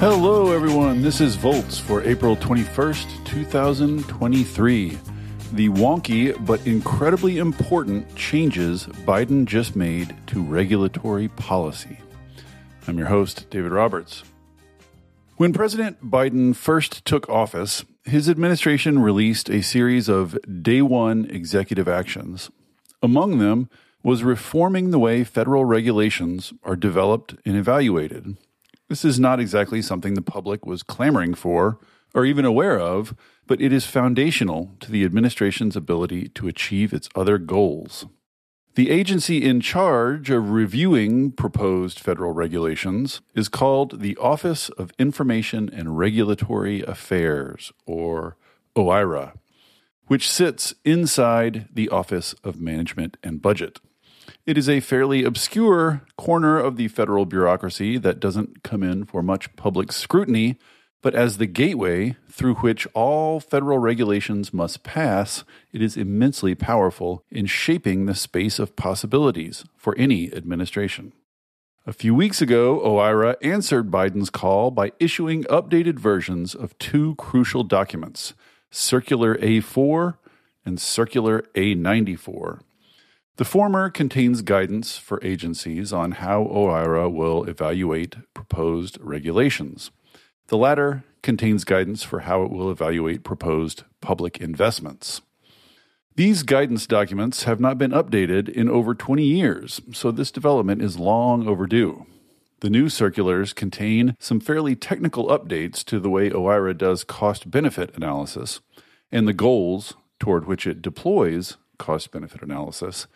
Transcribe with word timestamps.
Hello, 0.00 0.52
everyone. 0.52 1.02
This 1.02 1.20
is 1.20 1.34
Volts 1.34 1.76
for 1.76 2.04
April 2.04 2.36
21st, 2.36 3.24
2023. 3.24 4.96
The 5.54 5.68
wonky 5.70 6.46
but 6.46 6.64
incredibly 6.64 7.38
important 7.38 8.14
changes 8.14 8.86
Biden 9.04 9.44
just 9.44 9.74
made 9.74 10.14
to 10.28 10.40
regulatory 10.40 11.26
policy. 11.26 11.98
I'm 12.86 12.96
your 12.96 13.08
host, 13.08 13.50
David 13.50 13.72
Roberts. 13.72 14.22
When 15.36 15.52
President 15.52 16.08
Biden 16.08 16.54
first 16.54 17.04
took 17.04 17.28
office, 17.28 17.84
his 18.04 18.28
administration 18.28 19.00
released 19.00 19.50
a 19.50 19.64
series 19.64 20.08
of 20.08 20.38
day 20.62 20.80
one 20.80 21.24
executive 21.28 21.88
actions. 21.88 22.52
Among 23.02 23.40
them 23.40 23.68
was 24.04 24.22
reforming 24.22 24.92
the 24.92 25.00
way 25.00 25.24
federal 25.24 25.64
regulations 25.64 26.52
are 26.62 26.76
developed 26.76 27.34
and 27.44 27.56
evaluated. 27.56 28.36
This 28.88 29.04
is 29.04 29.20
not 29.20 29.38
exactly 29.38 29.82
something 29.82 30.14
the 30.14 30.22
public 30.22 30.64
was 30.64 30.82
clamoring 30.82 31.34
for 31.34 31.78
or 32.14 32.24
even 32.24 32.44
aware 32.44 32.80
of, 32.80 33.14
but 33.46 33.60
it 33.60 33.72
is 33.72 33.84
foundational 33.84 34.74
to 34.80 34.90
the 34.90 35.04
administration's 35.04 35.76
ability 35.76 36.28
to 36.28 36.48
achieve 36.48 36.92
its 36.92 37.08
other 37.14 37.36
goals. 37.36 38.06
The 38.76 38.90
agency 38.90 39.44
in 39.44 39.60
charge 39.60 40.30
of 40.30 40.50
reviewing 40.50 41.32
proposed 41.32 41.98
federal 41.98 42.32
regulations 42.32 43.20
is 43.34 43.48
called 43.48 44.00
the 44.00 44.16
Office 44.16 44.68
of 44.70 44.92
Information 44.98 45.68
and 45.68 45.98
Regulatory 45.98 46.82
Affairs, 46.82 47.72
or 47.86 48.36
OIRA, 48.76 49.32
which 50.06 50.30
sits 50.30 50.74
inside 50.84 51.68
the 51.74 51.88
Office 51.88 52.34
of 52.44 52.60
Management 52.60 53.16
and 53.22 53.42
Budget. 53.42 53.80
It 54.46 54.58
is 54.58 54.68
a 54.68 54.80
fairly 54.80 55.24
obscure 55.24 56.02
corner 56.16 56.58
of 56.58 56.76
the 56.76 56.88
federal 56.88 57.26
bureaucracy 57.26 57.98
that 57.98 58.20
doesn't 58.20 58.62
come 58.62 58.82
in 58.82 59.04
for 59.04 59.22
much 59.22 59.54
public 59.56 59.92
scrutiny 59.92 60.58
but 61.00 61.14
as 61.14 61.38
the 61.38 61.46
gateway 61.46 62.16
through 62.28 62.56
which 62.56 62.86
all 62.92 63.38
federal 63.38 63.78
regulations 63.78 64.52
must 64.52 64.82
pass, 64.82 65.44
it 65.72 65.80
is 65.80 65.96
immensely 65.96 66.54
powerful 66.54 67.24
in 67.30 67.46
shaping 67.46 68.06
the 68.06 68.14
space 68.14 68.58
of 68.58 68.76
possibilities 68.76 69.64
for 69.76 69.96
any 69.96 70.32
administration. 70.32 71.12
A 71.86 71.92
few 71.92 72.14
weeks 72.14 72.42
ago, 72.42 72.80
OIRA 72.80 73.36
answered 73.42 73.90
Biden's 73.90 74.28
call 74.28 74.70
by 74.70 74.92
issuing 74.98 75.44
updated 75.44 75.98
versions 75.98 76.54
of 76.54 76.76
two 76.78 77.14
crucial 77.14 77.62
documents 77.62 78.34
Circular 78.70 79.36
A4 79.36 80.18
and 80.66 80.78
Circular 80.78 81.42
A94. 81.54 82.60
The 83.38 83.44
former 83.44 83.88
contains 83.88 84.42
guidance 84.42 84.98
for 84.98 85.24
agencies 85.24 85.92
on 85.92 86.10
how 86.10 86.42
OIRA 86.42 87.08
will 87.08 87.44
evaluate 87.44 88.16
proposed 88.34 88.98
regulations. 89.00 89.92
The 90.48 90.56
latter 90.56 91.04
contains 91.22 91.62
guidance 91.62 92.02
for 92.02 92.20
how 92.20 92.42
it 92.42 92.50
will 92.50 92.68
evaluate 92.68 93.22
proposed 93.22 93.84
public 94.00 94.38
investments. 94.38 95.20
These 96.16 96.42
guidance 96.42 96.84
documents 96.88 97.44
have 97.44 97.60
not 97.60 97.78
been 97.78 97.92
updated 97.92 98.48
in 98.48 98.68
over 98.68 98.92
20 98.92 99.22
years, 99.22 99.80
so 99.92 100.10
this 100.10 100.32
development 100.32 100.82
is 100.82 100.98
long 100.98 101.46
overdue. 101.46 102.06
The 102.58 102.70
new 102.70 102.88
circulars 102.88 103.52
contain 103.52 104.16
some 104.18 104.40
fairly 104.40 104.74
technical 104.74 105.28
updates 105.28 105.84
to 105.84 106.00
the 106.00 106.10
way 106.10 106.28
OIRA 106.28 106.76
does 106.76 107.04
cost 107.04 107.52
benefit 107.52 107.96
analysis 107.96 108.58
and 109.12 109.28
the 109.28 109.32
goals 109.32 109.94
toward 110.18 110.48
which 110.48 110.66
it 110.66 110.82
deploys 110.82 111.56
cost 111.78 112.10
benefit 112.10 112.42
analysis, 112.42 113.06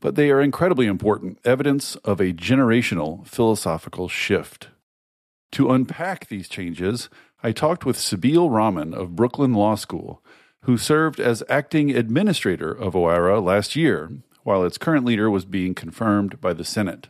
but 0.00 0.14
they 0.14 0.30
are 0.30 0.40
incredibly 0.40 0.86
important 0.86 1.38
evidence 1.44 1.96
of 1.96 2.20
a 2.20 2.32
generational 2.32 3.26
philosophical 3.26 4.08
shift. 4.08 4.68
To 5.52 5.70
unpack 5.70 6.28
these 6.28 6.48
changes, 6.48 7.08
I 7.42 7.52
talked 7.52 7.84
with 7.86 7.96
Sabeel 7.96 8.50
Rahman 8.50 8.94
of 8.94 9.16
Brooklyn 9.16 9.54
Law 9.54 9.74
School, 9.74 10.22
who 10.62 10.76
served 10.76 11.20
as 11.20 11.42
acting 11.48 11.90
administrator 11.90 12.70
of 12.70 12.94
OIRA 12.94 13.40
last 13.42 13.76
year, 13.76 14.10
while 14.42 14.64
its 14.64 14.78
current 14.78 15.04
leader 15.04 15.30
was 15.30 15.44
being 15.44 15.74
confirmed 15.74 16.40
by 16.40 16.52
the 16.52 16.64
Senate. 16.64 17.08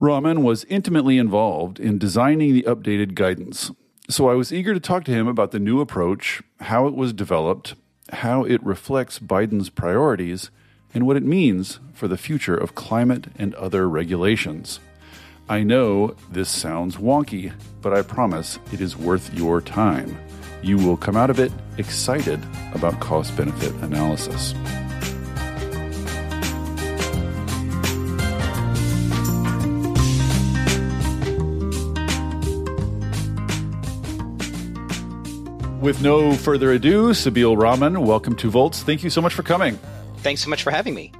Rahman 0.00 0.42
was 0.42 0.64
intimately 0.64 1.18
involved 1.18 1.78
in 1.78 1.98
designing 1.98 2.52
the 2.52 2.62
updated 2.62 3.14
guidance, 3.14 3.70
so 4.08 4.28
I 4.28 4.34
was 4.34 4.52
eager 4.52 4.74
to 4.74 4.80
talk 4.80 5.04
to 5.04 5.12
him 5.12 5.28
about 5.28 5.52
the 5.52 5.60
new 5.60 5.80
approach, 5.80 6.42
how 6.60 6.86
it 6.86 6.94
was 6.94 7.12
developed, 7.12 7.74
how 8.12 8.44
it 8.44 8.62
reflects 8.64 9.20
Biden's 9.20 9.70
priorities, 9.70 10.50
and 10.92 11.06
what 11.06 11.16
it 11.16 11.22
means 11.22 11.80
for 11.92 12.08
the 12.08 12.16
future 12.16 12.56
of 12.56 12.74
climate 12.74 13.26
and 13.38 13.54
other 13.54 13.88
regulations. 13.88 14.80
I 15.48 15.62
know 15.62 16.14
this 16.30 16.48
sounds 16.48 16.96
wonky, 16.96 17.52
but 17.82 17.92
I 17.92 18.02
promise 18.02 18.58
it 18.72 18.80
is 18.80 18.96
worth 18.96 19.34
your 19.34 19.60
time. 19.60 20.16
You 20.62 20.76
will 20.76 20.96
come 20.96 21.16
out 21.16 21.30
of 21.30 21.40
it 21.40 21.52
excited 21.78 22.40
about 22.74 23.00
cost 23.00 23.36
benefit 23.36 23.74
analysis. 23.82 24.54
With 35.80 36.02
no 36.02 36.34
further 36.34 36.72
ado, 36.72 37.08
Sabeel 37.08 37.58
Rahman, 37.58 38.02
welcome 38.02 38.36
to 38.36 38.50
Volts. 38.50 38.82
Thank 38.82 39.02
you 39.02 39.08
so 39.08 39.22
much 39.22 39.32
for 39.32 39.42
coming. 39.42 39.78
Thanks 40.22 40.42
so 40.42 40.50
much 40.50 40.62
for 40.62 40.70
having 40.70 40.94
me. 40.94 41.12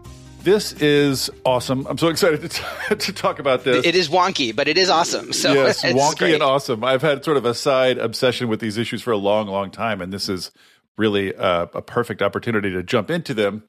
This 0.42 0.72
is 0.74 1.28
awesome. 1.44 1.86
I'm 1.86 1.98
so 1.98 2.08
excited 2.08 2.40
to, 2.40 2.48
t- 2.48 2.94
to 2.96 3.12
talk 3.12 3.38
about 3.38 3.62
this. 3.62 3.84
It 3.84 3.94
is 3.94 4.08
wonky, 4.08 4.56
but 4.56 4.68
it 4.68 4.78
is 4.78 4.88
awesome. 4.88 5.32
So 5.34 5.52
yes, 5.52 5.82
wonky 5.84 6.18
great. 6.18 6.34
and 6.34 6.42
awesome. 6.42 6.82
I've 6.82 7.02
had 7.02 7.24
sort 7.24 7.36
of 7.36 7.44
a 7.44 7.52
side 7.52 7.98
obsession 7.98 8.48
with 8.48 8.60
these 8.60 8.78
issues 8.78 9.02
for 9.02 9.10
a 9.10 9.18
long, 9.18 9.48
long 9.48 9.70
time, 9.70 10.00
and 10.00 10.12
this 10.12 10.28
is 10.30 10.50
really 10.96 11.34
a, 11.34 11.62
a 11.74 11.82
perfect 11.82 12.22
opportunity 12.22 12.70
to 12.70 12.82
jump 12.82 13.10
into 13.10 13.34
them. 13.34 13.64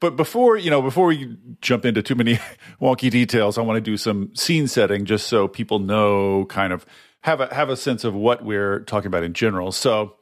But 0.00 0.16
before 0.16 0.56
you 0.56 0.70
know, 0.70 0.80
before 0.80 1.06
we 1.06 1.36
jump 1.60 1.84
into 1.84 2.02
too 2.02 2.14
many 2.14 2.38
wonky 2.80 3.10
details, 3.10 3.58
I 3.58 3.62
want 3.62 3.76
to 3.76 3.80
do 3.82 3.96
some 3.96 4.34
scene 4.34 4.66
setting 4.66 5.04
just 5.04 5.26
so 5.26 5.46
people 5.46 5.78
know, 5.78 6.46
kind 6.46 6.72
of 6.72 6.86
have 7.20 7.40
a 7.40 7.54
have 7.54 7.68
a 7.68 7.76
sense 7.76 8.02
of 8.04 8.14
what 8.14 8.44
we're 8.44 8.80
talking 8.80 9.08
about 9.08 9.24
in 9.24 9.34
general. 9.34 9.72
So, 9.72 10.16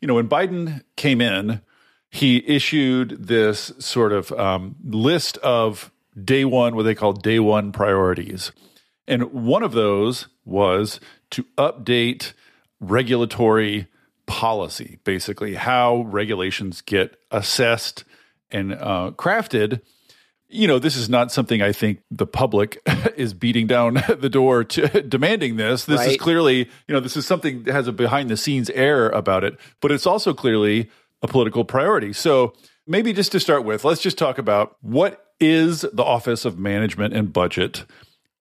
you 0.00 0.08
know, 0.08 0.14
when 0.14 0.28
Biden 0.28 0.82
came 0.96 1.20
in, 1.20 1.60
he 2.16 2.42
issued 2.46 3.26
this 3.26 3.72
sort 3.78 4.10
of 4.10 4.32
um, 4.32 4.74
list 4.82 5.36
of 5.38 5.92
day 6.24 6.46
one, 6.46 6.74
what 6.74 6.84
they 6.84 6.94
call 6.94 7.12
day 7.12 7.38
one 7.38 7.72
priorities. 7.72 8.52
And 9.06 9.24
one 9.32 9.62
of 9.62 9.72
those 9.72 10.26
was 10.46 10.98
to 11.32 11.44
update 11.58 12.32
regulatory 12.80 13.86
policy, 14.24 14.98
basically, 15.04 15.54
how 15.56 16.02
regulations 16.08 16.80
get 16.80 17.16
assessed 17.30 18.04
and 18.50 18.72
uh, 18.72 19.12
crafted. 19.16 19.82
You 20.48 20.68
know, 20.68 20.78
this 20.78 20.96
is 20.96 21.10
not 21.10 21.30
something 21.30 21.60
I 21.60 21.72
think 21.72 22.00
the 22.10 22.26
public 22.26 22.80
is 23.16 23.34
beating 23.34 23.66
down 23.66 23.94
the 24.18 24.30
door 24.30 24.64
to 24.64 25.02
demanding 25.08 25.56
this. 25.56 25.84
This 25.84 26.00
right. 26.00 26.12
is 26.12 26.16
clearly, 26.16 26.60
you 26.88 26.94
know, 26.94 27.00
this 27.00 27.16
is 27.16 27.26
something 27.26 27.64
that 27.64 27.72
has 27.72 27.88
a 27.88 27.92
behind 27.92 28.30
the 28.30 28.38
scenes 28.38 28.70
air 28.70 29.10
about 29.10 29.44
it, 29.44 29.58
but 29.82 29.92
it's 29.92 30.06
also 30.06 30.32
clearly 30.32 30.88
a 31.26 31.32
political 31.32 31.64
priority. 31.64 32.12
So 32.12 32.54
maybe 32.86 33.12
just 33.12 33.32
to 33.32 33.40
start 33.40 33.64
with, 33.64 33.84
let's 33.84 34.00
just 34.00 34.16
talk 34.16 34.38
about 34.38 34.76
what 34.80 35.26
is 35.40 35.82
the 35.92 36.04
Office 36.04 36.44
of 36.44 36.58
Management 36.58 37.14
and 37.14 37.32
Budget, 37.32 37.84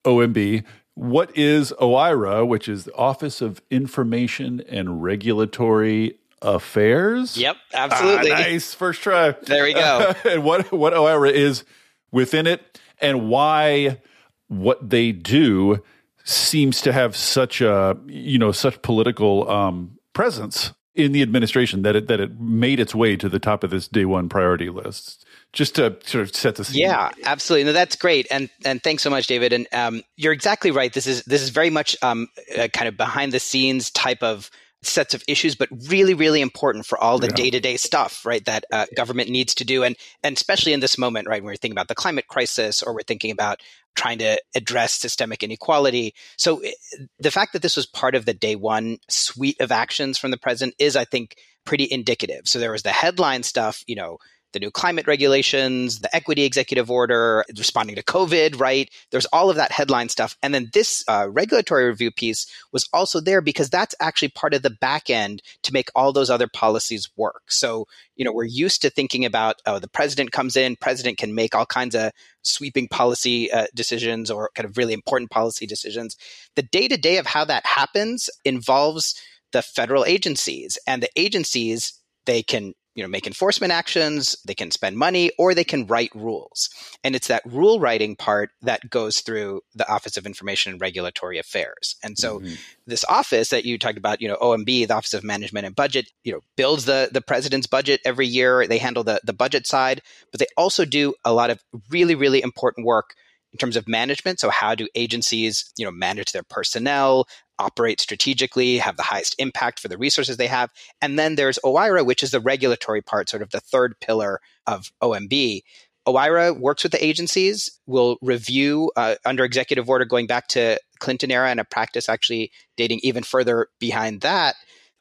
OMB. 0.06 0.64
What 0.94 1.36
is 1.36 1.74
OIRA, 1.82 2.48
which 2.48 2.70
is 2.70 2.86
the 2.86 2.96
Office 2.96 3.42
of 3.42 3.62
Information 3.70 4.62
and 4.70 5.04
Regulatory 5.04 6.20
Affairs? 6.42 7.38
Yep, 7.38 7.58
absolutely. 7.74 8.32
Ah, 8.32 8.40
nice 8.40 8.74
first 8.74 9.02
try. 9.02 9.32
There 9.32 9.64
we 9.64 9.74
go. 9.74 10.14
and 10.30 10.44
what 10.44 10.72
what 10.72 10.94
OIRA 10.94 11.32
is 11.32 11.66
within 12.12 12.48
it, 12.48 12.80
and 13.02 13.28
why 13.28 14.00
what 14.48 14.90
they 14.90 15.12
do 15.12 15.84
seems 16.24 16.82
to 16.82 16.94
have 16.94 17.16
such 17.16 17.60
a 17.60 17.98
you 18.06 18.38
know 18.38 18.54
such 18.54 18.82
political 18.82 19.50
um, 19.50 19.98
presence 20.14 20.72
in 20.96 21.12
the 21.12 21.22
administration 21.22 21.82
that 21.84 21.96
it 21.96 22.08
that 22.08 22.20
it 22.20 22.40
made 22.40 22.80
its 22.80 22.96
way 22.96 23.16
to 23.18 23.30
the 23.30 23.40
top 23.40 23.64
of 23.64 23.70
this 23.70 23.88
day 23.88 24.06
one 24.06 24.30
priority 24.30 24.70
list 24.70 25.26
just 25.54 25.76
to 25.76 25.98
sort 26.04 26.22
of 26.22 26.36
set 26.36 26.56
the 26.56 26.66
scene. 26.66 26.82
Yeah, 26.82 27.12
absolutely. 27.24 27.66
No, 27.66 27.74
that's 27.74 27.96
great, 27.96 28.28
and 28.32 28.50
and 28.64 28.82
thanks 28.82 29.04
so 29.04 29.10
much, 29.10 29.28
David. 29.28 29.54
And 29.54 29.68
um, 29.74 30.02
you're 30.16 30.34
exactly 30.34 30.72
right. 30.72 30.92
This 30.92 31.08
is 31.08 31.24
this 31.24 31.42
is 31.42 31.50
very 31.50 31.70
much 31.70 31.96
um, 32.02 32.28
kind 32.74 32.88
of 32.88 32.98
behind 32.98 33.32
the 33.32 33.40
scenes 33.40 33.90
type 33.92 34.24
of 34.24 34.50
sets 34.84 35.14
of 35.14 35.24
issues, 35.28 35.56
but 35.56 35.70
really, 35.90 36.14
really 36.14 36.42
important 36.42 36.86
for 36.86 36.98
all 36.98 37.18
the 37.18 37.28
day 37.28 37.50
to 37.50 37.60
day 37.60 37.78
stuff, 37.78 38.26
right? 38.26 38.44
That 38.46 38.66
uh, 38.72 38.86
government 38.96 39.30
needs 39.30 39.56
to 39.56 39.66
do, 39.66 39.84
and 39.84 39.96
and 40.24 40.36
especially 40.36 40.74
in 40.74 40.80
this 40.80 40.98
moment, 40.98 41.28
right? 41.28 41.42
When 41.42 41.52
we're 41.52 41.56
thinking 41.56 41.78
about 41.78 41.88
the 41.88 41.96
climate 41.96 42.28
crisis, 42.28 42.84
or 42.84 42.94
we're 42.94 43.02
thinking 43.02 43.32
about 43.32 43.62
trying 43.96 44.20
to 44.20 44.40
address 44.56 44.94
systemic 44.94 45.44
inequality. 45.44 46.14
So 46.38 46.60
eh, 46.60 46.72
the 47.20 47.32
fact 47.32 47.54
that 47.54 47.62
this 47.62 47.76
was 47.76 47.86
part 47.86 48.16
of 48.16 48.26
the 48.26 48.34
day 48.34 48.56
one 48.56 48.98
suite 49.10 49.60
of 49.60 49.72
actions 49.72 50.18
from 50.18 50.32
the 50.32 50.38
president 50.38 50.76
is, 50.80 50.96
I 50.96 51.06
think, 51.06 51.36
pretty 51.66 51.88
indicative. 51.90 52.42
So 52.46 52.60
there 52.60 52.72
was 52.72 52.84
the 52.84 52.92
headline 52.92 53.44
stuff, 53.44 53.84
you 53.88 53.96
know, 53.96 54.20
the 54.56 54.60
new 54.62 54.72
climate 54.72 55.06
regulations, 55.06 56.00
the 56.00 56.16
equity 56.16 56.44
executive 56.44 56.90
order, 56.90 57.44
responding 57.58 57.98
to 57.98 58.02
COVID, 58.04 58.58
right? 58.58 58.90
There's 59.12 59.26
all 59.26 59.50
of 59.50 59.58
that 59.58 59.74
headline 59.74 60.08
stuff. 60.08 60.38
And 60.42 60.54
then 60.54 60.70
this 60.74 61.04
uh, 61.10 61.28
regulatory 61.30 61.88
review 61.88 62.10
piece 62.10 62.48
was 62.72 62.88
also 62.94 63.20
there 63.20 63.42
because 63.42 63.70
that's 63.70 63.94
actually 64.00 64.30
part 64.30 64.54
of 64.54 64.62
the 64.62 64.70
back 64.70 65.10
end 65.10 65.42
to 65.64 65.74
make 65.74 65.90
all 65.94 66.14
those 66.14 66.30
other 66.30 66.48
policies 66.48 67.10
work. 67.18 67.52
So, 67.52 67.86
you 68.16 68.24
know, 68.24 68.32
we're 68.32 68.46
used 68.46 68.82
to 68.84 68.90
thinking 68.90 69.26
about, 69.26 69.62
oh, 69.66 69.78
the 69.78 69.90
president 69.90 70.32
comes 70.32 70.56
in, 70.56 70.78
president 70.78 71.18
can 71.18 71.36
make 71.36 71.54
all 71.54 71.66
kinds 71.66 71.94
of 71.94 72.14
sweeping 72.42 72.88
policy 72.88 73.52
uh, 73.52 73.68
decisions 73.76 74.32
or 74.32 74.52
kind 74.56 74.70
of 74.70 74.78
really 74.78 74.94
important 74.94 75.32
policy 75.32 75.68
decisions. 75.68 76.16
The 76.56 76.64
day 76.64 76.88
to 76.88 76.96
day 76.96 77.18
of 77.18 77.26
how 77.26 77.44
that 77.44 77.66
happens 77.66 78.30
involves 78.46 79.22
the 79.52 79.62
federal 79.62 80.06
agencies 80.06 80.78
and 80.88 81.04
the 81.04 81.10
agencies 81.18 82.00
they 82.26 82.42
can 82.42 82.74
you 82.96 83.04
know 83.04 83.10
make 83.10 83.28
enforcement 83.28 83.72
actions 83.72 84.36
they 84.46 84.54
can 84.54 84.72
spend 84.72 84.98
money 84.98 85.32
or 85.38 85.54
they 85.54 85.64
can 85.64 85.86
write 85.86 86.12
rules. 86.16 86.70
And 87.04 87.16
it's 87.16 87.28
that 87.28 87.44
rule 87.46 87.80
writing 87.80 88.16
part 88.16 88.50
that 88.62 88.90
goes 88.90 89.22
through 89.22 89.62
the 89.76 89.88
office 89.88 90.18
of 90.18 90.26
information 90.26 90.72
and 90.72 90.82
regulatory 90.82 91.38
affairs. 91.38 91.96
And 92.02 92.18
so 92.18 92.40
mm-hmm. 92.40 92.56
this 92.88 93.06
office 93.08 93.50
that 93.50 93.66
you 93.66 93.78
talked 93.78 93.98
about 93.98 94.22
you 94.22 94.28
know 94.28 94.38
omb 94.38 94.66
the 94.66 94.92
office 94.92 95.14
of 95.14 95.24
management 95.24 95.66
and 95.66 95.76
budget 95.76 96.10
you 96.24 96.32
know 96.32 96.40
builds 96.56 96.86
the 96.86 97.10
the 97.12 97.22
president's 97.22 97.68
budget 97.68 98.02
every 98.06 98.28
year. 98.28 98.66
They 98.68 98.78
handle 98.78 99.04
the 99.04 99.20
the 99.24 99.34
budget 99.34 99.68
side 99.68 100.02
but 100.32 100.40
they 100.40 100.48
also 100.58 100.86
do 100.86 101.14
a 101.24 101.34
lot 101.34 101.50
of 101.50 101.60
really 101.90 102.16
really 102.16 102.42
important 102.42 102.88
work 102.88 103.14
in 103.56 103.58
terms 103.58 103.78
of 103.78 103.88
management 103.88 104.38
so 104.38 104.50
how 104.50 104.76
do 104.76 104.88
agencies 104.96 105.72
you 105.78 105.86
know 105.86 105.92
manage 105.92 106.34
their 106.34 106.44
personnel 106.44 107.26
operate 107.60 108.00
strategically, 108.00 108.78
have 108.78 108.98
the 108.98 109.04
highest 109.04 109.36
impact 109.40 109.80
for 109.80 109.88
the 109.88 109.98
resources 109.98 110.38
they 110.38 110.48
have. 110.48 110.72
And 111.02 111.18
then 111.18 111.36
there's 111.36 111.60
OIRA, 111.64 112.06
which 112.06 112.24
is 112.24 112.32
the 112.32 112.40
regulatory 112.40 113.02
part, 113.02 113.30
sort 113.30 113.42
of 113.42 113.52
the 113.52 113.60
third 113.60 113.96
pillar 114.02 114.40
of 114.68 114.92
OMB. 115.02 115.62
OIRA 116.08 116.60
works 116.60 116.84
with 116.84 116.92
the 116.92 117.04
agencies, 117.04 117.80
will 117.88 118.18
review 118.22 118.92
uh, 118.96 119.16
under 119.26 119.44
executive 119.44 119.90
order 119.90 120.06
going 120.06 120.28
back 120.28 120.48
to 120.50 120.78
Clinton 121.00 121.32
era 121.32 121.50
and 121.50 121.60
a 121.60 121.66
practice 121.66 122.08
actually 122.10 122.52
dating 122.78 123.00
even 123.04 123.24
further 123.24 123.68
behind 123.80 124.22
that. 124.22 124.56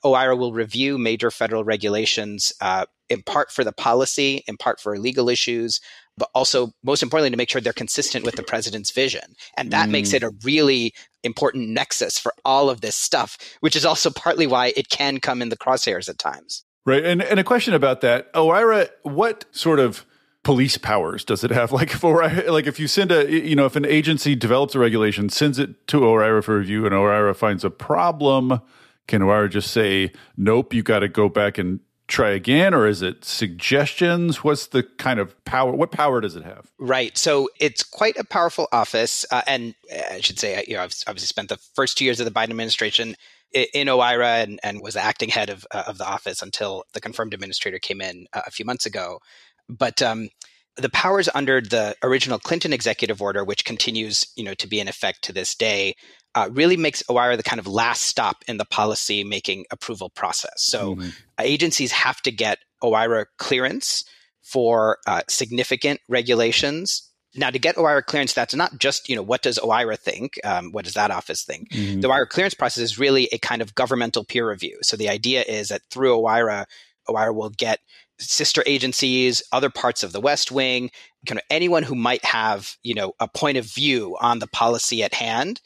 OIRA 0.05 0.37
will 0.39 0.53
review 0.53 0.97
major 0.99 1.31
federal 1.31 1.65
regulations 1.65 2.53
uh, 2.61 2.87
in 3.09 3.23
part 3.23 3.51
for 3.51 3.65
the 3.65 3.73
policy, 3.73 4.43
in 4.47 4.57
part 4.57 4.81
for 4.81 4.99
legal 4.99 5.29
issues, 5.29 5.81
but 6.17 6.31
also 6.35 6.73
most 6.83 7.03
importantly 7.03 7.31
to 7.31 7.37
make 7.37 7.51
sure 7.51 7.61
they're 7.61 7.73
consistent 7.73 8.25
with 8.25 8.37
the 8.37 8.43
president's 8.43 8.91
vision. 8.91 9.35
And 9.57 9.71
that 9.73 9.89
mm. 9.89 9.93
makes 9.93 10.13
it 10.13 10.23
a 10.23 10.31
really 10.43 10.95
important 11.23 11.71
nexus 11.71 12.19
for 12.19 12.33
all 12.45 12.71
of 12.71 12.81
this 12.81 12.95
stuff, 12.95 13.39
which 13.61 13.77
is 13.77 13.85
also 13.85 14.11
partly 14.11 14.47
why 14.47 14.73
it 14.77 14.89
can 14.89 15.19
come 15.19 15.43
in 15.43 15.49
the 15.49 15.57
crosshairs 15.57 16.09
at 16.09 16.19
times. 16.19 16.65
Right. 16.87 17.05
And 17.05 17.23
and 17.23 17.41
a 17.41 17.45
question 17.45 17.75
about 17.75 18.03
that. 18.03 18.33
OIRA, 18.35 18.89
what 19.03 19.47
sort 19.53 19.81
of 19.81 20.05
police 20.43 20.77
powers 20.77 21.25
does 21.25 21.43
it 21.43 21.51
have? 21.51 21.73
Like 21.75 21.91
for 21.91 22.23
like 22.47 22.67
if 22.67 22.79
you 22.79 22.87
send 22.87 23.11
a 23.11 23.31
you 23.31 23.57
know, 23.57 23.67
if 23.67 23.75
an 23.75 23.87
agency 23.87 24.35
develops 24.35 24.75
a 24.75 24.79
regulation, 24.79 25.31
sends 25.31 25.59
it 25.59 25.87
to 25.89 26.01
OIRA 26.01 26.45
for 26.45 26.59
review 26.59 26.85
and 26.85 26.95
OIRA 26.95 27.35
finds 27.35 27.65
a 27.65 27.71
problem, 27.71 28.61
can 29.09 29.23
OIRA 29.23 29.51
just 29.51 29.71
say, 29.71 30.13
Nope, 30.37 30.75
you 30.75 30.83
gotta 30.83 31.09
go 31.09 31.29
back 31.29 31.57
and 31.57 31.81
try 32.07 32.31
again 32.31 32.75
or 32.75 32.87
is 32.87 33.03
it 33.03 33.25
suggestions? 33.25 34.45
What's 34.45 34.67
the 34.69 34.83
kind 34.83 35.19
of 35.19 35.43
power 35.45 35.73
what 35.73 35.91
power 35.91 36.21
does 36.21 36.37
it 36.37 36.45
have? 36.45 36.71
Right. 36.79 37.17
So 37.17 37.49
it's 37.61 37.83
quite 37.83 38.17
a 38.17 38.25
powerful 38.25 38.69
office 38.73 39.25
uh, 39.31 39.43
and 39.47 39.75
i 40.11 40.21
should 40.21 40.39
say 40.39 40.65
you 40.67 40.75
know 40.75 40.83
i've 40.83 40.95
obviously 41.07 41.27
spent 41.27 41.49
the 41.49 41.59
first 41.75 41.97
two 41.97 42.05
years 42.05 42.21
of 42.21 42.27
the 42.27 42.33
biden 42.33 42.51
administration 42.51 43.15
in 43.55 43.89
OIRA 43.89 44.43
and, 44.43 44.61
and 44.63 44.81
was 44.83 44.97
acting 44.97 45.29
head 45.29 45.49
of, 45.49 45.67
uh, 45.71 45.85
of 45.87 45.99
the 45.99 46.07
office 46.07 46.43
until 46.43 46.85
the 46.93 47.01
confirmed 47.01 47.35
administrator 47.35 47.79
came 47.79 48.01
in 48.01 48.27
uh, 48.33 48.43
a 48.47 48.51
few 48.51 48.65
months 48.65 48.85
ago. 48.85 49.21
But 49.69 50.03
um, 50.03 50.29
the 50.77 50.91
powers 50.91 51.29
under 51.35 51.61
the 51.61 51.95
original 52.03 52.39
Clinton 52.39 52.73
executive 52.73 53.23
order, 53.23 53.45
which 53.45 53.65
continues, 53.65 54.27
you 54.37 54.45
know, 54.45 54.55
to 54.55 54.67
be 54.67 54.81
in 54.81 54.89
effect 54.89 55.23
to 55.23 55.33
this 55.33 55.55
day, 55.55 55.95
uh, 56.35 56.49
really 56.53 56.77
makes 56.77 57.03
OIRA 57.05 57.37
the 57.37 57.43
kind 57.43 57.61
of 57.61 57.67
last 57.67 58.03
stop 58.03 58.45
in 58.49 58.57
the 58.57 58.65
policy 58.65 59.25
making 59.25 59.65
approval 59.71 60.11
process. 60.11 60.55
So 60.57 60.97
mm-hmm. 60.97 61.09
agencies 61.41 61.93
have 61.93 62.21
to 62.23 62.33
get 62.33 62.59
OIRA 62.83 63.27
clearance 63.39 64.05
for 64.43 64.99
uh, 65.07 65.23
significant 65.29 66.01
regulations. 66.09 67.11
Now, 67.37 67.51
to 67.51 67.59
get 67.59 67.77
OIRA 67.77 68.05
clearance, 68.05 68.33
that's 68.33 68.55
not 68.55 68.79
just, 68.79 69.09
you 69.09 69.17
know, 69.17 69.23
what 69.23 69.43
does 69.43 69.59
OIRA 69.59 69.99
think? 69.99 70.39
Um, 70.45 70.71
what 70.73 70.85
does 70.85 70.95
that 70.95 71.11
office 71.11 71.45
think? 71.45 71.71
Mm-hmm. 71.71 72.01
The 72.01 72.09
OIRA 72.09 72.29
clearance 72.29 72.55
process 72.55 72.83
is 72.83 72.99
really 72.99 73.29
a 73.33 73.39
kind 73.39 73.63
of 73.63 73.75
governmental 73.75 74.25
peer 74.25 74.49
review. 74.49 74.79
So 74.83 74.97
the 74.97 75.09
idea 75.09 75.43
is 75.43 75.69
that 75.69 75.83
through 75.91 76.17
OIRA, 76.17 76.67
OIRA 77.09 77.35
will 77.35 77.51
get 77.51 77.81
sister 78.19 78.63
agencies, 78.67 79.43
other 79.51 79.71
parts 79.71 80.03
of 80.03 80.13
the 80.13 80.21
West 80.21 80.53
Wing, 80.53 80.91
kind 81.27 81.39
of 81.39 81.45
anyone 81.51 81.83
who 81.83 81.97
might 81.97 82.25
have, 82.25 82.77
you 82.83 82.95
know, 82.95 83.13
a 83.19 83.27
point 83.27 83.57
of 83.57 83.65
view 83.65 84.17
on 84.21 84.39
the 84.39 84.47
policy 84.47 85.03
at 85.03 85.15
hand 85.15 85.61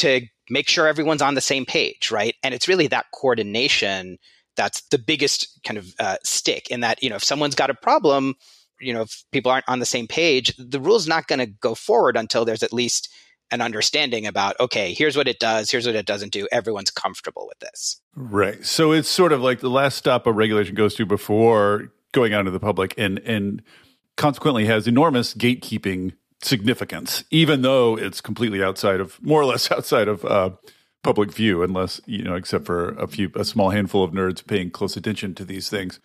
to 0.00 0.22
make 0.48 0.68
sure 0.68 0.86
everyone's 0.86 1.22
on 1.22 1.34
the 1.34 1.40
same 1.40 1.64
page, 1.64 2.10
right? 2.10 2.34
And 2.42 2.54
it's 2.54 2.68
really 2.68 2.88
that 2.88 3.06
coordination 3.14 4.18
that's 4.56 4.82
the 4.90 4.98
biggest 4.98 5.60
kind 5.64 5.78
of 5.78 5.94
uh, 5.98 6.16
stick 6.24 6.70
in 6.70 6.80
that, 6.80 7.02
you 7.02 7.08
know, 7.08 7.16
if 7.16 7.24
someone's 7.24 7.54
got 7.54 7.70
a 7.70 7.74
problem, 7.74 8.34
you 8.80 8.92
know, 8.92 9.02
if 9.02 9.24
people 9.30 9.50
aren't 9.50 9.68
on 9.68 9.78
the 9.78 9.86
same 9.86 10.06
page, 10.06 10.54
the 10.58 10.80
rule's 10.80 11.06
not 11.06 11.28
going 11.28 11.38
to 11.38 11.46
go 11.46 11.74
forward 11.74 12.16
until 12.16 12.44
there's 12.44 12.62
at 12.62 12.72
least 12.72 13.08
an 13.52 13.60
understanding 13.60 14.26
about, 14.26 14.58
okay, 14.60 14.92
here's 14.92 15.16
what 15.16 15.28
it 15.28 15.38
does, 15.38 15.70
here's 15.70 15.86
what 15.86 15.96
it 15.96 16.06
doesn't 16.06 16.32
do. 16.32 16.46
Everyone's 16.52 16.90
comfortable 16.90 17.46
with 17.48 17.58
this. 17.60 18.00
Right. 18.14 18.64
So 18.64 18.92
it's 18.92 19.08
sort 19.08 19.32
of 19.32 19.40
like 19.40 19.60
the 19.60 19.70
last 19.70 19.96
stop 19.96 20.26
a 20.26 20.32
regulation 20.32 20.74
goes 20.74 20.94
to 20.96 21.06
before 21.06 21.92
going 22.12 22.32
out 22.32 22.42
to 22.42 22.50
the 22.50 22.60
public 22.60 22.94
and, 22.96 23.18
and 23.20 23.62
consequently 24.16 24.66
has 24.66 24.86
enormous 24.86 25.34
gatekeeping 25.34 26.12
significance, 26.42 27.24
even 27.30 27.62
though 27.62 27.96
it's 27.96 28.20
completely 28.20 28.62
outside 28.62 29.00
of, 29.00 29.22
more 29.22 29.40
or 29.40 29.44
less 29.44 29.70
outside 29.72 30.08
of 30.08 30.24
uh, 30.24 30.50
public 31.02 31.32
view, 31.32 31.62
unless 31.62 32.00
you 32.06 32.22
know, 32.22 32.34
except 32.34 32.64
for 32.64 32.90
a 32.90 33.06
few, 33.06 33.30
a 33.34 33.44
small 33.44 33.70
handful 33.70 34.04
of 34.04 34.12
nerds 34.12 34.46
paying 34.46 34.70
close 34.70 34.96
attention 34.96 35.34
to 35.34 35.44
these 35.44 35.68
things. 35.68 36.00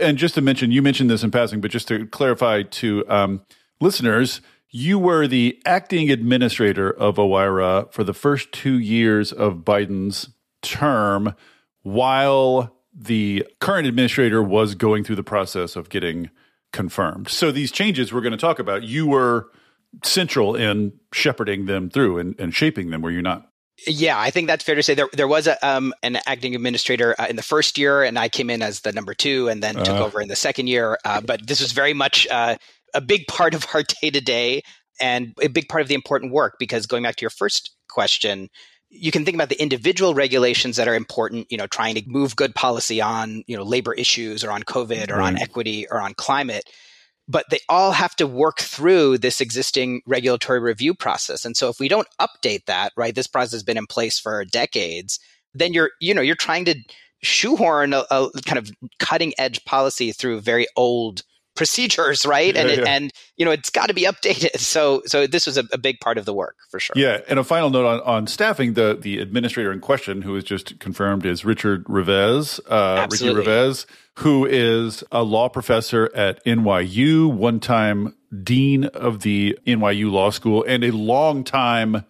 And 0.00 0.16
just 0.16 0.34
to 0.36 0.40
mention, 0.40 0.72
you 0.72 0.80
mentioned 0.82 1.10
this 1.10 1.22
in 1.22 1.30
passing, 1.30 1.60
but 1.60 1.70
just 1.70 1.88
to 1.88 2.06
clarify 2.06 2.62
to 2.62 3.04
um, 3.08 3.42
listeners, 3.80 4.40
you 4.70 4.98
were 4.98 5.26
the 5.26 5.60
acting 5.66 6.10
administrator 6.10 6.90
of 6.90 7.16
OIRA 7.16 7.92
for 7.92 8.04
the 8.04 8.14
first 8.14 8.52
two 8.52 8.78
years 8.78 9.32
of 9.32 9.58
Biden's 9.58 10.30
term, 10.62 11.34
while 11.82 12.74
the 12.94 13.46
current 13.60 13.86
administrator 13.86 14.42
was 14.42 14.74
going 14.74 15.04
through 15.04 15.16
the 15.16 15.22
process 15.22 15.76
of 15.76 15.90
getting 15.90 16.30
confirmed. 16.72 17.28
So 17.28 17.52
these 17.52 17.70
changes 17.70 18.12
we're 18.12 18.22
going 18.22 18.32
to 18.32 18.38
talk 18.38 18.58
about, 18.58 18.82
you 18.82 19.06
were 19.06 19.50
central 20.04 20.54
in 20.54 20.92
shepherding 21.12 21.66
them 21.66 21.90
through 21.90 22.18
and, 22.18 22.34
and 22.38 22.54
shaping 22.54 22.90
them, 22.90 23.02
were 23.02 23.10
you 23.10 23.22
not? 23.22 23.48
Yeah, 23.86 24.18
I 24.18 24.30
think 24.30 24.46
that's 24.46 24.64
fair 24.64 24.74
to 24.74 24.82
say. 24.82 24.94
There, 24.94 25.08
there 25.12 25.28
was 25.28 25.46
a, 25.46 25.66
um, 25.66 25.92
an 26.02 26.18
acting 26.26 26.54
administrator 26.54 27.16
uh, 27.18 27.26
in 27.28 27.36
the 27.36 27.42
first 27.42 27.78
year, 27.78 28.02
and 28.02 28.18
I 28.18 28.28
came 28.28 28.50
in 28.50 28.62
as 28.62 28.80
the 28.80 28.92
number 28.92 29.14
two, 29.14 29.48
and 29.48 29.62
then 29.62 29.76
uh, 29.76 29.84
took 29.84 29.96
over 29.96 30.20
in 30.20 30.28
the 30.28 30.36
second 30.36 30.68
year. 30.68 30.98
Uh, 31.04 31.20
but 31.20 31.46
this 31.46 31.60
was 31.60 31.72
very 31.72 31.94
much 31.94 32.26
uh, 32.30 32.56
a 32.94 33.00
big 33.00 33.26
part 33.26 33.54
of 33.54 33.66
our 33.74 33.82
day 33.82 34.10
to 34.10 34.20
day, 34.20 34.62
and 35.00 35.34
a 35.42 35.48
big 35.48 35.68
part 35.68 35.82
of 35.82 35.88
the 35.88 35.94
important 35.94 36.32
work. 36.32 36.56
Because 36.58 36.86
going 36.86 37.02
back 37.02 37.16
to 37.16 37.22
your 37.22 37.30
first 37.30 37.74
question, 37.88 38.50
you 38.88 39.10
can 39.10 39.24
think 39.24 39.34
about 39.34 39.48
the 39.48 39.60
individual 39.60 40.14
regulations 40.14 40.76
that 40.76 40.86
are 40.86 40.94
important. 40.94 41.50
You 41.50 41.56
know, 41.56 41.66
trying 41.66 41.96
to 41.96 42.02
move 42.06 42.36
good 42.36 42.54
policy 42.54 43.00
on 43.00 43.42
you 43.48 43.56
know 43.56 43.64
labor 43.64 43.94
issues, 43.94 44.44
or 44.44 44.52
on 44.52 44.62
COVID, 44.62 45.10
or 45.10 45.16
right. 45.16 45.28
on 45.28 45.38
equity, 45.38 45.86
or 45.90 46.00
on 46.00 46.14
climate 46.14 46.70
but 47.32 47.46
they 47.48 47.60
all 47.70 47.92
have 47.92 48.14
to 48.16 48.26
work 48.26 48.58
through 48.58 49.16
this 49.16 49.40
existing 49.40 50.02
regulatory 50.06 50.60
review 50.60 50.92
process. 50.92 51.46
And 51.46 51.56
so 51.56 51.70
if 51.70 51.80
we 51.80 51.88
don't 51.88 52.06
update 52.20 52.66
that, 52.66 52.92
right, 52.94 53.14
this 53.14 53.26
process 53.26 53.52
has 53.52 53.62
been 53.62 53.78
in 53.78 53.86
place 53.86 54.18
for 54.18 54.44
decades, 54.44 55.18
then 55.54 55.72
you're, 55.72 55.92
you 55.98 56.12
know, 56.12 56.20
you're 56.20 56.36
trying 56.36 56.66
to 56.66 56.74
shoehorn 57.22 57.94
a, 57.94 58.04
a 58.10 58.30
kind 58.44 58.58
of 58.58 58.70
cutting 58.98 59.32
edge 59.38 59.64
policy 59.64 60.12
through 60.12 60.42
very 60.42 60.66
old 60.76 61.22
procedures, 61.56 62.26
right? 62.26 62.54
and 62.54 62.68
yeah, 62.68 62.74
it, 62.74 62.86
and 62.86 63.12
you 63.36 63.46
know 63.46 63.50
it's 63.50 63.70
got 63.70 63.86
to 63.86 63.94
be 63.94 64.02
updated. 64.02 64.50
So 64.72 65.02
so 65.06 65.26
this 65.26 65.46
was 65.46 65.58
a, 65.58 65.64
a, 65.72 65.78
big 65.78 66.00
part 66.00 66.18
of 66.18 66.24
the 66.24 66.32
work 66.32 66.56
for 66.70 66.80
sure. 66.80 66.94
Yeah, 66.96 67.20
and 67.28 67.38
a 67.38 67.44
final 67.44 67.68
note 67.68 67.84
on, 67.84 68.00
on 68.00 68.26
staffing: 68.26 68.74
the 68.74 68.96
the 68.98 69.18
administrator 69.18 69.72
in 69.72 69.80
question, 69.80 70.22
who 70.22 70.32
was 70.32 70.44
just 70.44 70.78
confirmed, 70.80 71.26
is 71.26 71.44
Richard 71.44 71.84
Revesz, 71.84 72.60
uh, 72.68 73.06
Ricky 73.10 73.26
Revesz, 73.26 73.86
who 74.18 74.46
is 74.46 75.02
a 75.10 75.22
law 75.22 75.48
professor 75.48 76.10
at 76.14 76.44
NYU, 76.44 77.32
one 77.32 77.60
time 77.60 78.14
dean 78.42 78.84
of 78.84 79.20
the 79.22 79.58
NYU 79.66 80.10
Law 80.10 80.30
School, 80.30 80.64
and 80.66 80.84
a 80.84 80.90
long 80.90 81.44
time 81.44 82.04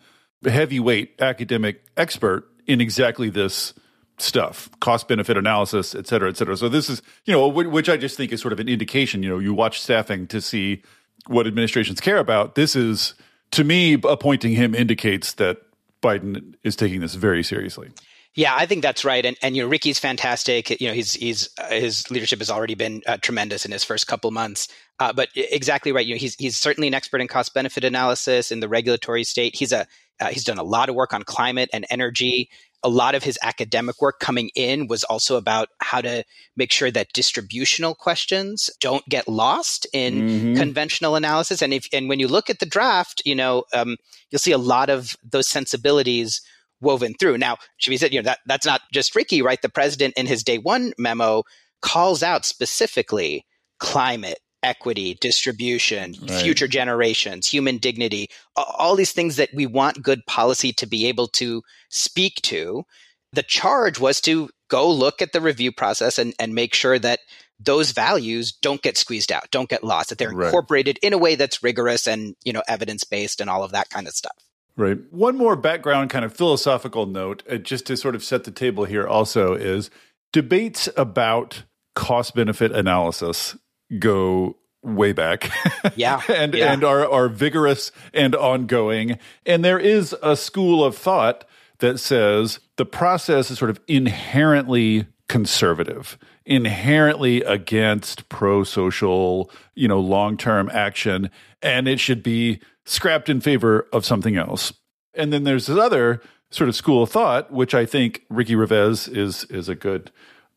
heavyweight 0.44 1.21
academic 1.21 1.85
expert 1.97 2.49
in 2.66 2.80
exactly 2.80 3.30
this 3.30 3.75
stuff, 4.18 4.68
cost 4.80 5.09
benefit 5.09 5.37
analysis, 5.37 5.94
et 5.94 6.06
cetera, 6.06 6.28
et 6.28 6.37
cetera. 6.37 6.56
So 6.56 6.68
this 6.68 6.90
is, 6.90 7.02
you 7.25 7.32
know, 7.32 7.47
which 7.49 7.88
I 7.88 7.97
just 7.97 8.16
think 8.16 8.32
is 8.32 8.40
sort 8.40 8.52
of 8.52 8.61
an 8.61 8.68
indication. 8.68 9.23
You 9.23 9.30
know, 9.30 9.38
you 9.38 9.54
watch 9.54 9.80
staffing 9.80 10.26
to 10.28 10.40
see 10.40 10.82
what 11.26 11.47
administrations 11.47 12.00
care 12.00 12.18
about. 12.18 12.54
This 12.54 12.75
is, 12.76 13.14
to 13.52 13.64
me, 13.64 13.94
appointing 13.94 14.52
him 14.52 14.75
indicates 14.75 15.35
that 15.35 15.59
Biden 16.02 16.54
is 16.64 16.76
taking 16.76 17.00
this 17.00 17.14
very 17.14 17.42
seriously. 17.42 17.90
Yeah, 18.35 18.55
I 18.57 18.65
think 18.65 18.81
that's 18.81 19.05
right, 19.05 19.25
and 19.25 19.37
and 19.43 19.55
you 19.55 19.62
know 19.62 19.69
Ricky's 19.69 19.99
fantastic. 19.99 20.81
You 20.81 20.89
know 20.89 20.95
he's 20.95 21.12
he's 21.12 21.51
uh, 21.59 21.69
his 21.69 22.11
leadership 22.11 22.39
has 22.39 22.51
already 22.51 22.75
been 22.75 23.03
uh, 23.07 23.19
tremendous 23.19 23.67
in 23.67 23.73
his 23.73 23.85
first 23.85 24.07
couple 24.07 24.31
months. 24.31 24.69
Uh, 24.99 25.12
but 25.12 25.29
exactly 25.35 25.93
right. 25.93 26.07
You 26.07 26.15
know 26.15 26.19
he's 26.19 26.35
he's 26.37 26.57
certainly 26.57 26.89
an 26.89 26.95
expert 26.95 27.21
in 27.21 27.29
cost 27.29 27.53
benefit 27.53 27.85
analysis 27.85 28.51
in 28.51 28.61
the 28.61 28.69
regulatory 28.69 29.25
state. 29.25 29.55
He's 29.55 29.71
a 29.71 29.87
uh, 30.19 30.29
he's 30.29 30.45
done 30.45 30.59
a 30.59 30.62
lot 30.62 30.89
of 30.89 30.95
work 30.95 31.12
on 31.12 31.25
climate 31.25 31.69
and 31.75 31.85
energy. 31.91 32.49
A 32.83 32.89
lot 32.89 33.15
of 33.15 33.23
his 33.23 33.39
academic 33.43 34.01
work 34.01 34.19
coming 34.19 34.51
in 34.55 34.87
was 34.87 35.05
also 35.05 35.37
about 35.37 35.69
how 35.81 36.01
to 36.01 36.25
make 36.57 36.73
sure 36.73 36.91
that 36.91 37.12
distributional 37.12 37.95
questions 37.95 38.71
don't 38.81 39.07
get 39.09 39.29
lost 39.29 39.87
in 39.93 40.15
mm-hmm. 40.15 40.55
conventional 40.57 41.17
analysis. 41.17 41.61
And 41.61 41.75
if 41.75 41.87
and 41.93 42.09
when 42.09 42.19
you 42.19 42.29
look 42.29 42.49
at 42.49 42.61
the 42.61 42.67
draft, 42.67 43.21
you 43.27 43.35
know 43.35 43.65
um, 43.75 43.99
you'll 44.31 44.39
see 44.39 44.53
a 44.53 44.59
lot 44.59 44.89
of 44.89 45.17
those 45.23 45.49
sensibilities 45.49 46.41
woven 46.83 47.15
through. 47.19 47.39
Now, 47.39 47.57
should 47.79 47.91
be 47.91 47.97
said, 47.97 48.12
you 48.12 48.21
know, 48.21 48.27
that 48.27 48.41
that's 48.47 48.67
not 48.67 48.83
just 48.93 49.17
Ricky, 49.17 49.41
right? 49.41 49.62
The 49.62 49.69
president 49.69 50.15
in 50.17 50.27
his 50.27 50.43
day 50.43 50.59
one 50.59 50.93
memo 50.99 51.45
calls 51.81 52.23
out 52.23 52.45
specifically 52.45 53.45
climate, 53.79 54.39
equity, 54.62 55.17
distribution, 55.21 56.15
right. 56.23 56.41
future 56.41 56.69
generations, 56.69 57.49
human 57.49 57.79
dignity, 57.79 58.29
all 58.57 58.95
these 58.95 59.12
things 59.12 59.37
that 59.37 59.51
we 59.55 59.67
want 59.67 60.03
good 60.03 60.25
policy 60.27 60.73
to 60.73 60.87
be 60.87 61.07
able 61.07 61.29
to 61.29 61.62
speak 61.89 62.37
to. 62.43 62.85
The 63.33 63.43
charge 63.43 63.99
was 63.99 64.21
to 64.23 64.51
go 64.69 64.91
look 64.91 65.23
at 65.23 65.33
the 65.33 65.41
review 65.41 65.73
process 65.73 66.19
and, 66.19 66.35
and 66.39 66.55
make 66.55 66.75
sure 66.75 66.99
that 66.99 67.21
those 67.59 67.93
values 67.93 68.53
don't 68.53 68.83
get 68.83 68.97
squeezed 68.97 69.33
out, 69.33 69.51
don't 69.51 69.69
get 69.69 69.85
lost, 69.85 70.09
that 70.09 70.19
they're 70.19 70.31
right. 70.33 70.47
incorporated 70.47 70.99
in 71.03 71.12
a 71.12 71.19
way 71.19 71.35
that's 71.35 71.62
rigorous 71.62 72.07
and, 72.07 72.35
you 72.45 72.53
know, 72.53 72.62
evidence 72.69 73.05
based 73.05 73.41
and 73.41 73.49
all 73.49 73.62
of 73.62 73.73
that 73.73 73.91
kind 73.91 74.07
of 74.07 74.15
stuff. 74.15 74.37
Right. 74.76 74.99
One 75.11 75.37
more 75.37 75.55
background 75.57 76.11
kind 76.11 76.25
of 76.25 76.33
philosophical 76.33 77.07
note, 77.07 77.43
uh, 77.50 77.57
just 77.57 77.87
to 77.87 77.97
sort 77.97 78.14
of 78.14 78.25
set 78.25 78.45
the 78.45 78.50
table 78.50 78.85
here 78.85 79.07
also 79.07 79.55
is 79.55 79.91
debates 80.33 80.88
about 80.97 81.64
cost 81.95 82.35
benefit 82.35 82.73
analysis 82.73 83.57
go 83.99 84.57
way 84.83 85.12
back. 85.12 85.50
Yeah. 85.95 86.23
and 86.29 86.55
yeah. 86.55 86.73
and 86.73 86.85
are 86.85 87.09
are 87.09 87.29
vigorous 87.29 87.93
and 88.14 88.35
ongoing. 88.35 89.19
And 89.45 89.64
there 89.64 89.79
is 89.79 90.17
a 90.23 90.37
school 90.37 90.83
of 90.83 90.97
thought 90.97 91.45
that 91.79 91.99
says 91.99 92.61
the 92.76 92.87
process 92.87 93.50
is 93.50 93.59
sort 93.59 93.71
of 93.71 93.81
inherently 93.88 95.07
conservative, 95.29 96.17
inherently 96.47 97.43
against 97.43 98.29
pro-social, 98.29 99.50
you 99.75 99.88
know, 99.88 100.00
long-term 100.00 100.71
action 100.73 101.31
and 101.62 101.87
it 101.87 102.00
should 102.00 102.23
be 102.23 102.61
scrapped 102.85 103.29
in 103.29 103.41
favor 103.41 103.89
of 103.93 104.05
something 104.05 104.37
else. 104.37 104.73
And 105.15 105.33
then 105.33 105.45
there's 105.45 105.67
this 105.67 105.79
other 105.79 106.21
sort 106.51 106.69
of 106.69 106.77
school 106.77 107.03
of 107.03 107.11
thought, 107.11 107.53
which 107.53 107.75
I 107.75 107.87
think 107.87 108.23
Ricky 108.29 108.55
Revesz 108.55 109.15
is 109.15 109.45
is 109.45 109.69
a 109.69 109.75
good 109.75 110.11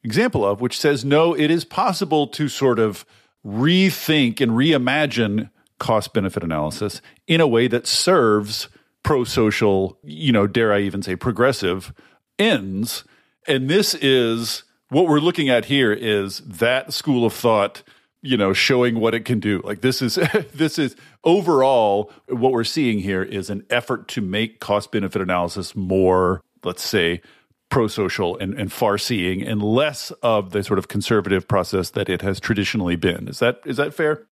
example 0.03 0.46
of, 0.46 0.62
which 0.62 0.79
says 0.79 1.03
no, 1.03 1.34
it 1.34 1.50
is 1.50 1.65
possible 1.65 2.27
to 2.27 2.48
sort 2.48 2.79
of 2.79 3.05
rethink 3.46 4.41
and 4.41 4.53
reimagine 4.53 5.50
cost 5.79 6.13
benefit 6.13 6.44
analysis 6.44 7.01
in 7.27 7.41
a 7.41 7.48
way 7.48 7.67
that 7.67 7.86
serves 7.86 8.70
pro 9.03 9.24
social, 9.24 10.00
you 10.03 10.32
know, 10.32 10.48
dare 10.48 10.74
I 10.74 10.79
even 10.82 11.01
say 11.01 11.15
progressive 11.15 11.94
ends. 12.39 13.03
And 13.48 13.70
this 13.70 13.94
is 13.94 14.63
what 14.89 15.08
we're 15.08 15.20
looking 15.20 15.50
at 15.50 15.65
here 15.65 15.94
is 15.94 16.39
that 16.39 16.94
school 16.94 17.25
of 17.25 17.34
thought 17.34 17.84
you 18.25 18.38
know 18.38 18.53
showing 18.53 19.00
what 19.00 19.13
it 19.13 19.25
can 19.25 19.39
do. 19.39 19.62
Like 19.63 19.82
this 19.82 20.01
is 20.01 20.15
this 20.53 20.79
is 20.79 20.96
overall 21.24 22.12
what 22.27 22.51
we're 22.51 22.63
seeing 22.63 23.00
here 23.00 23.24
is 23.24 23.50
an 23.50 23.65
effort 23.70 24.08
to 24.10 24.22
make 24.22 24.60
cost 24.60 24.91
benefit 24.91 25.22
analysis 25.22 25.75
more 25.75 26.41
let's 26.63 26.84
say 26.84 27.22
pro-social 27.70 28.38
and, 28.38 28.53
and 28.53 28.72
far-seeing 28.72 29.41
and 29.41 29.62
less 29.62 30.12
of 30.22 30.51
the 30.51 30.63
sort 30.63 30.79
of 30.79 30.88
conservative 30.88 31.48
process 31.48 31.91
that 31.91 32.10
it 32.10 32.22
has 32.22 32.39
traditionally 32.39 32.96
been. 32.96 33.27
Is 33.27 33.39
that 33.39 33.60
is 33.65 33.77
that 33.77 33.94
fair 33.94 34.27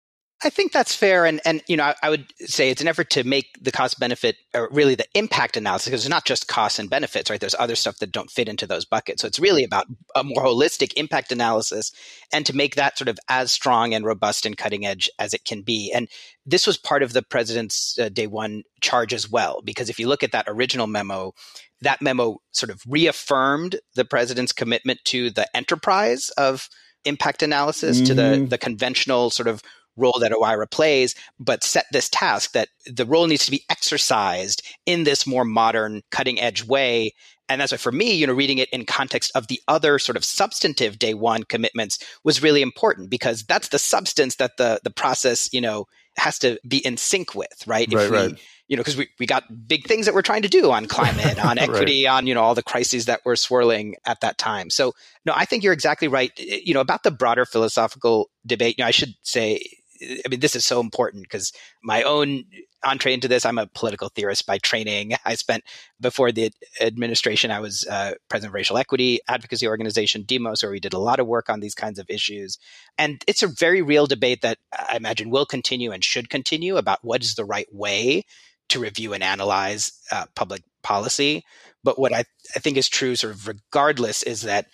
I 0.45 0.51
think 0.51 0.73
that's 0.73 0.95
fair, 0.95 1.25
and 1.25 1.41
and 1.45 1.63
you 1.69 1.77
know 1.77 1.85
I, 1.85 1.95
I, 2.03 2.11
would 2.11 2.33
say 2.41 2.71
it's 2.71 2.83
an 2.83 2.89
effort 2.89 3.11
to 3.11 3.25
make 3.25 3.63
the 3.63 3.71
cost 3.71 4.01
benefit 4.01 4.37
or 4.55 4.69
really 4.73 4.95
the 4.95 5.07
impact 5.15 5.57
analysis 5.57 5.87
because 5.87 6.01
it's 6.03 6.11
not 6.11 6.25
just 6.25 6.49
costs 6.49 6.79
and 6.79 6.91
benefits, 6.91 7.31
right? 7.31 7.41
There's 7.41 7.55
other 7.59 7.77
stuff 7.77 7.99
that 7.99 8.13
don't 8.13 8.31
fit 8.31 8.49
into 8.49 8.67
those 8.67 8.85
buckets, 8.85 9.23
so 9.23 9.29
it's 9.29 9.39
really 9.39 9.63
about 9.63 9.87
a 10.17 10.25
more 10.25 10.43
holistic 10.43 10.93
impact 10.95 11.31
analysis 11.31 11.93
and 12.33 12.45
to 12.47 12.57
make 12.57 12.75
that 12.75 12.99
sort 12.99 13.09
of 13.09 13.19
as 13.29 13.53
strong 13.53 13.95
and 13.95 14.05
robust 14.05 14.45
and 14.45 14.57
cutting 14.57 14.85
edge 14.85 15.09
as 15.19 15.33
it 15.33 15.45
can 15.45 15.63
be. 15.63 15.93
And 15.95 16.09
this 16.45 16.67
was 16.67 16.77
part 16.77 17.03
of 17.03 17.13
the 17.13 17.23
president's 17.23 17.99
uh, 17.99 18.09
day 18.09 18.27
one 18.27 18.65
charge 18.81 19.15
as 19.15 19.31
well, 19.31 19.63
because 19.65 19.89
if 19.89 19.99
you 19.99 20.09
look 20.09 20.23
at 20.23 20.33
that 20.33 20.47
original 20.49 20.89
memo, 20.89 21.35
that 21.83 22.03
memo 22.03 22.41
sort 22.51 22.71
of 22.71 22.83
reaffirmed 22.89 23.77
the 23.95 24.05
president's 24.05 24.53
commitment 24.53 25.01
to 25.05 25.31
the 25.31 25.47
enterprise 25.57 26.31
of 26.31 26.69
impact 27.05 27.43
analysis, 27.43 27.99
mm-hmm. 27.99 28.07
to 28.07 28.15
the 28.15 28.23
mm-hmm. 28.23 28.47
the 28.47 28.59
conventional 28.59 29.31
sort 29.31 29.49
of 29.49 29.63
role 29.97 30.19
that 30.21 30.33
OIRA 30.33 30.71
plays, 30.71 31.15
but 31.39 31.65
set 31.65 31.87
this 31.93 32.09
task 32.09 32.53
that 32.53 32.69
the 32.87 33.07
role 33.07 33.27
needs 33.27 33.45
to 33.45 33.51
be 33.51 33.65
exercised 33.71 34.63
in 34.87 35.05
this 35.05 35.27
more 35.27 35.45
modern, 35.45 36.03
cutting 36.11 36.41
edge 36.41 36.65
way. 36.65 37.13
And 37.49 37.61
that's 37.61 37.73
why 37.73 37.79
for 37.79 37.93
me, 37.93 38.15
you 38.15 38.27
know, 38.27 38.33
reading 38.33 38.59
it 38.59 38.71
in 38.71 38.87
context 38.87 39.31
of 39.35 39.49
the 39.49 39.61
other 39.69 39.99
sort 39.99 40.17
of 40.17 40.25
substantive 40.25 40.99
day 40.99 41.13
one 41.13 41.43
commitments 41.45 41.99
was 42.25 42.43
really 42.43 42.63
important 42.63 43.11
because 43.11 43.43
that's 43.45 43.69
the 43.69 43.79
substance 43.79 44.37
that 44.37 44.57
the 44.57 44.81
the 44.85 44.91
process, 44.91 45.53
you 45.53 45.61
know, 45.61 45.87
has 46.17 46.39
to 46.39 46.59
be 46.67 46.79
in 46.79 46.97
sync 46.97 47.35
with, 47.35 47.67
right? 47.67 47.89
If 47.89 47.95
right, 47.95 48.11
we, 48.11 48.17
right. 48.17 48.41
you 48.69 48.77
know, 48.77 48.81
because 48.81 48.97
we, 48.97 49.09
we 49.19 49.27
got 49.27 49.45
big 49.67 49.87
things 49.87 50.07
that 50.07 50.15
we're 50.15 50.23
trying 50.23 50.43
to 50.43 50.49
do 50.49 50.71
on 50.71 50.87
climate, 50.89 51.45
on 51.45 51.59
equity, 51.59 52.05
right. 52.05 52.13
on, 52.13 52.27
you 52.27 52.35
know, 52.35 52.43
all 52.43 52.55
the 52.55 52.63
crises 52.63 53.07
that 53.07 53.21
were 53.25 53.37
swirling 53.37 53.97
at 54.05 54.21
that 54.21 54.39
time. 54.39 54.71
So 54.71 54.93
no, 55.25 55.33
I 55.35 55.45
think 55.45 55.63
you're 55.63 55.73
exactly 55.73 56.09
right. 56.09 56.31
You 56.39 56.75
know, 56.75 56.81
about 56.81 57.03
the 57.03 57.11
broader 57.11 57.45
philosophical 57.45 58.31
debate, 58.47 58.77
you 58.79 58.85
know, 58.85 58.89
I 58.89 58.93
should 58.93 59.15
say 59.23 59.63
I 60.03 60.29
mean, 60.29 60.41
this 60.41 60.57
is 60.57 60.65
so 60.65 60.81
important 60.81 61.23
because 61.23 61.53
my 61.83 62.03
own 62.03 62.45
entree 62.85 63.15
into 63.15 63.29
this, 63.29 63.45
I'm 63.45 63.59
a 63.59 63.67
political 63.69 64.09
theorist 64.09 64.47
by 64.47 64.59
training. 64.59 65.13
I 65.25 65.35
spent 65.35 65.65
before 66.01 66.33
the 66.33 66.51
administration, 66.81 67.51
I 67.51 67.61
was 67.61 67.87
uh, 67.89 68.15
president 68.29 68.51
of 68.51 68.55
racial 68.55 68.79
equity 68.79 69.21
advocacy 69.29 69.67
organization 69.69 70.23
Demos, 70.23 70.63
where 70.63 70.73
we 70.73 70.81
did 70.81 70.95
a 70.95 70.99
lot 70.99 71.21
of 71.21 71.27
work 71.27 71.49
on 71.49 71.61
these 71.61 71.75
kinds 71.75 71.99
of 71.99 72.11
issues. 72.11 72.59
And 72.99 73.23
it's 73.27 73.43
a 73.43 73.49
very 73.49 73.83
real 73.83 74.07
debate 74.07 74.43
that 74.43 74.59
I 74.73 74.97
imagine 74.97 75.31
will 75.31 75.47
continue 75.47 75.93
and 75.93 76.05
should 76.05 76.31
continue 76.31 76.77
about 76.77 76.99
what 77.03 77.23
is 77.23 77.35
the 77.35 77.45
right 77.45 77.73
way 77.73 78.25
to 78.71 78.81
review 78.81 79.13
and 79.13 79.23
analyze 79.23 79.93
uh, 80.11 80.27
public 80.35 80.63
policy. 80.83 81.45
But 81.85 81.99
what 81.99 82.13
I, 82.13 82.25
I 82.55 82.61
think 82.61 82.77
is 82.77 82.89
true, 82.89 83.17
sort 83.17 83.35
of 83.35 83.49
regardless, 83.49 84.23
is 84.23 84.43
that 84.43 84.67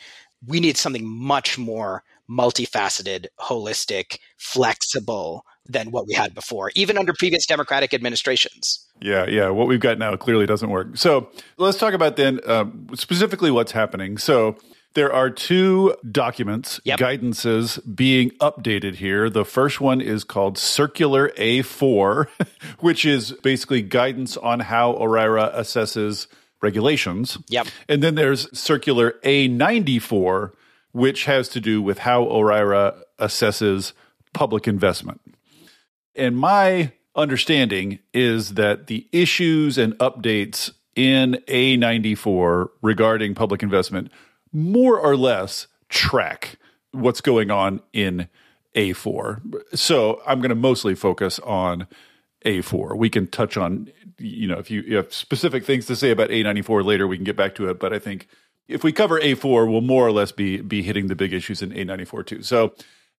we 0.47 0.61
need 0.61 0.77
something 0.77 1.07
much 1.07 1.59
more 1.59 2.05
multifaceted, 2.31 3.27
holistic, 3.41 4.19
flexible 4.37 5.45
than 5.67 5.91
what 5.91 6.07
we 6.07 6.15
had 6.15 6.35
before, 6.35 6.71
even 6.75 6.97
under 6.97 7.13
previous 7.13 7.47
Democratic 7.47 7.93
administrations. 7.93 8.87
Yeah, 9.01 9.27
yeah. 9.27 9.51
What 9.51 9.69
we've 9.69 9.81
got 9.81 9.99
now 9.99 10.17
clearly 10.17 10.47
doesn't 10.47 10.71
work. 10.71 10.97
So 10.97 11.31
let's 11.57 11.79
talk 11.79 11.95
about 11.95 12.17
then 12.17 12.41
um, 12.47 12.89
specifically 12.95 13.51
what's 13.51 13.73
happening. 13.73 14.19
So 14.19 14.57
there 14.95 15.13
are 15.13 15.31
two 15.31 15.95
documents, 16.11 16.81
yep. 16.85 16.99
guidances 16.99 17.79
being 17.95 18.31
updated 18.41 18.97
here. 18.97 19.29
The 19.29 19.45
first 19.45 19.81
one 19.81 20.01
is 20.01 20.25
called 20.25 20.57
Circular 20.57 21.31
A4, 21.37 22.27
which 22.81 23.05
is 23.05 23.33
basically 23.43 23.83
guidance 23.83 24.37
on 24.37 24.61
how 24.61 24.95
OIRA 24.95 25.55
assesses 25.55 26.27
regulations. 26.63 27.39
Yep. 27.49 27.69
And 27.89 28.03
then 28.03 28.15
there's 28.15 28.59
Circular 28.59 29.13
A94, 29.23 30.53
which 30.93 31.25
has 31.25 31.49
to 31.51 31.61
do 31.61 31.81
with 31.83 31.99
how 31.99 32.25
OIRA 32.25 33.03
assesses 33.19 33.93
public 34.33 34.67
investment. 34.67 35.21
And 36.15 36.37
my 36.37 36.93
understanding 37.15 37.99
is 38.13 38.55
that 38.55 38.87
the 38.87 39.09
issues 39.13 39.79
and 39.79 39.95
updates 39.99 40.73
in 40.95 41.39
A94 41.47 42.69
regarding 42.83 43.35
public 43.35 43.63
investment 43.63 44.11
more 44.53 44.99
or 44.99 45.17
less 45.17 45.67
track 45.89 46.59
what's 46.93 47.21
going 47.21 47.51
on 47.51 47.81
in 47.93 48.29
A4. 48.75 49.77
So 49.77 50.21
I'm 50.27 50.41
going 50.41 50.51
to 50.51 50.55
mostly 50.55 50.95
focus 50.95 51.39
on 51.41 51.87
A4. 52.45 52.97
We 52.97 53.11
can 53.11 53.27
touch 53.27 53.57
on, 53.57 53.91
you 54.19 54.47
know, 54.47 54.59
if 54.59 54.71
you, 54.71 54.83
you 54.83 54.97
have 54.97 55.13
specific 55.13 55.65
things 55.65 55.87
to 55.87 55.97
say 55.97 56.11
about 56.11 56.31
A94 56.31 56.85
later, 56.85 57.07
we 57.07 57.17
can 57.17 57.25
get 57.25 57.37
back 57.37 57.55
to 57.57 57.69
it. 57.69 57.79
But 57.79 57.93
I 57.93 57.99
think 57.99 58.29
if 58.69 58.85
we 58.85 58.93
cover 58.93 59.19
A4, 59.19 59.69
we'll 59.69 59.81
more 59.81 60.07
or 60.07 60.13
less 60.13 60.31
be 60.31 60.61
be 60.61 60.83
hitting 60.83 61.09
the 61.09 61.17
big 61.17 61.33
issues 61.33 61.63
in 61.63 61.71
A94 61.71 62.27
too. 62.27 62.43
So 62.43 62.75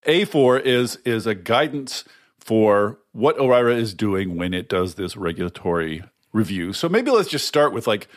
A4 0.05 0.61
is 0.61 0.97
is 0.97 1.25
a 1.27 1.35
guidance 1.35 2.05
for 2.39 2.99
what 3.11 3.37
OIRA 3.37 3.75
is 3.75 3.93
doing 3.93 4.37
when 4.37 4.53
it 4.53 4.69
does 4.69 4.95
this 4.95 5.17
regulatory 5.17 6.03
review. 6.31 6.73
So 6.73 6.87
maybe 6.87 7.11
let's 7.11 7.29
just 7.29 7.47
start 7.47 7.73
with 7.73 7.87
like 7.87 8.07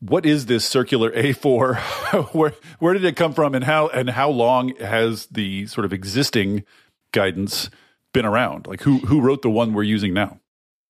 what 0.00 0.26
is 0.26 0.46
this 0.46 0.64
circular 0.64 1.12
A4? 1.12 2.34
where 2.34 2.52
where 2.80 2.92
did 2.92 3.04
it 3.04 3.16
come 3.16 3.32
from 3.32 3.54
and 3.54 3.64
how 3.64 3.88
and 3.88 4.10
how 4.10 4.28
long 4.28 4.74
has 4.76 5.26
the 5.26 5.66
sort 5.66 5.84
of 5.84 5.92
existing 5.92 6.64
guidance 7.12 7.70
been 8.12 8.26
around? 8.26 8.66
Like 8.66 8.82
who 8.82 8.98
who 8.98 9.20
wrote 9.20 9.42
the 9.42 9.50
one 9.50 9.72
we're 9.72 9.84
using 9.84 10.12
now? 10.12 10.40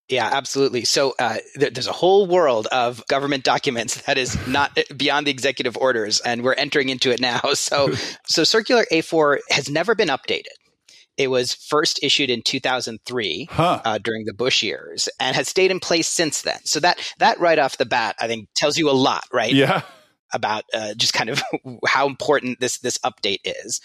Yeah, 0.09 0.29
absolutely. 0.31 0.85
So 0.85 1.15
uh, 1.19 1.37
there's 1.55 1.87
a 1.87 1.93
whole 1.93 2.27
world 2.27 2.67
of 2.67 3.07
government 3.07 3.45
documents 3.45 4.03
that 4.03 4.19
is 4.19 4.37
not 4.47 4.79
beyond 4.97 5.27
the 5.27 5.31
executive 5.31 5.77
orders, 5.77 6.21
and 6.21 6.43
we're 6.43 6.55
entering 6.55 6.89
into 6.89 7.11
it 7.11 7.21
now. 7.21 7.41
So, 7.55 7.93
so 8.27 8.45
Circular 8.45 8.85
A4 8.91 9.39
has 9.51 9.71
never 9.71 9.95
been 9.95 10.09
updated. 10.09 10.57
It 11.17 11.29
was 11.29 11.55
first 11.55 12.03
issued 12.03 12.29
in 12.29 12.43
2003 12.43 13.49
huh. 13.51 13.81
uh, 13.85 13.99
during 13.99 14.25
the 14.25 14.35
Bush 14.35 14.63
years, 14.63 15.09
and 15.21 15.37
has 15.37 15.49
stayed 15.49 15.71
in 15.71 15.79
place 15.79 16.09
since 16.09 16.43
then. 16.43 16.59
So 16.65 16.81
that 16.81 16.99
that 17.19 17.39
right 17.39 17.59
off 17.59 17.77
the 17.77 17.87
bat, 17.87 18.17
I 18.19 18.27
think, 18.27 18.49
tells 18.57 18.77
you 18.77 18.91
a 18.91 18.93
lot, 18.93 19.25
right? 19.33 19.53
Yeah. 19.53 19.83
About 20.35 20.65
uh, 20.75 20.95
just 20.95 21.15
kind 21.15 21.31
of 21.31 21.43
how 21.87 22.07
important 22.07 22.59
this 22.59 22.79
this 22.79 22.99
update 22.99 23.41
is 23.45 23.81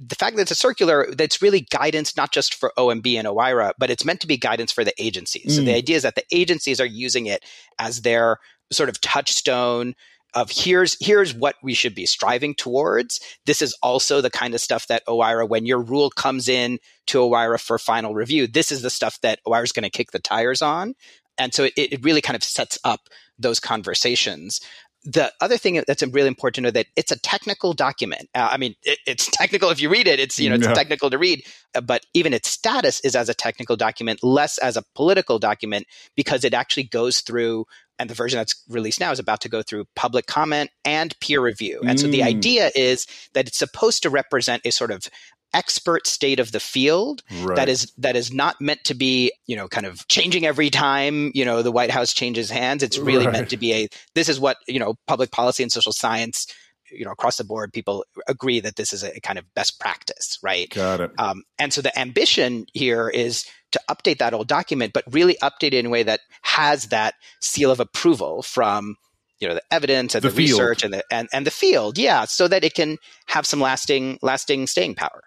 the 0.00 0.14
fact 0.14 0.36
that 0.36 0.42
it's 0.42 0.50
a 0.50 0.56
circular 0.56 1.06
that's 1.12 1.42
really 1.42 1.66
guidance 1.70 2.16
not 2.16 2.32
just 2.32 2.54
for 2.54 2.72
OMB 2.78 3.18
and 3.18 3.28
OIRA, 3.28 3.72
but 3.78 3.90
it's 3.90 4.04
meant 4.04 4.20
to 4.20 4.26
be 4.26 4.38
guidance 4.38 4.72
for 4.72 4.82
the 4.82 4.94
agencies. 5.02 5.52
Mm. 5.52 5.56
So 5.56 5.62
the 5.62 5.72
mm. 5.72 5.76
idea 5.76 5.96
is 5.96 6.02
that 6.04 6.14
the 6.14 6.24
agencies 6.32 6.80
are 6.80 6.86
using 6.86 7.26
it 7.26 7.44
as 7.78 8.00
their 8.00 8.38
sort 8.72 8.88
of 8.88 9.00
touchstone 9.00 9.94
of 10.32 10.50
here's 10.50 10.96
here's 11.00 11.34
what 11.34 11.56
we 11.62 11.74
should 11.74 11.94
be 11.94 12.06
striving 12.06 12.54
towards. 12.54 13.20
This 13.46 13.60
is 13.60 13.76
also 13.82 14.20
the 14.20 14.30
kind 14.30 14.54
of 14.54 14.60
stuff 14.60 14.86
that 14.86 15.04
OIRA, 15.06 15.48
when 15.48 15.66
your 15.66 15.82
rule 15.82 16.08
comes 16.08 16.48
in 16.48 16.78
to 17.08 17.18
OIRA 17.18 17.60
for 17.60 17.78
final 17.78 18.14
review, 18.14 18.46
this 18.46 18.72
is 18.72 18.82
the 18.82 18.90
stuff 18.90 19.20
that 19.22 19.40
OIRA 19.46 19.64
is 19.64 19.72
going 19.72 19.82
to 19.82 19.90
kick 19.90 20.12
the 20.12 20.18
tires 20.20 20.62
on. 20.62 20.94
And 21.36 21.52
so 21.52 21.64
it, 21.64 21.72
it 21.76 22.04
really 22.04 22.20
kind 22.20 22.36
of 22.36 22.44
sets 22.44 22.78
up 22.84 23.08
those 23.38 23.58
conversations 23.58 24.60
the 25.04 25.32
other 25.40 25.56
thing 25.56 25.82
that's 25.86 26.02
really 26.02 26.28
important 26.28 26.56
to 26.56 26.60
know 26.62 26.70
that 26.70 26.86
it's 26.96 27.10
a 27.10 27.18
technical 27.18 27.72
document. 27.72 28.28
Uh, 28.34 28.48
I 28.52 28.56
mean, 28.58 28.74
it, 28.82 28.98
it's 29.06 29.26
technical 29.32 29.70
if 29.70 29.80
you 29.80 29.88
read 29.88 30.06
it. 30.06 30.20
It's 30.20 30.38
you 30.38 30.48
know 30.48 30.56
it's 30.56 30.66
yeah. 30.66 30.74
technical 30.74 31.10
to 31.10 31.18
read, 31.18 31.44
uh, 31.74 31.80
but 31.80 32.04
even 32.14 32.34
its 32.34 32.48
status 32.48 33.00
is 33.00 33.16
as 33.16 33.28
a 33.28 33.34
technical 33.34 33.76
document, 33.76 34.22
less 34.22 34.58
as 34.58 34.76
a 34.76 34.84
political 34.94 35.38
document 35.38 35.86
because 36.16 36.44
it 36.44 36.54
actually 36.54 36.84
goes 36.84 37.20
through. 37.20 37.66
And 37.98 38.08
the 38.08 38.14
version 38.14 38.38
that's 38.38 38.64
released 38.66 38.98
now 38.98 39.10
is 39.10 39.18
about 39.18 39.42
to 39.42 39.50
go 39.50 39.60
through 39.62 39.84
public 39.94 40.26
comment 40.26 40.70
and 40.86 41.14
peer 41.20 41.42
review. 41.42 41.80
And 41.80 41.98
mm. 41.98 42.00
so 42.00 42.08
the 42.08 42.20
mm. 42.20 42.26
idea 42.28 42.70
is 42.74 43.06
that 43.34 43.46
it's 43.46 43.58
supposed 43.58 44.02
to 44.04 44.10
represent 44.10 44.62
a 44.64 44.72
sort 44.72 44.90
of 44.90 45.06
expert 45.52 46.06
state 46.06 46.38
of 46.38 46.52
the 46.52 46.60
field 46.60 47.22
right. 47.42 47.56
that 47.56 47.68
is 47.68 47.92
that 47.98 48.16
is 48.16 48.32
not 48.32 48.60
meant 48.60 48.82
to 48.84 48.94
be 48.94 49.32
you 49.46 49.56
know 49.56 49.68
kind 49.68 49.86
of 49.86 50.06
changing 50.08 50.46
every 50.46 50.70
time 50.70 51.30
you 51.34 51.44
know 51.44 51.62
the 51.62 51.72
white 51.72 51.90
house 51.90 52.12
changes 52.12 52.50
hands. 52.50 52.82
It's 52.82 52.98
really 52.98 53.26
right. 53.26 53.32
meant 53.32 53.50
to 53.50 53.56
be 53.56 53.72
a 53.72 53.88
this 54.14 54.28
is 54.28 54.38
what 54.38 54.58
you 54.66 54.78
know 54.78 54.94
public 55.06 55.30
policy 55.30 55.62
and 55.62 55.72
social 55.72 55.92
science 55.92 56.46
you 56.90 57.04
know 57.04 57.12
across 57.12 57.36
the 57.36 57.44
board 57.44 57.72
people 57.72 58.04
agree 58.26 58.60
that 58.60 58.76
this 58.76 58.92
is 58.92 59.02
a 59.02 59.20
kind 59.20 59.38
of 59.38 59.44
best 59.54 59.80
practice 59.80 60.38
right? 60.42 60.70
Got 60.70 61.00
it. 61.00 61.10
Um, 61.18 61.42
and 61.58 61.72
so 61.72 61.82
the 61.82 61.96
ambition 61.98 62.66
here 62.72 63.08
is 63.08 63.44
to 63.72 63.80
update 63.88 64.18
that 64.18 64.34
old 64.34 64.48
document 64.48 64.92
but 64.92 65.04
really 65.10 65.36
update 65.42 65.68
it 65.68 65.74
in 65.74 65.86
a 65.86 65.90
way 65.90 66.02
that 66.02 66.20
has 66.42 66.86
that 66.86 67.14
seal 67.40 67.70
of 67.70 67.80
approval 67.80 68.42
from 68.42 68.96
you 69.38 69.48
know 69.48 69.54
the 69.54 69.62
evidence 69.70 70.14
and 70.14 70.22
the, 70.22 70.30
the 70.30 70.36
research 70.36 70.84
and 70.84 70.92
the 70.92 71.04
and, 71.10 71.28
and 71.32 71.46
the 71.46 71.50
field 71.50 71.98
yeah 71.98 72.24
so 72.24 72.46
that 72.46 72.64
it 72.64 72.74
can 72.74 72.98
have 73.26 73.46
some 73.46 73.60
lasting 73.60 74.18
lasting 74.22 74.66
staying 74.66 74.94
power 74.94 75.22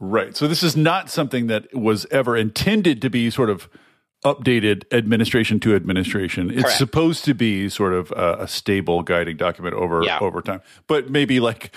Right. 0.00 0.36
So 0.36 0.48
this 0.48 0.62
is 0.62 0.76
not 0.76 1.08
something 1.10 1.46
that 1.46 1.72
was 1.74 2.06
ever 2.10 2.36
intended 2.36 3.00
to 3.02 3.10
be 3.10 3.30
sort 3.30 3.50
of 3.50 3.68
updated 4.24 4.84
administration 4.90 5.60
to 5.60 5.74
administration. 5.74 6.50
It's 6.50 6.62
Correct. 6.62 6.78
supposed 6.78 7.24
to 7.26 7.34
be 7.34 7.68
sort 7.68 7.92
of 7.92 8.10
a, 8.12 8.36
a 8.40 8.48
stable 8.48 9.02
guiding 9.02 9.36
document 9.36 9.74
over 9.74 10.02
yeah. 10.02 10.18
over 10.18 10.40
time. 10.40 10.62
But 10.86 11.10
maybe 11.10 11.40
like 11.40 11.74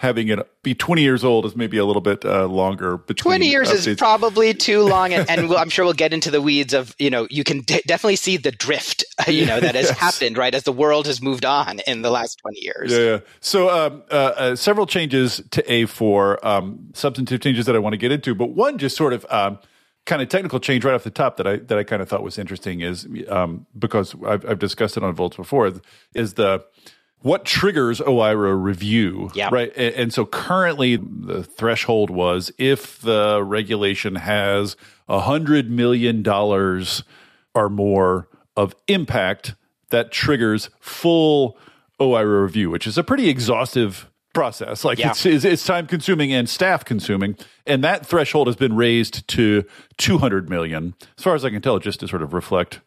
having 0.00 0.28
it 0.28 0.38
be 0.62 0.74
20 0.74 1.02
years 1.02 1.22
old 1.24 1.44
is 1.44 1.54
maybe 1.54 1.76
a 1.76 1.84
little 1.84 2.00
bit 2.00 2.24
uh, 2.24 2.46
longer 2.46 2.96
between 2.96 3.32
20 3.32 3.46
years 3.46 3.68
updates. 3.68 3.86
is 3.86 3.96
probably 3.98 4.54
too 4.54 4.80
long 4.80 5.12
and, 5.12 5.28
and 5.28 5.48
we'll, 5.48 5.58
i'm 5.58 5.68
sure 5.68 5.84
we'll 5.84 5.92
get 5.92 6.14
into 6.14 6.30
the 6.30 6.40
weeds 6.40 6.72
of 6.72 6.96
you 6.98 7.10
know 7.10 7.26
you 7.30 7.44
can 7.44 7.60
d- 7.60 7.82
definitely 7.86 8.16
see 8.16 8.38
the 8.38 8.50
drift 8.50 9.04
you 9.28 9.44
know 9.44 9.60
that 9.60 9.74
has 9.74 9.88
yes. 9.88 9.98
happened 9.98 10.38
right 10.38 10.54
as 10.54 10.62
the 10.62 10.72
world 10.72 11.06
has 11.06 11.20
moved 11.20 11.44
on 11.44 11.80
in 11.80 12.00
the 12.00 12.10
last 12.10 12.38
20 12.38 12.60
years 12.62 12.90
yeah, 12.90 12.98
yeah. 12.98 13.18
so 13.40 13.68
um, 13.68 14.02
uh, 14.10 14.14
uh, 14.14 14.56
several 14.56 14.86
changes 14.86 15.42
to 15.50 15.62
a4 15.64 16.42
um, 16.46 16.88
substantive 16.94 17.42
changes 17.42 17.66
that 17.66 17.76
i 17.76 17.78
want 17.78 17.92
to 17.92 17.98
get 17.98 18.10
into 18.10 18.34
but 18.34 18.52
one 18.52 18.78
just 18.78 18.96
sort 18.96 19.12
of 19.12 19.26
um, 19.28 19.58
kind 20.06 20.22
of 20.22 20.30
technical 20.30 20.58
change 20.58 20.82
right 20.82 20.94
off 20.94 21.04
the 21.04 21.10
top 21.10 21.36
that 21.36 21.46
I 21.46 21.56
that 21.56 21.76
I 21.76 21.84
kind 21.84 22.00
of 22.00 22.08
thought 22.08 22.22
was 22.22 22.38
interesting 22.38 22.80
is 22.80 23.06
um, 23.28 23.66
because 23.78 24.16
I've, 24.26 24.48
I've 24.48 24.58
discussed 24.58 24.96
it 24.96 25.02
on 25.02 25.14
Volts 25.14 25.36
before 25.36 25.70
is 26.14 26.34
the 26.34 26.64
what 27.22 27.44
triggers 27.44 28.00
OIRA 28.00 28.60
review, 28.60 29.30
yeah. 29.34 29.50
right? 29.52 29.72
And, 29.76 29.94
and, 29.94 30.14
so 30.14 30.24
currently 30.24 30.96
the 30.96 31.42
threshold 31.42 32.08
was 32.10 32.50
if 32.56 33.00
the 33.00 33.42
regulation 33.42 34.14
has 34.14 34.76
a 35.08 35.20
hundred 35.20 35.70
million 35.70 36.22
dollars 36.22 37.04
or 37.54 37.68
more 37.68 38.28
of 38.56 38.74
impact, 38.88 39.54
that 39.90 40.12
triggers 40.12 40.70
full 40.80 41.58
OIRA 42.00 42.42
review, 42.42 42.70
which 42.70 42.86
is 42.86 42.96
a 42.96 43.04
pretty 43.04 43.28
exhaustive 43.28 44.08
process. 44.32 44.84
Like 44.84 44.98
yeah. 44.98 45.10
it's, 45.10 45.26
it's, 45.26 45.44
it's 45.44 45.64
time 45.64 45.86
consuming 45.86 46.32
and 46.32 46.48
staff 46.48 46.84
consuming, 46.84 47.36
and 47.66 47.84
that 47.84 48.06
threshold 48.06 48.46
has 48.46 48.56
been 48.56 48.76
raised 48.76 49.26
to 49.28 49.64
two 49.98 50.18
hundred 50.18 50.48
million, 50.48 50.94
as 51.18 51.24
far 51.24 51.34
as 51.34 51.44
I 51.44 51.50
can 51.50 51.60
tell, 51.60 51.78
just 51.78 52.00
to 52.00 52.08
sort 52.08 52.22
of 52.22 52.32
reflect 52.32 52.80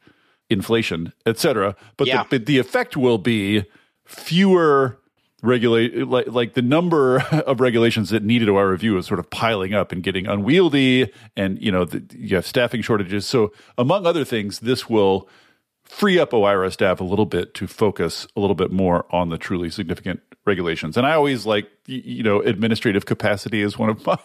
inflation, 0.49 1.13
et 1.25 1.37
cetera. 1.37 1.75
But 1.97 2.07
yeah. 2.07 2.23
the, 2.29 2.39
the 2.39 2.59
effect 2.59 2.95
will 2.95 3.17
be 3.17 3.65
fewer 4.05 4.99
regulate 5.43 6.07
like 6.07 6.27
like 6.27 6.53
the 6.53 6.61
number 6.61 7.19
of 7.45 7.59
regulations 7.59 8.09
that 8.09 8.23
needed 8.23 8.47
OIRA 8.47 8.71
review 8.71 8.97
is 8.97 9.05
sort 9.05 9.19
of 9.19 9.29
piling 9.29 9.73
up 9.73 9.91
and 9.91 10.01
getting 10.01 10.25
unwieldy 10.25 11.11
and 11.35 11.61
you 11.61 11.71
know 11.71 11.85
the, 11.85 12.03
you 12.17 12.35
have 12.35 12.47
staffing 12.47 12.81
shortages. 12.81 13.27
So 13.27 13.51
among 13.77 14.07
other 14.07 14.25
things 14.25 14.59
this 14.59 14.89
will 14.89 15.29
free 15.83 16.17
up 16.17 16.31
OIRA 16.31 16.71
staff 16.71 17.01
a 17.01 17.03
little 17.03 17.25
bit 17.25 17.53
to 17.55 17.67
focus 17.67 18.25
a 18.35 18.39
little 18.39 18.55
bit 18.55 18.71
more 18.71 19.05
on 19.13 19.29
the 19.29 19.37
truly 19.37 19.69
significant 19.69 20.21
regulations. 20.45 20.97
And 20.97 21.05
I 21.05 21.13
always 21.13 21.45
like 21.45 21.69
you 21.85 22.23
know 22.23 22.39
administrative 22.39 23.05
capacity 23.05 23.61
is 23.61 23.77
one 23.77 23.89
of 23.89 24.05
my 24.05 24.17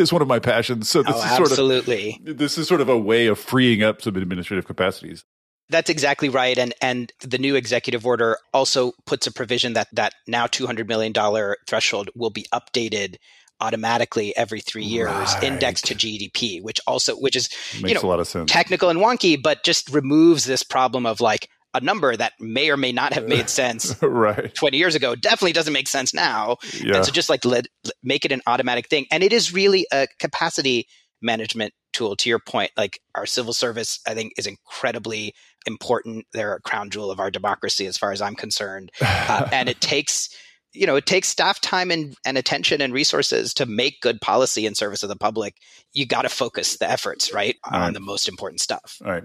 is 0.00 0.12
one 0.12 0.20
of 0.20 0.28
my 0.28 0.40
passions. 0.40 0.88
So 0.88 1.04
this 1.04 1.14
oh, 1.14 1.24
is 1.24 1.36
sort 1.36 1.50
absolutely. 1.50 2.20
of 2.26 2.38
this 2.38 2.58
is 2.58 2.66
sort 2.66 2.80
of 2.80 2.88
a 2.88 2.98
way 2.98 3.28
of 3.28 3.38
freeing 3.38 3.84
up 3.84 4.02
some 4.02 4.16
administrative 4.16 4.66
capacities 4.66 5.24
that's 5.68 5.90
exactly 5.90 6.28
right. 6.28 6.56
And 6.56 6.74
and 6.80 7.12
the 7.20 7.38
new 7.38 7.54
executive 7.54 8.06
order 8.06 8.38
also 8.52 8.92
puts 9.04 9.26
a 9.26 9.32
provision 9.32 9.74
that 9.74 9.88
that 9.92 10.14
now 10.26 10.46
two 10.46 10.66
hundred 10.66 10.88
million 10.88 11.12
dollar 11.12 11.56
threshold 11.66 12.10
will 12.14 12.30
be 12.30 12.46
updated 12.52 13.16
automatically 13.60 14.36
every 14.36 14.60
three 14.60 14.84
years, 14.84 15.10
right. 15.10 15.42
indexed 15.44 15.86
to 15.86 15.94
GDP, 15.94 16.62
which 16.62 16.80
also 16.86 17.14
which 17.14 17.36
is 17.36 17.48
Makes 17.74 17.88
you 17.88 17.94
know 17.94 18.00
a 18.02 18.08
lot 18.08 18.20
of 18.20 18.28
sense. 18.28 18.50
technical 18.50 18.90
and 18.90 19.00
wonky, 19.00 19.40
but 19.40 19.64
just 19.64 19.90
removes 19.90 20.44
this 20.44 20.62
problem 20.62 21.06
of 21.06 21.20
like 21.20 21.48
a 21.74 21.80
number 21.80 22.16
that 22.16 22.32
may 22.40 22.70
or 22.70 22.76
may 22.76 22.92
not 22.92 23.12
have 23.12 23.28
made 23.28 23.50
sense 23.50 23.94
right 24.02 24.54
20 24.54 24.78
years 24.78 24.94
ago 24.94 25.14
definitely 25.14 25.52
doesn't 25.52 25.74
make 25.74 25.88
sense 25.88 26.14
now 26.14 26.56
yeah. 26.82 26.96
and 26.96 27.04
so 27.04 27.12
just 27.12 27.28
like 27.28 27.44
let, 27.44 27.66
make 28.02 28.24
it 28.24 28.32
an 28.32 28.40
automatic 28.46 28.88
thing 28.88 29.04
and 29.10 29.22
it 29.22 29.30
is 29.30 29.52
really 29.52 29.86
a 29.92 30.06
capacity 30.18 30.86
management 31.22 31.72
tool 31.92 32.14
to 32.14 32.28
your 32.28 32.38
point 32.38 32.70
like 32.76 33.00
our 33.14 33.24
civil 33.24 33.54
service 33.54 34.00
i 34.06 34.12
think 34.12 34.32
is 34.36 34.46
incredibly 34.46 35.32
important. 35.66 36.26
They're 36.32 36.54
a 36.54 36.60
crown 36.60 36.90
jewel 36.90 37.10
of 37.10 37.20
our 37.20 37.30
democracy, 37.30 37.86
as 37.86 37.98
far 37.98 38.12
as 38.12 38.22
I'm 38.22 38.34
concerned. 38.34 38.90
Uh, 39.00 39.48
and 39.52 39.68
it 39.68 39.80
takes, 39.80 40.28
you 40.72 40.86
know, 40.86 40.96
it 40.96 41.06
takes 41.06 41.28
staff 41.28 41.60
time 41.60 41.90
and, 41.90 42.14
and 42.24 42.38
attention 42.38 42.80
and 42.80 42.92
resources 42.92 43.52
to 43.54 43.66
make 43.66 44.00
good 44.00 44.20
policy 44.20 44.66
in 44.66 44.74
service 44.74 45.02
of 45.02 45.08
the 45.08 45.16
public. 45.16 45.56
You 45.92 46.06
got 46.06 46.22
to 46.22 46.28
focus 46.28 46.78
the 46.78 46.90
efforts 46.90 47.32
right 47.32 47.56
on 47.64 47.80
right. 47.80 47.94
the 47.94 48.00
most 48.00 48.28
important 48.28 48.60
stuff. 48.60 48.98
All 49.04 49.10
right. 49.10 49.24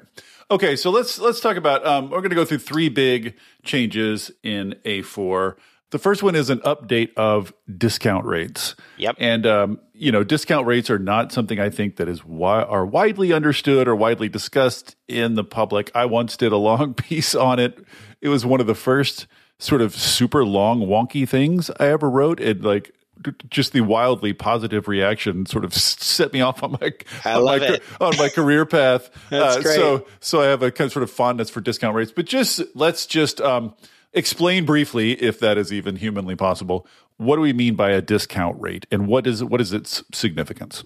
Okay, 0.50 0.76
so 0.76 0.90
let's 0.90 1.18
let's 1.20 1.40
talk 1.40 1.56
about. 1.56 1.86
Um, 1.86 2.10
we're 2.10 2.20
going 2.20 2.30
to 2.32 2.36
go 2.36 2.46
through 2.46 2.60
three 2.60 2.90
big 2.90 3.36
changes 3.64 4.32
in 4.44 4.76
A4. 4.84 5.56
The 5.92 6.00
first 6.00 6.24
one 6.24 6.36
is 6.36 6.50
an 6.50 6.60
update 6.60 7.14
of 7.16 7.54
discount 7.78 8.26
rates. 8.26 8.76
Yep. 8.98 9.18
And 9.20 9.46
um, 9.46 9.80
you 9.94 10.12
know, 10.12 10.24
discount 10.24 10.66
rates 10.66 10.90
are 10.90 11.00
not 11.00 11.32
something 11.32 11.60
I 11.60 11.70
think 11.70 11.98
that 11.98 12.08
is 12.08 12.20
wi- 12.22 12.64
are 12.64 12.86
widely 12.86 13.34
understood 13.34 13.88
or 13.88 13.96
widely 13.96 14.30
discussed 14.30 14.96
in 15.08 15.36
the 15.36 15.44
public. 15.44 15.92
I 15.94 16.06
once 16.06 16.38
did 16.38 16.52
a 16.52 16.58
long 16.58 16.94
piece 16.96 17.36
on 17.36 17.60
it. 17.60 17.86
It 18.22 18.30
was 18.30 18.46
one 18.46 18.62
of 18.62 18.68
the 18.68 18.76
first 18.76 19.28
sort 19.60 19.82
of 19.82 19.94
super 19.94 20.44
long 20.44 20.82
wonky 20.82 21.28
things 21.28 21.70
I 21.80 21.88
ever 21.88 22.10
wrote. 22.10 22.40
It 22.40 22.62
like 22.62 22.94
just 23.50 23.74
the 23.74 23.82
wildly 23.82 24.34
positive 24.34 24.88
reaction 24.88 25.46
sort 25.46 25.64
of 25.64 25.74
set 25.74 26.34
me 26.34 26.42
off 26.42 26.64
on 26.64 26.72
my 26.72 26.92
on 27.26 27.46
my, 27.46 27.80
on 28.00 28.18
my 28.18 28.30
career 28.30 28.66
path. 28.66 29.10
That's 29.30 29.58
uh, 29.58 29.62
great. 29.62 29.76
So 29.76 30.08
so 30.20 30.42
I 30.42 30.46
have 30.46 30.64
a 30.64 30.72
kind 30.72 30.88
of 30.88 30.94
sort 30.94 31.04
of 31.04 31.12
fondness 31.12 31.50
for 31.50 31.62
discount 31.62 31.96
rates. 31.96 32.12
But 32.12 32.26
just 32.26 32.62
let's 32.76 33.06
just 33.06 33.42
um, 33.42 33.76
explain 34.14 34.66
briefly, 34.66 35.14
if 35.14 35.40
that 35.40 35.58
is 35.58 35.72
even 35.72 35.96
humanly 35.96 36.36
possible, 36.36 36.88
what 37.18 37.36
do 37.36 37.42
we 37.42 37.54
mean 37.54 37.76
by 37.76 37.92
a 37.92 38.02
discount 38.02 38.60
rate 38.60 38.86
and 38.92 39.08
what 39.08 39.28
is 39.28 39.44
what 39.44 39.62
is 39.62 39.74
its 39.74 40.04
significance? 40.14 40.84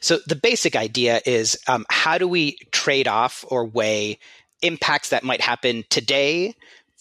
So 0.00 0.18
the 0.26 0.36
basic 0.36 0.74
idea 0.74 1.20
is 1.24 1.56
um, 1.68 1.86
how 1.88 2.18
do 2.18 2.26
we 2.26 2.56
trade 2.72 3.06
off 3.06 3.44
or 3.48 3.64
weigh 3.64 4.18
impacts 4.62 5.10
that 5.10 5.24
might 5.24 5.40
happen 5.40 5.84
today 5.90 6.54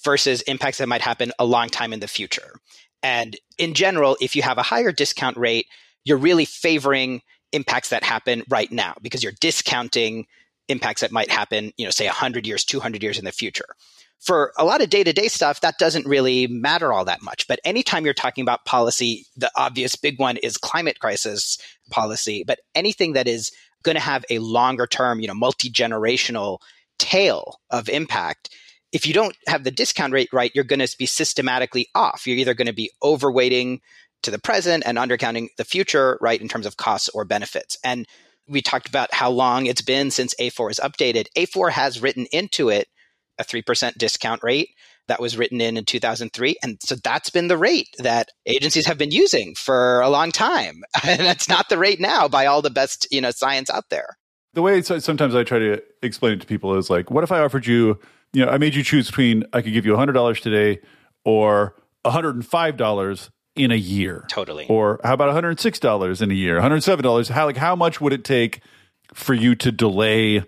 versus 0.03 0.41
impacts 0.43 0.79
that 0.79 0.87
might 0.87 1.01
happen 1.01 1.31
a 1.39 1.45
long 1.45 1.69
time 1.69 1.93
in 1.93 1.99
the 1.99 2.07
future. 2.07 2.53
And 3.03 3.37
in 3.57 3.73
general, 3.73 4.17
if 4.21 4.35
you 4.35 4.41
have 4.41 4.57
a 4.57 4.63
higher 4.63 4.91
discount 4.91 5.37
rate, 5.37 5.67
you're 6.03 6.17
really 6.17 6.45
favoring 6.45 7.21
impacts 7.51 7.89
that 7.89 8.03
happen 8.03 8.43
right 8.49 8.71
now 8.71 8.95
because 9.01 9.23
you're 9.23 9.33
discounting 9.39 10.25
impacts 10.67 11.01
that 11.01 11.11
might 11.11 11.29
happen, 11.29 11.73
you 11.77 11.85
know, 11.85 11.91
say 11.91 12.05
100 12.05 12.47
years, 12.47 12.63
200 12.63 13.03
years 13.03 13.19
in 13.19 13.25
the 13.25 13.31
future. 13.31 13.65
For 14.21 14.53
a 14.55 14.63
lot 14.63 14.81
of 14.81 14.89
day 14.91 15.03
to 15.03 15.13
day 15.13 15.27
stuff, 15.27 15.61
that 15.61 15.79
doesn't 15.79 16.05
really 16.05 16.45
matter 16.45 16.93
all 16.93 17.05
that 17.05 17.23
much. 17.23 17.47
But 17.47 17.59
anytime 17.65 18.05
you're 18.05 18.13
talking 18.13 18.43
about 18.43 18.65
policy, 18.65 19.25
the 19.35 19.51
obvious 19.55 19.95
big 19.95 20.19
one 20.19 20.37
is 20.37 20.57
climate 20.57 20.99
crisis 20.99 21.57
policy. 21.89 22.43
But 22.45 22.59
anything 22.75 23.13
that 23.13 23.27
is 23.27 23.51
going 23.83 23.95
to 23.95 24.01
have 24.01 24.23
a 24.29 24.37
longer 24.37 24.85
term, 24.85 25.21
you 25.21 25.27
know, 25.27 25.33
multi 25.33 25.71
generational 25.71 26.59
tail 26.99 27.59
of 27.71 27.89
impact, 27.89 28.55
if 28.91 29.07
you 29.07 29.13
don't 29.13 29.35
have 29.47 29.63
the 29.63 29.71
discount 29.71 30.13
rate 30.13 30.29
right, 30.31 30.51
you're 30.53 30.63
going 30.63 30.85
to 30.85 30.95
be 30.99 31.07
systematically 31.07 31.87
off. 31.95 32.27
You're 32.27 32.37
either 32.37 32.53
going 32.53 32.67
to 32.67 32.73
be 32.73 32.91
overweighting 33.03 33.79
to 34.21 34.29
the 34.29 34.39
present 34.39 34.83
and 34.85 34.99
undercounting 34.99 35.47
the 35.57 35.65
future, 35.65 36.19
right, 36.21 36.39
in 36.39 36.47
terms 36.47 36.67
of 36.67 36.77
costs 36.77 37.09
or 37.09 37.25
benefits. 37.25 37.77
And 37.83 38.07
we 38.47 38.61
talked 38.61 38.87
about 38.87 39.13
how 39.13 39.31
long 39.31 39.65
it's 39.65 39.81
been 39.81 40.11
since 40.11 40.35
A4 40.35 40.71
is 40.71 40.79
updated. 40.83 41.25
A4 41.35 41.71
has 41.71 42.01
written 42.01 42.27
into 42.31 42.69
it 42.69 42.87
a 43.41 43.43
3% 43.43 43.97
discount 43.97 44.43
rate 44.43 44.69
that 45.07 45.19
was 45.19 45.37
written 45.37 45.59
in 45.59 45.75
in 45.77 45.83
2003 45.83 46.55
and 46.63 46.77
so 46.81 46.95
that's 46.95 47.29
been 47.29 47.47
the 47.47 47.57
rate 47.57 47.89
that 47.97 48.29
agencies 48.45 48.85
have 48.85 48.97
been 48.97 49.11
using 49.11 49.53
for 49.55 49.99
a 50.01 50.09
long 50.09 50.31
time 50.31 50.83
and 51.03 51.21
that's 51.21 51.49
not 51.49 51.67
the 51.69 51.77
rate 51.77 51.99
now 51.99 52.27
by 52.27 52.45
all 52.45 52.61
the 52.61 52.69
best 52.69 53.07
you 53.11 53.19
know 53.19 53.31
science 53.31 53.69
out 53.69 53.89
there 53.89 54.17
the 54.53 54.61
way 54.61 54.81
sometimes 54.81 55.35
i 55.35 55.43
try 55.43 55.59
to 55.59 55.81
explain 56.01 56.33
it 56.33 56.41
to 56.41 56.47
people 56.47 56.77
is 56.77 56.89
like 56.89 57.11
what 57.11 57.23
if 57.23 57.31
i 57.31 57.39
offered 57.39 57.65
you 57.65 57.99
you 58.31 58.45
know 58.45 58.51
i 58.51 58.57
made 58.57 58.75
you 58.75 58.83
choose 58.83 59.07
between 59.07 59.43
i 59.53 59.61
could 59.61 59.73
give 59.73 59.85
you 59.85 59.93
$100 59.93 60.39
today 60.39 60.79
or 61.25 61.75
$105 62.05 63.29
in 63.55 63.71
a 63.71 63.75
year. 63.75 64.25
Totally. 64.29 64.65
Or 64.67 64.99
how 65.03 65.13
about 65.13 65.33
$106 65.35 66.21
in 66.21 66.31
a 66.31 66.33
year? 66.33 66.59
$107? 66.59 67.29
How 67.29 67.45
like 67.45 67.57
how 67.57 67.75
much 67.75 68.01
would 68.01 68.13
it 68.13 68.23
take 68.23 68.61
for 69.13 69.33
you 69.33 69.55
to 69.55 69.71
delay 69.71 70.43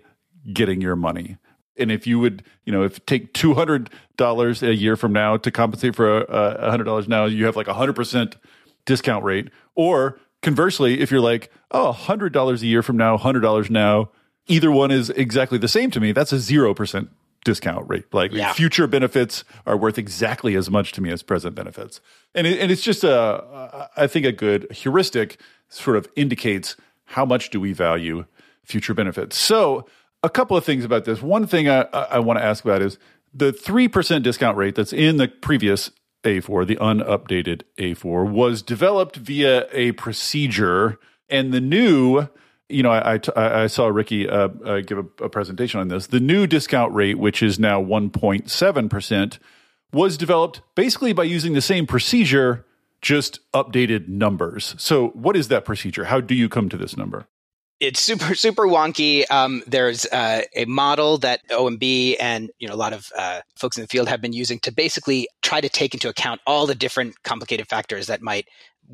getting 0.52 0.80
your 0.80 0.96
money? 0.96 1.36
And 1.76 1.90
if 1.90 2.06
you 2.06 2.18
would, 2.18 2.42
you 2.64 2.72
know, 2.72 2.82
if 2.82 3.04
take 3.06 3.32
two 3.32 3.54
hundred 3.54 3.90
dollars 4.16 4.62
a 4.62 4.74
year 4.74 4.96
from 4.96 5.12
now 5.12 5.36
to 5.36 5.50
compensate 5.50 5.96
for 5.96 6.22
a 6.22 6.70
hundred 6.70 6.84
dollars 6.84 7.08
now, 7.08 7.24
you 7.24 7.46
have 7.46 7.56
like 7.56 7.68
a 7.68 7.74
hundred 7.74 7.94
percent 7.94 8.36
discount 8.84 9.24
rate. 9.24 9.50
Or 9.74 10.20
conversely, 10.42 11.00
if 11.00 11.10
you're 11.10 11.20
like, 11.20 11.50
oh, 11.70 11.92
hundred 11.92 12.32
dollars 12.32 12.62
a 12.62 12.66
year 12.66 12.82
from 12.82 12.96
now, 12.96 13.16
hundred 13.16 13.40
dollars 13.40 13.70
now, 13.70 14.10
either 14.46 14.70
one 14.70 14.90
is 14.90 15.10
exactly 15.10 15.58
the 15.58 15.68
same 15.68 15.90
to 15.90 16.00
me. 16.00 16.12
That's 16.12 16.32
a 16.32 16.38
zero 16.38 16.74
percent 16.74 17.10
discount 17.44 17.88
rate. 17.88 18.04
Like 18.12 18.32
yeah. 18.32 18.52
future 18.52 18.86
benefits 18.86 19.44
are 19.66 19.76
worth 19.76 19.98
exactly 19.98 20.56
as 20.56 20.70
much 20.70 20.92
to 20.92 21.00
me 21.00 21.10
as 21.10 21.22
present 21.22 21.54
benefits. 21.54 22.00
And 22.34 22.46
it, 22.46 22.58
and 22.58 22.72
it's 22.72 22.82
just 22.82 23.04
a 23.04 23.90
I 23.96 24.06
think 24.06 24.26
a 24.26 24.32
good 24.32 24.70
heuristic 24.72 25.38
sort 25.68 25.96
of 25.96 26.08
indicates 26.16 26.76
how 27.04 27.24
much 27.24 27.50
do 27.50 27.60
we 27.60 27.72
value 27.72 28.24
future 28.64 28.94
benefits. 28.94 29.36
So 29.36 29.86
a 30.24 30.30
couple 30.30 30.56
of 30.56 30.64
things 30.64 30.84
about 30.84 31.04
this. 31.04 31.22
One 31.22 31.46
thing 31.46 31.68
I, 31.68 31.82
I 31.92 32.18
want 32.18 32.38
to 32.38 32.44
ask 32.44 32.64
about 32.64 32.80
is 32.80 32.98
the 33.32 33.52
3% 33.52 34.22
discount 34.22 34.56
rate 34.56 34.74
that's 34.74 34.92
in 34.92 35.18
the 35.18 35.28
previous 35.28 35.90
A4, 36.24 36.66
the 36.66 36.78
unupdated 36.80 37.64
A4, 37.78 38.30
was 38.30 38.62
developed 38.62 39.16
via 39.16 39.68
a 39.70 39.92
procedure, 39.92 40.98
and 41.28 41.52
the 41.52 41.60
new 41.60 42.28
you 42.70 42.82
know, 42.82 42.90
I, 42.90 43.20
I, 43.36 43.62
I 43.62 43.66
saw 43.66 43.88
Ricky 43.88 44.26
uh, 44.26 44.48
uh, 44.64 44.80
give 44.80 44.96
a, 44.96 45.24
a, 45.24 45.28
presentation 45.28 45.80
on 45.80 45.88
this. 45.88 46.06
The 46.06 46.18
new 46.18 46.46
discount 46.46 46.94
rate, 46.94 47.18
which 47.18 47.42
is 47.42 47.58
now 47.58 47.80
1.7%, 47.82 49.38
was 49.92 50.16
developed 50.16 50.62
basically 50.74 51.12
by 51.12 51.24
using 51.24 51.52
the 51.52 51.60
same 51.60 51.86
procedure, 51.86 52.64
just 53.02 53.40
updated 53.52 54.08
numbers. 54.08 54.74
So, 54.78 55.08
what 55.08 55.36
is 55.36 55.48
that 55.48 55.66
procedure? 55.66 56.04
How 56.04 56.22
do 56.22 56.34
you 56.34 56.48
come 56.48 56.70
to 56.70 56.78
this 56.78 56.96
number? 56.96 57.26
It's 57.84 58.00
super 58.00 58.34
super 58.46 58.66
wonky. 58.66 59.24
Um, 59.30 59.62
there's 59.66 60.06
uh, 60.06 60.42
a 60.54 60.64
model 60.64 61.18
that 61.18 61.40
OMB 61.48 62.16
and 62.20 62.50
you 62.58 62.68
know 62.68 62.74
a 62.74 62.76
lot 62.76 62.92
of 62.92 63.10
uh, 63.16 63.40
folks 63.56 63.76
in 63.76 63.82
the 63.82 63.88
field 63.88 64.08
have 64.08 64.20
been 64.20 64.32
using 64.32 64.58
to 64.60 64.72
basically 64.72 65.28
try 65.42 65.60
to 65.60 65.68
take 65.68 65.94
into 65.94 66.08
account 66.08 66.40
all 66.46 66.66
the 66.66 66.74
different 66.74 67.22
complicated 67.22 67.68
factors 67.68 68.06
that 68.06 68.22
might 68.22 68.46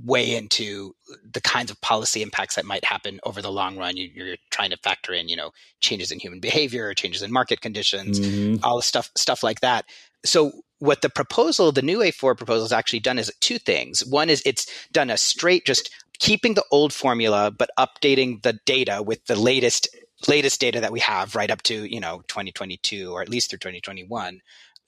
weigh 0.05 0.37
into 0.37 0.95
the 1.33 1.41
kinds 1.41 1.71
of 1.71 1.81
policy 1.81 2.23
impacts 2.23 2.55
that 2.55 2.65
might 2.65 2.85
happen 2.85 3.21
over 3.25 3.43
the 3.43 3.51
long 3.51 3.77
run. 3.77 3.97
You, 3.97 4.33
are 4.33 4.37
trying 4.51 4.71
to 4.71 4.77
factor 4.77 5.13
in, 5.13 5.29
you 5.29 5.37
know, 5.37 5.51
changes 5.81 6.11
in 6.11 6.21
human 6.21 6.41
behavior, 6.41 6.95
changes 6.95 7.23
in 7.23 7.33
market 7.33 7.61
conditions, 7.61 8.21
mm-hmm. 8.21 8.65
all 8.65 8.77
the 8.77 8.83
stuff, 8.83 9.11
stuff 9.17 9.43
like 9.43 9.61
that. 9.61 9.85
So 10.25 10.53
what 10.79 11.03
the 11.03 11.11
proposal, 11.11 11.73
the 11.73 11.83
new 11.83 11.99
A4 11.99 12.37
proposal 12.37 12.65
has 12.65 12.73
actually 12.73 13.01
done 13.01 13.19
is 13.19 13.33
two 13.41 13.59
things. 13.59 14.05
One 14.05 14.31
is 14.31 14.43
it's 14.47 14.67
done 14.93 15.11
a 15.11 15.17
straight, 15.17 15.67
just 15.67 15.91
keeping 16.21 16.55
the 16.55 16.65
old 16.71 16.93
formula, 16.93 17.51
but 17.51 17.71
updating 17.79 18.43
the 18.43 18.59
data 18.67 19.03
with 19.03 19.25
the 19.27 19.37
latest 19.37 19.89
latest 20.29 20.61
data 20.61 20.81
that 20.81 20.93
we 20.93 21.01
have 21.01 21.35
right 21.35 21.51
up 21.51 21.63
to, 21.63 21.91
you 21.91 21.99
know, 21.99 22.23
2022 22.29 23.11
or 23.11 23.23
at 23.23 23.29
least 23.31 23.49
through 23.49 23.59
2021 23.59 24.41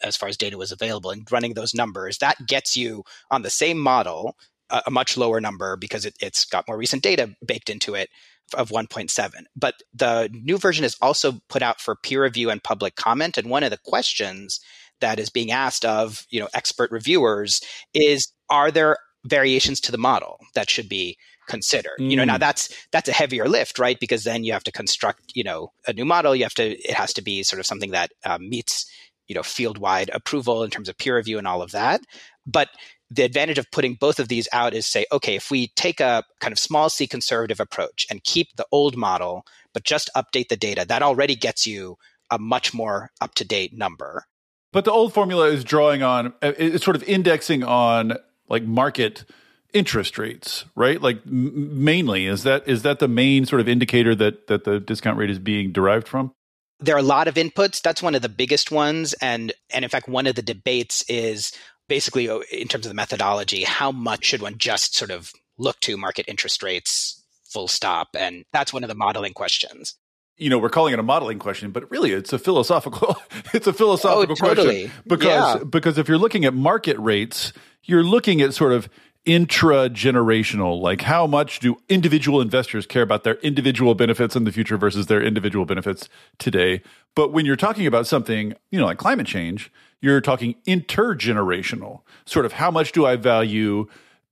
as 0.03 0.17
far 0.17 0.29
as 0.29 0.37
data 0.37 0.59
was 0.59 0.73
available 0.73 1.11
and 1.11 1.31
running 1.33 1.55
those 1.55 1.75
numbers 1.75 2.19
that 2.19 2.37
gets 2.47 2.77
you 2.77 3.03
on 3.31 3.41
the 3.41 3.49
same 3.49 3.79
model 3.79 4.37
a, 4.69 4.91
much 4.91 5.17
lower 5.17 5.41
number 5.41 5.77
because 5.77 6.05
it, 6.05 6.15
it's 6.21 6.45
got 6.45 6.67
more 6.69 6.77
recent 6.77 7.03
data 7.03 7.35
baked 7.47 7.71
into 7.71 7.95
it 7.95 8.11
of 8.55 8.71
1.7. 8.71 9.31
But 9.57 9.75
the 9.95 10.29
new 10.33 10.59
version 10.59 10.85
is 10.85 10.97
also 11.01 11.41
put 11.49 11.63
out 11.63 11.81
for 11.81 11.97
peer 11.97 12.23
review 12.23 12.51
and 12.51 12.63
public 12.63 12.97
comment. 12.97 13.39
And 13.39 13.49
one 13.49 13.63
of 13.63 13.71
the 13.71 13.79
questions 13.79 14.61
that 15.01 15.19
is 15.19 15.31
being 15.31 15.51
asked 15.51 15.85
of 15.85 16.27
you 16.31 16.41
know 16.41 16.49
expert 16.55 16.91
reviewers 16.91 17.61
is 17.93 18.33
are 18.49 18.71
there 18.71 18.97
variations 19.25 19.81
to 19.81 19.93
the 19.93 19.99
model 19.99 20.39
that 20.55 20.69
should 20.69 20.89
be 20.89 21.17
considered 21.49 21.97
mm. 22.01 22.11
you 22.11 22.17
know 22.17 22.25
now 22.25 22.37
mm. 22.37 22.41
that's 22.41 22.75
that's 22.93 23.09
a 23.09 23.13
heavier 23.13 23.49
lift 23.49 23.79
right 23.79 23.99
because 24.01 24.25
then 24.25 24.45
you 24.45 24.53
have 24.53 24.65
to 24.65 24.73
construct 24.73 25.33
you 25.35 25.43
know 25.43 25.73
a 25.87 25.93
new 25.93 26.05
model 26.05 26.35
you 26.35 26.45
have 26.45 26.55
to 26.55 26.71
it 26.71 26.95
has 26.95 27.13
to 27.13 27.23
be 27.23 27.43
sort 27.43 27.59
of 27.61 27.67
something 27.67 27.91
that 27.91 28.13
um, 28.25 28.49
meets 28.49 28.91
you 29.29 29.35
know 29.35 29.43
field 29.43 29.79
wide 29.79 30.11
approval 30.13 30.63
in 30.63 30.71
terms 30.71 30.89
of 30.89 30.97
peer 30.99 31.17
review 31.17 31.39
and 31.39 31.47
all 31.47 31.63
of 31.63 31.73
that 31.73 32.01
but 32.47 32.69
the 33.15 33.23
advantage 33.23 33.59
of 33.59 33.71
putting 33.71 33.95
both 33.95 34.19
of 34.19 34.29
these 34.29 34.49
out 34.53 34.73
is 34.73 34.87
say, 34.87 35.05
okay, 35.13 35.37
if 35.37 35.51
we 35.51 35.69
take 35.69 36.01
a 36.01 36.25
kind 36.41 36.53
of 36.53 36.59
small 36.59 36.89
c 36.89 37.07
conservative 37.07 37.61
approach 37.61 38.07
and 38.11 38.25
keep 38.25 38.49
the 38.57 38.67
old 38.73 38.97
model, 38.97 39.45
but 39.75 39.85
just 39.85 40.11
update 40.17 40.49
the 40.49 40.57
data, 40.57 40.87
that 40.89 41.03
already 41.03 41.37
gets 41.37 41.67
you 41.67 41.99
a 42.31 42.39
much 42.39 42.73
more 42.73 43.11
up 43.21 43.35
to 43.35 43.45
date 43.45 43.77
number. 43.77 44.25
But 44.73 44.87
the 44.87 44.93
old 44.93 45.13
formula 45.13 45.49
is 45.49 45.65
drawing 45.65 46.03
on, 46.03 46.33
it's 46.41 46.85
sort 46.85 46.97
of 46.97 47.03
indexing 47.03 47.63
on 47.63 48.15
like 48.53 48.63
market 48.63 49.25
interest 49.73 50.19
rates, 50.19 50.67
right? 50.77 51.01
Like 51.01 51.23
m- 51.27 51.83
mainly, 51.83 52.27
is 52.27 52.45
that 52.45 52.69
is 52.69 52.83
that 52.83 53.01
the 53.01 53.09
main 53.09 53.47
sort 53.47 53.61
of 53.61 53.69
indicator 53.69 54.15
that 54.15 54.47
that 54.47 54.65
the 54.65 54.79
discount 54.79 55.19
rate 55.19 55.31
is 55.31 55.41
being 55.41 55.73
derived 55.73 56.07
from? 56.07 56.33
There 56.79 56.95
are 56.95 56.99
a 56.99 57.03
lot 57.03 57.29
of 57.29 57.35
inputs. 57.35 57.81
That's 57.81 58.03
one 58.03 58.15
of 58.15 58.23
the 58.23 58.29
biggest 58.29 58.71
ones, 58.71 59.15
and 59.15 59.53
and 59.71 59.85
in 59.85 59.89
fact, 59.89 60.09
one 60.09 60.27
of 60.27 60.37
the 60.37 60.43
debates 60.43 61.05
is 61.09 61.53
basically 61.89 62.29
uh, 62.29 62.41
in 62.53 62.69
terms 62.69 62.87
of 62.87 62.91
the 62.91 62.95
methodology, 62.95 63.65
how 63.65 63.91
much 63.91 64.27
should 64.27 64.43
one 64.43 64.59
just 64.59 64.95
sort 64.95 65.11
of 65.11 65.33
look 65.59 65.81
to 65.81 65.97
market 65.97 66.27
interest 66.29 66.63
rates 66.63 67.25
full 67.45 67.69
stop? 67.69 68.09
And 68.19 68.45
that's 68.53 68.73
one 68.73 68.85
of 68.85 68.89
the 68.89 68.95
modeling 68.95 69.33
questions. 69.33 69.95
You 70.39 70.49
know, 70.51 70.59
we're 70.59 70.71
calling 70.71 70.93
it 70.93 70.99
a 70.99 71.05
modeling 71.05 71.39
question, 71.39 71.71
but 71.71 71.89
really 71.91 72.13
it's 72.13 72.33
a 72.33 72.39
philosophical 72.39 73.17
it's 73.55 73.67
a 73.67 73.73
philosophical 73.73 74.37
oh, 74.39 74.49
totally. 74.49 74.83
question. 74.85 75.03
Because 75.07 75.57
yeah. 75.57 75.65
because 75.65 75.99
if 75.99 76.09
you're 76.09 76.19
looking 76.19 76.45
at 76.45 76.53
market 76.53 76.99
rates, 76.99 77.53
you're 77.85 78.05
looking 78.05 78.41
at 78.41 78.55
sort 78.55 78.73
of 78.73 78.89
intra 79.25 79.89
generational 79.89 80.81
like 80.81 81.03
how 81.03 81.29
much 81.29 81.61
do 81.61 81.77
individual 81.89 82.41
investors 82.41 82.87
care 82.87 83.03
about 83.03 83.23
their 83.23 83.37
individual 83.37 83.95
benefits 83.95 84.35
in 84.35 84.43
the 84.43 84.51
future 84.51 84.77
versus 84.77 85.07
their 85.07 85.23
individual 85.23 85.65
benefits 85.65 86.09
today? 86.39 86.83
But 87.15 87.33
when 87.33 87.47
you're 87.47 87.57
talking 87.57 87.87
about 87.87 88.07
something 88.07 88.55
you 88.71 88.81
know 88.81 88.87
like 88.87 88.99
climate 88.99 89.27
change 89.27 89.71
you're 90.01 90.21
talking 90.21 90.57
intergenerational 90.67 92.01
sort 92.25 92.45
of 92.45 92.55
how 92.55 92.71
much 92.71 92.91
do 92.91 93.07
i 93.07 93.15
value 93.15 93.87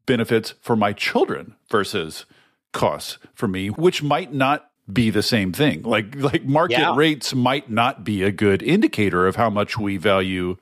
benefits 0.06 0.54
for 0.60 0.74
my 0.74 0.92
children 0.92 1.54
versus 1.70 2.26
costs 2.72 3.18
for 3.34 3.46
me 3.46 3.68
which 3.68 4.02
might 4.02 4.32
not 4.32 4.70
be 4.92 5.10
the 5.10 5.22
same 5.22 5.52
thing. 5.52 5.82
Like 5.82 6.14
like 6.16 6.44
market 6.44 6.78
yeah. 6.78 6.94
rates 6.96 7.34
might 7.34 7.70
not 7.70 8.04
be 8.04 8.22
a 8.22 8.32
good 8.32 8.62
indicator 8.62 9.26
of 9.26 9.36
how 9.36 9.50
much 9.50 9.78
we 9.78 9.96
value 9.96 10.56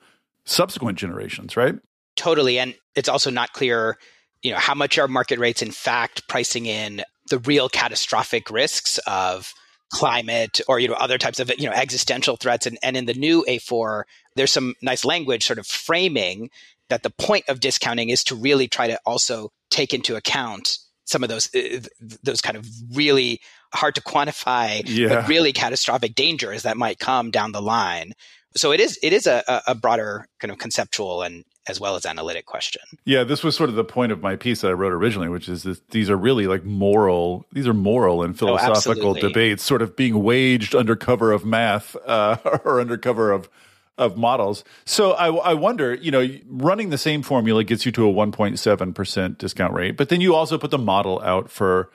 subsequent 0.45 0.97
generations 0.97 1.55
right 1.55 1.75
totally 2.19 2.59
and 2.59 2.75
it's 2.95 3.07
also 3.07 3.31
not 3.31 3.53
clear 3.53 3.97
you 4.41 4.51
know, 4.51 4.57
how 4.57 4.73
much 4.73 4.97
are 4.97 5.07
market 5.07 5.39
rates 5.39 5.61
in 5.61 5.71
fact 5.71 6.27
pricing 6.27 6.65
in 6.65 7.01
the 7.29 7.39
real 7.39 7.69
catastrophic 7.69 8.49
risks 8.51 8.97
of 9.07 9.53
climate 9.91 10.59
or 10.67 10.79
you 10.79 10.87
know 10.87 10.93
other 10.95 11.17
types 11.17 11.39
of 11.39 11.49
you 11.57 11.65
know 11.65 11.73
existential 11.73 12.35
threats 12.35 12.67
and, 12.67 12.77
and 12.83 12.95
in 12.95 13.05
the 13.05 13.13
new 13.13 13.43
a4 13.47 14.03
there's 14.35 14.51
some 14.51 14.75
nice 14.83 15.03
language 15.03 15.45
sort 15.45 15.57
of 15.57 15.65
framing 15.65 16.49
that 16.89 17.01
the 17.01 17.09
point 17.09 17.45
of 17.47 17.59
discounting 17.59 18.09
is 18.09 18.23
to 18.23 18.35
really 18.35 18.67
try 18.67 18.87
to 18.87 18.99
also 19.05 19.51
take 19.71 19.93
into 19.93 20.15
account 20.15 20.77
some 21.05 21.23
of 21.23 21.29
those 21.29 21.49
uh, 21.55 21.79
those 22.21 22.41
kind 22.41 22.55
of 22.55 22.67
really 22.93 23.39
hard 23.73 23.95
to 23.95 24.01
quantify 24.01 24.83
yeah. 24.85 25.07
but 25.07 25.27
really 25.27 25.53
catastrophic 25.53 26.13
dangers 26.13 26.63
that 26.63 26.77
might 26.77 26.99
come 26.99 27.31
down 27.31 27.51
the 27.51 27.61
line 27.61 28.13
so 28.55 28.71
it 28.71 28.79
is 28.79 28.99
it 29.01 29.11
is 29.11 29.25
a, 29.25 29.63
a 29.65 29.73
broader 29.73 30.27
kind 30.39 30.51
of 30.51 30.59
conceptual 30.59 31.23
and 31.23 31.45
as 31.69 31.79
well 31.79 31.95
as 31.95 32.05
analytic 32.05 32.45
question. 32.45 32.81
Yeah, 33.05 33.23
this 33.23 33.43
was 33.43 33.55
sort 33.55 33.69
of 33.69 33.75
the 33.75 33.83
point 33.83 34.11
of 34.11 34.21
my 34.21 34.35
piece 34.35 34.61
that 34.61 34.69
I 34.69 34.73
wrote 34.73 34.93
originally, 34.93 35.29
which 35.29 35.47
is 35.47 35.63
that 35.63 35.89
these 35.89 36.09
are 36.09 36.17
really 36.17 36.47
like 36.47 36.63
moral, 36.63 37.45
these 37.51 37.67
are 37.67 37.73
moral 37.73 38.23
and 38.23 38.33
oh, 38.33 38.37
philosophical 38.37 39.11
oh, 39.11 39.19
debates 39.19 39.63
sort 39.63 39.81
of 39.81 39.95
being 39.95 40.23
waged 40.23 40.75
under 40.75 40.95
cover 40.95 41.31
of 41.31 41.45
math 41.45 41.95
uh, 42.05 42.37
or 42.63 42.79
under 42.79 42.97
cover 42.97 43.31
of 43.31 43.49
of 43.97 44.17
models. 44.17 44.63
So 44.85 45.11
I, 45.11 45.27
I, 45.27 45.53
wonder, 45.53 45.93
you 45.93 46.09
know, 46.09 46.25
running 46.47 46.89
the 46.89 46.97
same 46.97 47.21
formula 47.21 47.65
gets 47.65 47.85
you 47.85 47.91
to 47.91 48.09
a 48.09 48.13
1.7% 48.13 49.37
discount 49.37 49.73
rate, 49.73 49.97
but 49.97 50.07
then 50.07 50.21
you 50.21 50.33
also 50.33 50.57
put 50.57 50.71
the 50.71 50.77
model 50.77 51.21
out 51.21 51.51
for 51.51 51.91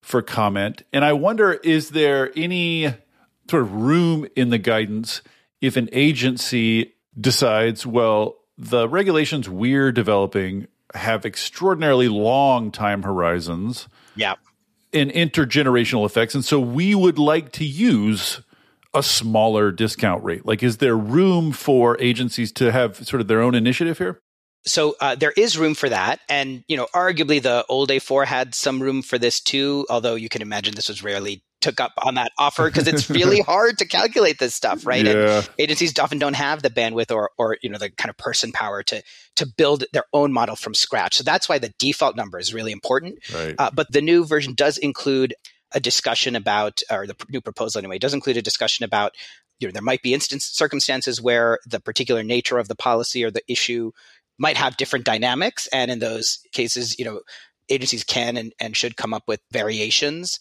for 0.00 0.22
comment. 0.22 0.84
And 0.92 1.04
I 1.04 1.12
wonder, 1.12 1.54
is 1.54 1.90
there 1.90 2.30
any 2.36 2.94
sort 3.50 3.62
of 3.62 3.72
room 3.72 4.28
in 4.36 4.50
the 4.50 4.58
guidance 4.58 5.20
if 5.60 5.76
an 5.76 5.88
agency 5.92 6.94
decides, 7.20 7.84
well, 7.84 8.37
the 8.58 8.88
regulations 8.88 9.48
we're 9.48 9.92
developing 9.92 10.66
have 10.94 11.24
extraordinarily 11.24 12.08
long 12.08 12.70
time 12.70 13.02
horizons. 13.02 13.88
Yeah. 14.16 14.34
And 14.92 15.10
intergenerational 15.12 16.04
effects. 16.04 16.34
And 16.34 16.44
so 16.44 16.58
we 16.58 16.94
would 16.94 17.18
like 17.18 17.52
to 17.52 17.64
use 17.64 18.40
a 18.94 19.02
smaller 19.02 19.70
discount 19.70 20.24
rate. 20.24 20.44
Like, 20.44 20.62
is 20.62 20.78
there 20.78 20.96
room 20.96 21.52
for 21.52 22.00
agencies 22.00 22.50
to 22.52 22.72
have 22.72 22.96
sort 23.06 23.20
of 23.20 23.28
their 23.28 23.42
own 23.42 23.54
initiative 23.54 23.98
here? 23.98 24.20
so 24.64 24.96
uh, 25.00 25.14
there 25.14 25.32
is 25.32 25.56
room 25.58 25.74
for 25.74 25.88
that 25.88 26.20
and 26.28 26.64
you 26.68 26.76
know 26.76 26.86
arguably 26.94 27.40
the 27.40 27.64
old 27.68 27.90
a4 27.90 28.26
had 28.26 28.54
some 28.54 28.82
room 28.82 29.02
for 29.02 29.18
this 29.18 29.40
too 29.40 29.86
although 29.88 30.14
you 30.14 30.28
can 30.28 30.42
imagine 30.42 30.74
this 30.74 30.88
was 30.88 31.02
rarely 31.02 31.42
took 31.60 31.80
up 31.80 31.92
on 31.98 32.14
that 32.14 32.32
offer 32.38 32.66
because 32.66 32.86
it's 32.86 33.10
really 33.10 33.40
hard 33.52 33.78
to 33.78 33.86
calculate 33.86 34.38
this 34.38 34.54
stuff 34.54 34.86
right 34.86 35.04
yeah. 35.04 35.38
and 35.38 35.50
agencies 35.58 35.98
often 35.98 36.18
don't 36.18 36.36
have 36.36 36.62
the 36.62 36.70
bandwidth 36.70 37.14
or 37.14 37.30
or 37.38 37.56
you 37.62 37.68
know 37.68 37.78
the 37.78 37.90
kind 37.90 38.10
of 38.10 38.16
person 38.16 38.52
power 38.52 38.82
to 38.82 39.02
to 39.36 39.46
build 39.46 39.84
their 39.92 40.04
own 40.12 40.32
model 40.32 40.56
from 40.56 40.74
scratch 40.74 41.16
so 41.16 41.24
that's 41.24 41.48
why 41.48 41.58
the 41.58 41.72
default 41.78 42.16
number 42.16 42.38
is 42.38 42.54
really 42.54 42.72
important 42.72 43.18
right. 43.34 43.54
uh, 43.58 43.70
but 43.74 43.90
the 43.92 44.02
new 44.02 44.24
version 44.24 44.54
does 44.54 44.78
include 44.78 45.34
a 45.72 45.80
discussion 45.80 46.36
about 46.36 46.80
or 46.90 47.06
the 47.06 47.16
new 47.28 47.40
proposal 47.40 47.78
anyway 47.78 47.98
does 47.98 48.14
include 48.14 48.36
a 48.36 48.42
discussion 48.42 48.84
about 48.84 49.14
you 49.58 49.66
know 49.66 49.72
there 49.72 49.82
might 49.82 50.02
be 50.02 50.14
instance 50.14 50.44
circumstances 50.44 51.20
where 51.20 51.58
the 51.66 51.80
particular 51.80 52.22
nature 52.22 52.58
of 52.58 52.68
the 52.68 52.76
policy 52.76 53.24
or 53.24 53.30
the 53.30 53.42
issue 53.48 53.90
might 54.38 54.56
have 54.56 54.76
different 54.76 55.04
dynamics. 55.04 55.66
And 55.72 55.90
in 55.90 55.98
those 55.98 56.38
cases, 56.52 56.98
you 56.98 57.04
know, 57.04 57.20
agencies 57.68 58.04
can 58.04 58.36
and, 58.36 58.52
and 58.60 58.76
should 58.76 58.96
come 58.96 59.12
up 59.12 59.24
with 59.26 59.40
variations 59.50 60.38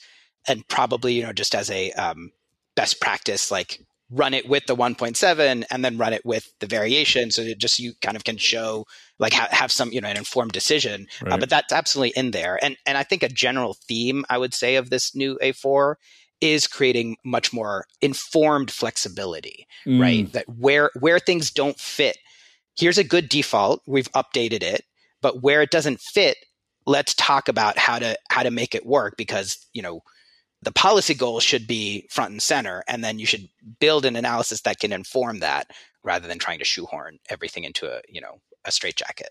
and 0.48 0.68
probably, 0.68 1.14
you 1.14 1.24
know, 1.24 1.34
just 1.34 1.56
as 1.56 1.70
a 1.70 1.92
um, 1.94 2.32
best 2.76 3.00
practice, 3.00 3.52
like 3.52 3.80
run 4.10 4.34
it 4.34 4.48
with 4.48 4.66
the 4.68 4.76
1.7 4.76 5.66
and 5.70 5.84
then 5.84 5.98
run 5.98 6.14
it 6.14 6.26
with 6.26 6.54
the 6.60 6.68
variation 6.68 7.30
so 7.30 7.44
that 7.44 7.58
just 7.58 7.78
you 7.78 7.94
kind 8.02 8.16
of 8.16 8.24
can 8.24 8.38
show 8.38 8.86
like 9.20 9.34
ha- 9.34 9.50
have 9.52 9.70
some 9.70 9.92
you 9.92 10.00
know 10.00 10.08
an 10.08 10.16
informed 10.16 10.54
decision 10.54 11.06
uh, 11.22 11.26
right. 11.26 11.34
uh, 11.34 11.38
but 11.38 11.50
that's 11.50 11.74
absolutely 11.74 12.14
in 12.16 12.32
there 12.32 12.58
and 12.64 12.78
and 12.86 12.98
i 12.98 13.04
think 13.04 13.22
a 13.22 13.28
general 13.28 13.74
theme 13.86 14.24
i 14.30 14.38
would 14.38 14.54
say 14.54 14.78
of 14.78 14.90
this 14.90 15.14
new 15.14 15.38
a4 15.44 15.96
is 16.40 16.68
creating 16.68 17.18
much 17.26 17.52
more 17.52 17.86
informed 18.00 18.72
flexibility 18.72 19.68
mm. 19.86 20.00
right 20.00 20.32
that 20.32 20.48
where 20.48 20.90
where 20.98 21.20
things 21.20 21.52
don't 21.52 21.78
fit 21.78 22.18
here's 22.78 22.98
a 22.98 23.04
good 23.04 23.30
default. 23.30 23.82
We've 23.86 24.12
updated 24.14 24.64
it, 24.64 24.86
but 25.22 25.42
where 25.42 25.62
it 25.62 25.72
doesn't 25.72 26.00
fit, 26.00 26.38
let's 26.86 27.14
talk 27.16 27.50
about 27.50 27.78
how 27.78 28.00
to 28.00 28.18
how 28.30 28.44
to 28.44 28.52
make 28.52 28.76
it 28.76 28.86
work 28.86 29.18
because, 29.18 29.68
you 29.74 29.82
know, 29.82 30.02
the 30.62 30.72
policy 30.72 31.14
goal 31.14 31.40
should 31.40 31.68
be 31.68 32.08
front 32.10 32.32
and 32.32 32.42
center 32.42 32.84
and 32.88 33.04
then 33.04 33.20
you 33.20 33.26
should 33.26 33.48
build 33.80 34.06
an 34.06 34.16
analysis 34.16 34.62
that 34.62 34.80
can 34.80 34.92
inform 34.92 35.40
that 35.40 35.72
rather 36.04 36.28
than 36.28 36.40
trying 36.40 36.60
to 36.60 36.66
shoehorn 36.66 37.20
everything 37.30 37.64
into 37.64 37.88
a, 37.88 38.02
you 38.10 38.22
know, 38.22 38.40
a 38.66 38.72
straitjacket. 38.72 39.30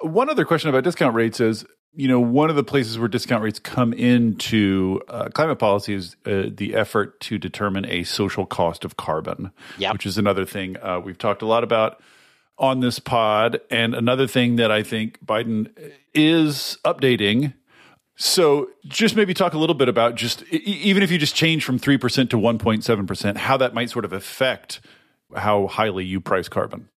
One 0.00 0.28
other 0.28 0.44
question 0.44 0.68
about 0.68 0.84
discount 0.84 1.14
rates 1.14 1.40
is 1.40 1.64
you 1.96 2.08
know, 2.08 2.20
one 2.20 2.50
of 2.50 2.56
the 2.56 2.62
places 2.62 2.98
where 2.98 3.08
discount 3.08 3.42
rates 3.42 3.58
come 3.58 3.94
into 3.94 5.00
uh, 5.08 5.30
climate 5.30 5.58
policy 5.58 5.94
is 5.94 6.14
uh, 6.26 6.42
the 6.54 6.74
effort 6.74 7.18
to 7.20 7.38
determine 7.38 7.86
a 7.86 8.04
social 8.04 8.44
cost 8.44 8.84
of 8.84 8.98
carbon, 8.98 9.50
yep. 9.78 9.94
which 9.94 10.04
is 10.04 10.18
another 10.18 10.44
thing 10.44 10.76
uh, 10.82 11.00
we've 11.02 11.16
talked 11.16 11.40
a 11.40 11.46
lot 11.46 11.64
about 11.64 12.02
on 12.58 12.80
this 12.80 12.98
pod. 12.98 13.60
And 13.70 13.94
another 13.94 14.26
thing 14.26 14.56
that 14.56 14.70
I 14.70 14.82
think 14.82 15.24
Biden 15.24 15.70
is 16.12 16.76
updating. 16.84 17.54
So, 18.18 18.70
just 18.86 19.14
maybe 19.14 19.34
talk 19.34 19.52
a 19.52 19.58
little 19.58 19.74
bit 19.74 19.88
about 19.88 20.14
just 20.14 20.42
even 20.50 21.02
if 21.02 21.10
you 21.10 21.18
just 21.18 21.34
change 21.34 21.64
from 21.64 21.78
3% 21.78 22.30
to 22.30 22.36
1.7%, 22.38 23.36
how 23.36 23.56
that 23.58 23.74
might 23.74 23.90
sort 23.90 24.06
of 24.06 24.12
affect 24.12 24.80
how 25.34 25.66
highly 25.66 26.04
you 26.04 26.20
price 26.20 26.48
carbon. 26.48 26.88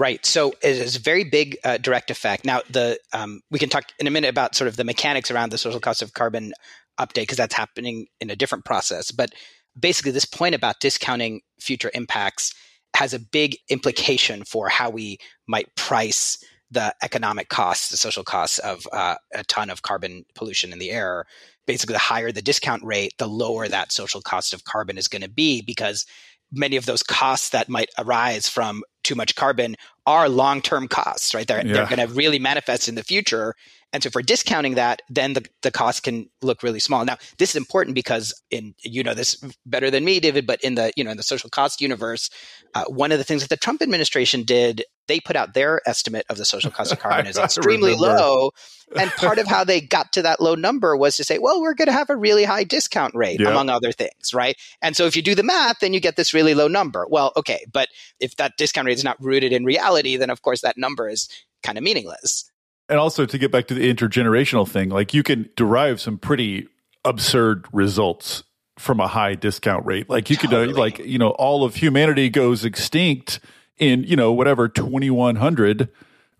Right. 0.00 0.24
So 0.24 0.54
it 0.62 0.76
is 0.76 0.96
a 0.96 1.00
very 1.00 1.24
big 1.24 1.58
uh, 1.62 1.76
direct 1.76 2.10
effect. 2.10 2.46
Now, 2.46 2.62
the 2.70 2.98
um, 3.12 3.42
we 3.50 3.58
can 3.58 3.68
talk 3.68 3.84
in 3.98 4.06
a 4.06 4.10
minute 4.10 4.28
about 4.28 4.54
sort 4.54 4.68
of 4.68 4.76
the 4.76 4.84
mechanics 4.84 5.30
around 5.30 5.52
the 5.52 5.58
social 5.58 5.80
cost 5.80 6.00
of 6.00 6.14
carbon 6.14 6.54
update 6.98 7.22
because 7.22 7.36
that's 7.36 7.54
happening 7.54 8.06
in 8.20 8.30
a 8.30 8.36
different 8.36 8.64
process. 8.64 9.10
But 9.10 9.34
basically, 9.78 10.12
this 10.12 10.24
point 10.24 10.54
about 10.54 10.80
discounting 10.80 11.42
future 11.58 11.90
impacts 11.92 12.54
has 12.96 13.12
a 13.12 13.18
big 13.18 13.56
implication 13.68 14.44
for 14.44 14.68
how 14.68 14.88
we 14.88 15.18
might 15.46 15.74
price 15.76 16.42
the 16.70 16.94
economic 17.02 17.48
costs, 17.48 17.88
the 17.88 17.96
social 17.96 18.24
costs 18.24 18.58
of 18.60 18.86
uh, 18.92 19.16
a 19.34 19.44
ton 19.44 19.70
of 19.70 19.82
carbon 19.82 20.24
pollution 20.34 20.72
in 20.72 20.78
the 20.78 20.90
air. 20.90 21.24
Basically, 21.66 21.94
the 21.94 21.98
higher 21.98 22.32
the 22.32 22.42
discount 22.42 22.82
rate, 22.84 23.14
the 23.18 23.28
lower 23.28 23.68
that 23.68 23.92
social 23.92 24.20
cost 24.20 24.54
of 24.54 24.64
carbon 24.64 24.98
is 24.98 25.08
going 25.08 25.22
to 25.22 25.28
be 25.30 25.62
because 25.62 26.06
many 26.52 26.76
of 26.76 26.86
those 26.86 27.02
costs 27.02 27.50
that 27.50 27.68
might 27.68 27.90
arise 27.98 28.48
from 28.48 28.82
too 29.02 29.14
much 29.14 29.34
carbon 29.34 29.76
are 30.06 30.28
long-term 30.28 30.88
costs, 30.88 31.34
right? 31.34 31.46
They're, 31.46 31.64
yeah. 31.64 31.72
they're 31.72 31.96
going 31.96 32.08
to 32.08 32.12
really 32.14 32.38
manifest 32.38 32.88
in 32.88 32.96
the 32.96 33.04
future. 33.04 33.54
And 33.92 34.02
so 34.02 34.08
if 34.08 34.14
we're 34.14 34.22
discounting 34.22 34.74
that, 34.74 35.02
then 35.08 35.32
the, 35.32 35.44
the 35.62 35.70
cost 35.70 36.02
can 36.02 36.28
look 36.42 36.62
really 36.62 36.80
small. 36.80 37.04
Now, 37.04 37.16
this 37.38 37.50
is 37.50 37.56
important 37.56 37.94
because 37.94 38.40
in, 38.50 38.74
you 38.82 39.02
know 39.02 39.14
this 39.14 39.42
better 39.66 39.90
than 39.90 40.04
me, 40.04 40.20
David, 40.20 40.46
but 40.46 40.60
in 40.62 40.74
the, 40.74 40.92
you 40.96 41.04
know, 41.04 41.10
in 41.10 41.16
the 41.16 41.22
social 41.22 41.50
cost 41.50 41.80
universe, 41.80 42.30
uh, 42.74 42.84
one 42.84 43.10
of 43.10 43.18
the 43.18 43.24
things 43.24 43.42
that 43.42 43.48
the 43.48 43.56
Trump 43.56 43.82
administration 43.82 44.44
did, 44.44 44.84
they 45.10 45.20
put 45.20 45.36
out 45.36 45.54
their 45.54 45.80
estimate 45.88 46.24
of 46.28 46.36
the 46.36 46.44
social 46.44 46.70
cost 46.70 46.92
of 46.92 46.98
carbon 47.00 47.26
is 47.26 47.36
extremely 47.36 47.94
low. 47.94 48.52
And 48.96 49.10
part 49.16 49.38
of 49.38 49.46
how 49.46 49.64
they 49.64 49.80
got 49.80 50.12
to 50.14 50.22
that 50.22 50.40
low 50.40 50.54
number 50.54 50.96
was 50.96 51.16
to 51.16 51.24
say, 51.24 51.38
well, 51.38 51.60
we're 51.60 51.74
going 51.74 51.86
to 51.86 51.92
have 51.92 52.10
a 52.10 52.16
really 52.16 52.44
high 52.44 52.64
discount 52.64 53.14
rate, 53.14 53.40
among 53.40 53.68
other 53.68 53.92
things, 53.92 54.32
right? 54.34 54.56
And 54.82 54.96
so 54.96 55.06
if 55.06 55.16
you 55.16 55.22
do 55.22 55.34
the 55.34 55.42
math, 55.42 55.80
then 55.80 55.92
you 55.92 56.00
get 56.00 56.16
this 56.16 56.32
really 56.34 56.54
low 56.54 56.68
number. 56.68 57.06
Well, 57.08 57.32
okay, 57.36 57.64
but 57.72 57.88
if 58.18 58.36
that 58.36 58.56
discount 58.56 58.86
rate 58.86 58.98
is 58.98 59.04
not 59.04 59.22
rooted 59.22 59.52
in 59.52 59.64
reality, 59.64 60.16
then 60.16 60.30
of 60.30 60.42
course 60.42 60.62
that 60.62 60.78
number 60.78 61.08
is 61.08 61.28
kind 61.62 61.76
of 61.76 61.84
meaningless 61.84 62.50
and 62.90 62.98
also 62.98 63.24
to 63.24 63.38
get 63.38 63.52
back 63.52 63.68
to 63.68 63.74
the 63.74 63.94
intergenerational 63.94 64.68
thing, 64.68 64.90
like 64.90 65.14
you 65.14 65.22
can 65.22 65.48
derive 65.54 66.00
some 66.00 66.18
pretty 66.18 66.66
absurd 67.04 67.64
results 67.72 68.42
from 68.78 68.98
a 68.98 69.06
high 69.06 69.36
discount 69.36 69.86
rate. 69.86 70.10
Like 70.10 70.28
you 70.28 70.36
totally. 70.36 70.66
could, 70.66 70.76
uh, 70.76 70.78
like 70.78 70.98
you 70.98 71.18
know, 71.18 71.30
all 71.30 71.64
of 71.64 71.76
humanity 71.76 72.28
goes 72.28 72.64
extinct 72.64 73.38
in 73.80 74.04
you 74.04 74.14
know 74.14 74.30
whatever 74.32 74.68
twenty 74.68 75.10
one 75.10 75.36
hundred 75.36 75.88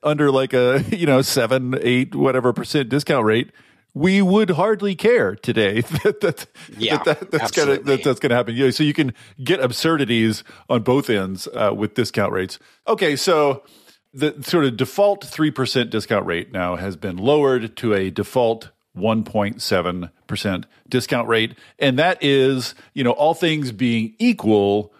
under 0.02 0.30
like 0.30 0.52
a 0.52 0.84
you 0.90 1.06
know 1.06 1.22
seven 1.22 1.76
eight 1.82 2.14
whatever 2.14 2.52
percent 2.52 2.88
discount 2.88 3.24
rate. 3.24 3.50
We 3.92 4.22
would 4.22 4.50
hardly 4.50 4.94
care 4.94 5.34
today 5.34 5.80
that, 6.04 6.20
that, 6.20 6.46
yeah, 6.78 7.02
that, 7.02 7.18
that 7.18 7.30
that's 7.32 7.50
gonna 7.50 7.80
that, 7.80 8.04
that's 8.04 8.20
gonna 8.20 8.36
happen. 8.36 8.54
Yeah, 8.54 8.70
so 8.70 8.84
you 8.84 8.94
can 8.94 9.12
get 9.42 9.58
absurdities 9.58 10.44
on 10.68 10.82
both 10.82 11.10
ends 11.10 11.48
uh, 11.54 11.74
with 11.76 11.94
discount 11.94 12.32
rates. 12.32 12.60
Okay, 12.86 13.16
so 13.16 13.64
the 14.12 14.42
sort 14.42 14.64
of 14.64 14.76
default 14.76 15.24
3% 15.24 15.90
discount 15.90 16.26
rate 16.26 16.52
now 16.52 16.76
has 16.76 16.96
been 16.96 17.16
lowered 17.16 17.76
to 17.76 17.94
a 17.94 18.10
default 18.10 18.70
1.7% 18.96 20.64
discount 20.88 21.28
rate. 21.28 21.56
And 21.78 21.98
that 21.98 22.18
is, 22.20 22.74
you 22.92 23.04
know, 23.04 23.12
all 23.12 23.34
things 23.34 23.70
being 23.72 24.14
equal, 24.18 24.92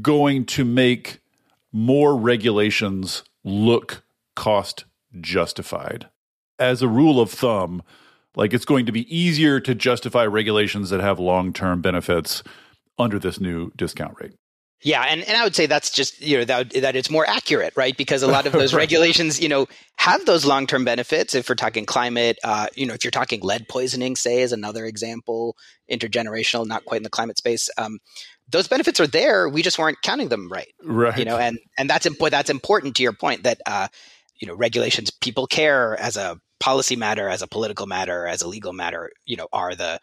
going 0.00 0.46
to 0.46 0.64
make 0.64 1.20
more 1.76 2.16
regulations 2.16 3.22
look 3.44 4.02
cost 4.34 4.86
justified. 5.20 6.08
As 6.58 6.80
a 6.80 6.88
rule 6.88 7.20
of 7.20 7.30
thumb, 7.30 7.82
like 8.34 8.54
it's 8.54 8.64
going 8.64 8.86
to 8.86 8.92
be 8.92 9.14
easier 9.14 9.60
to 9.60 9.74
justify 9.74 10.24
regulations 10.24 10.88
that 10.88 11.00
have 11.00 11.18
long 11.18 11.52
term 11.52 11.82
benefits 11.82 12.42
under 12.98 13.18
this 13.18 13.38
new 13.38 13.72
discount 13.76 14.14
rate. 14.18 14.32
Yeah, 14.82 15.02
and, 15.02 15.22
and 15.22 15.36
I 15.36 15.44
would 15.44 15.54
say 15.54 15.66
that's 15.66 15.90
just 15.90 16.20
you 16.22 16.38
know 16.38 16.44
that 16.44 16.70
that 16.70 16.96
it's 16.96 17.10
more 17.10 17.28
accurate, 17.28 17.74
right? 17.76 17.96
Because 17.96 18.22
a 18.22 18.26
lot 18.36 18.46
of 18.46 18.52
those 18.52 18.72
regulations, 18.72 19.38
you 19.38 19.48
know, 19.48 19.66
have 19.98 20.24
those 20.24 20.46
long 20.46 20.66
term 20.66 20.84
benefits. 20.84 21.34
If 21.34 21.48
we're 21.48 21.56
talking 21.56 21.84
climate, 21.84 22.38
uh, 22.42 22.68
you 22.74 22.86
know, 22.86 22.94
if 22.94 23.04
you're 23.04 23.10
talking 23.10 23.40
lead 23.42 23.68
poisoning, 23.68 24.16
say, 24.16 24.40
is 24.40 24.52
another 24.52 24.86
example, 24.86 25.56
intergenerational, 25.90 26.66
not 26.66 26.86
quite 26.86 26.98
in 26.98 27.02
the 27.02 27.10
climate 27.10 27.36
space. 27.36 27.68
Um, 27.76 27.98
those 28.48 28.68
benefits 28.68 29.00
are 29.00 29.06
there. 29.06 29.48
We 29.48 29.62
just 29.62 29.78
weren't 29.78 30.00
counting 30.02 30.28
them 30.28 30.48
right, 30.50 30.72
right? 30.82 31.18
You 31.18 31.24
know, 31.24 31.36
and 31.36 31.58
and 31.78 31.90
that's 31.90 32.06
imp- 32.06 32.30
that's 32.30 32.50
important 32.50 32.96
to 32.96 33.02
your 33.02 33.12
point 33.12 33.42
that 33.42 33.60
uh, 33.66 33.88
you 34.38 34.46
know 34.46 34.54
regulations 34.54 35.10
people 35.10 35.46
care 35.46 35.98
as 36.00 36.16
a 36.16 36.38
policy 36.60 36.96
matter, 36.96 37.28
as 37.28 37.42
a 37.42 37.46
political 37.46 37.86
matter, 37.86 38.26
as 38.26 38.42
a 38.42 38.48
legal 38.48 38.72
matter. 38.72 39.10
You 39.24 39.36
know, 39.36 39.48
are 39.52 39.74
the 39.74 40.00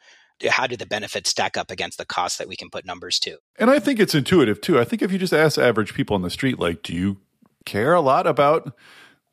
how 0.50 0.68
do 0.68 0.76
the 0.76 0.86
benefits 0.86 1.30
stack 1.30 1.58
up 1.58 1.72
against 1.72 1.98
the 1.98 2.06
costs 2.06 2.38
that 2.38 2.48
we 2.48 2.56
can 2.56 2.70
put 2.70 2.86
numbers 2.86 3.20
to? 3.20 3.38
And 3.58 3.70
I 3.70 3.80
think 3.80 4.00
it's 4.00 4.16
intuitive 4.16 4.62
too. 4.62 4.80
I 4.80 4.84
think 4.84 5.02
if 5.02 5.12
you 5.12 5.18
just 5.18 5.34
ask 5.34 5.58
average 5.58 5.94
people 5.94 6.16
on 6.16 6.22
the 6.22 6.30
street, 6.30 6.60
like, 6.60 6.84
do 6.84 6.94
you 6.94 7.18
care 7.66 7.94
a 7.94 8.02
lot 8.02 8.28
about 8.28 8.74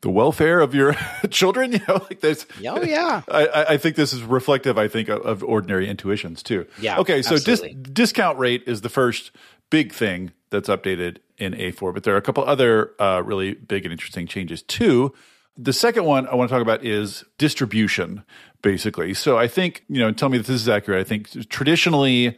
the 0.01 0.09
welfare 0.09 0.59
of 0.59 0.75
your 0.75 0.95
children. 1.29 1.71
You 1.71 1.79
know, 1.87 1.95
like 2.09 2.19
this. 2.21 2.45
Oh 2.65 2.81
yeah. 2.81 3.21
I, 3.31 3.65
I 3.69 3.77
think 3.77 3.95
this 3.95 4.13
is 4.13 4.23
reflective. 4.23 4.77
I 4.77 4.87
think 4.87 5.09
of, 5.09 5.21
of 5.21 5.43
ordinary 5.43 5.87
intuitions 5.87 6.43
too. 6.43 6.67
Yeah. 6.79 6.99
Okay. 6.99 7.21
So 7.21 7.37
dis- 7.37 7.63
discount 7.81 8.37
rate 8.37 8.63
is 8.67 8.81
the 8.81 8.89
first 8.89 9.31
big 9.69 9.93
thing 9.93 10.31
that's 10.49 10.69
updated 10.69 11.17
in 11.37 11.53
A4, 11.53 11.93
but 11.93 12.03
there 12.03 12.13
are 12.13 12.17
a 12.17 12.21
couple 12.21 12.43
other 12.43 12.91
uh, 12.99 13.21
really 13.23 13.53
big 13.53 13.85
and 13.85 13.91
interesting 13.91 14.27
changes 14.27 14.61
too. 14.61 15.13
The 15.57 15.73
second 15.73 16.05
one 16.05 16.27
I 16.27 16.35
want 16.35 16.49
to 16.49 16.55
talk 16.55 16.61
about 16.61 16.83
is 16.85 17.23
distribution, 17.37 18.23
basically. 18.61 19.13
So 19.13 19.37
I 19.37 19.47
think, 19.47 19.83
you 19.89 19.99
know, 19.99 20.11
tell 20.11 20.29
me 20.29 20.39
if 20.39 20.47
this 20.47 20.61
is 20.61 20.69
accurate. 20.69 20.99
I 20.99 21.03
think 21.03 21.49
traditionally, 21.49 22.37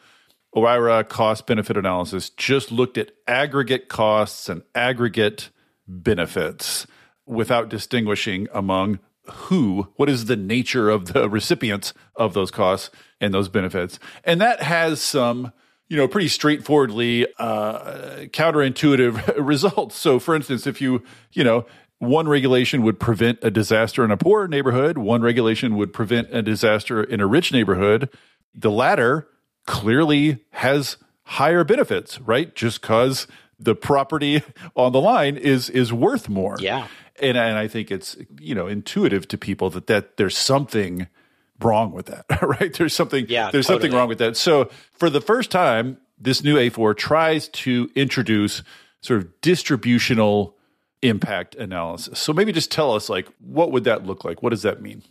OIRA 0.56 1.08
cost 1.08 1.47
benefit 1.47 1.78
analysis 1.78 2.30
just 2.32 2.71
looked 2.71 2.97
at 2.97 3.12
aggregate 3.28 3.88
costs 3.88 4.49
and 4.49 4.62
aggregate 4.76 5.49
benefits 5.88 6.88
without 7.25 7.69
distinguishing 7.69 8.47
among 8.53 8.99
who, 9.25 9.88
what 9.95 10.09
is 10.09 10.25
the 10.25 10.36
nature 10.36 10.89
of 10.89 11.13
the 11.13 11.29
recipients 11.29 11.93
of 12.15 12.33
those 12.33 12.51
costs 12.51 12.89
and 13.21 13.33
those 13.33 13.47
benefits. 13.47 13.99
And 14.23 14.41
that 14.41 14.62
has 14.62 15.01
some, 15.01 15.53
you 15.88 15.95
know, 15.95 16.07
pretty 16.07 16.27
straightforwardly 16.27 17.27
uh, 17.39 18.25
counterintuitive 18.31 19.36
results. 19.38 19.95
So, 19.95 20.19
for 20.19 20.36
instance, 20.36 20.67
if 20.67 20.81
you, 20.81 21.03
you 21.31 21.43
know, 21.43 21.65
one 21.99 22.27
regulation 22.27 22.83
would 22.83 22.99
prevent 22.99 23.39
a 23.41 23.49
disaster 23.49 24.03
in 24.03 24.12
a 24.12 24.17
poor 24.17 24.47
neighborhood, 24.47 24.97
one 24.97 25.21
regulation 25.21 25.77
would 25.77 25.93
prevent 25.93 26.27
a 26.31 26.41
disaster 26.41 27.01
in 27.01 27.21
a 27.21 27.27
rich 27.27 27.53
neighborhood. 27.53 28.09
The 28.53 28.71
latter 28.71 29.27
clearly 29.65 30.43
has 30.51 30.97
higher 31.23 31.63
benefits, 31.63 32.19
right? 32.19 32.53
Just 32.53 32.81
because 32.81 33.27
the 33.57 33.75
property 33.75 34.43
on 34.75 34.91
the 34.91 35.01
line 35.01 35.38
is 35.38 35.69
is 35.69 35.93
worth 35.93 36.27
more. 36.27 36.57
Yeah. 36.59 36.88
And 37.21 37.38
and 37.38 37.58
I 37.58 37.67
think 37.67 37.91
it's 37.91 38.17
you 38.39 38.56
know 38.56 38.67
intuitive 38.67 39.28
to 39.30 39.38
people 39.38 39.69
that 39.71 39.88
that 39.88 40.17
there's 40.17 40.38
something 40.38 41.08
wrong 41.60 41.91
with 41.91 42.08
that, 42.08 42.26
right? 42.41 42.73
There's 42.73 42.95
something 42.95 43.26
yeah, 43.30 43.52
there's 43.52 43.67
totally. 43.67 43.84
something 43.84 43.97
wrong 43.97 44.08
with 44.08 44.17
that. 44.19 44.38
So 44.38 44.69
for 44.93 45.10
the 45.10 45.21
first 45.21 45.52
time, 45.52 45.97
this 46.19 46.43
new 46.43 46.56
A4 46.56 46.95
tries 46.97 47.47
to 47.49 47.89
introduce 47.95 48.63
sort 49.02 49.21
of 49.21 49.41
distributional 49.41 50.56
impact 51.02 51.56
analysis. 51.56 52.17
So 52.19 52.34
maybe 52.34 52.52
just 52.52 52.71
tell 52.71 52.93
us 52.93 53.10
like 53.10 53.28
what 53.39 53.71
would 53.71 53.84
that 53.84 54.06
look 54.06 54.23
like? 54.23 54.41
What 54.41 54.49
does 54.49 54.63
that 54.63 54.82
mean? 54.82 55.04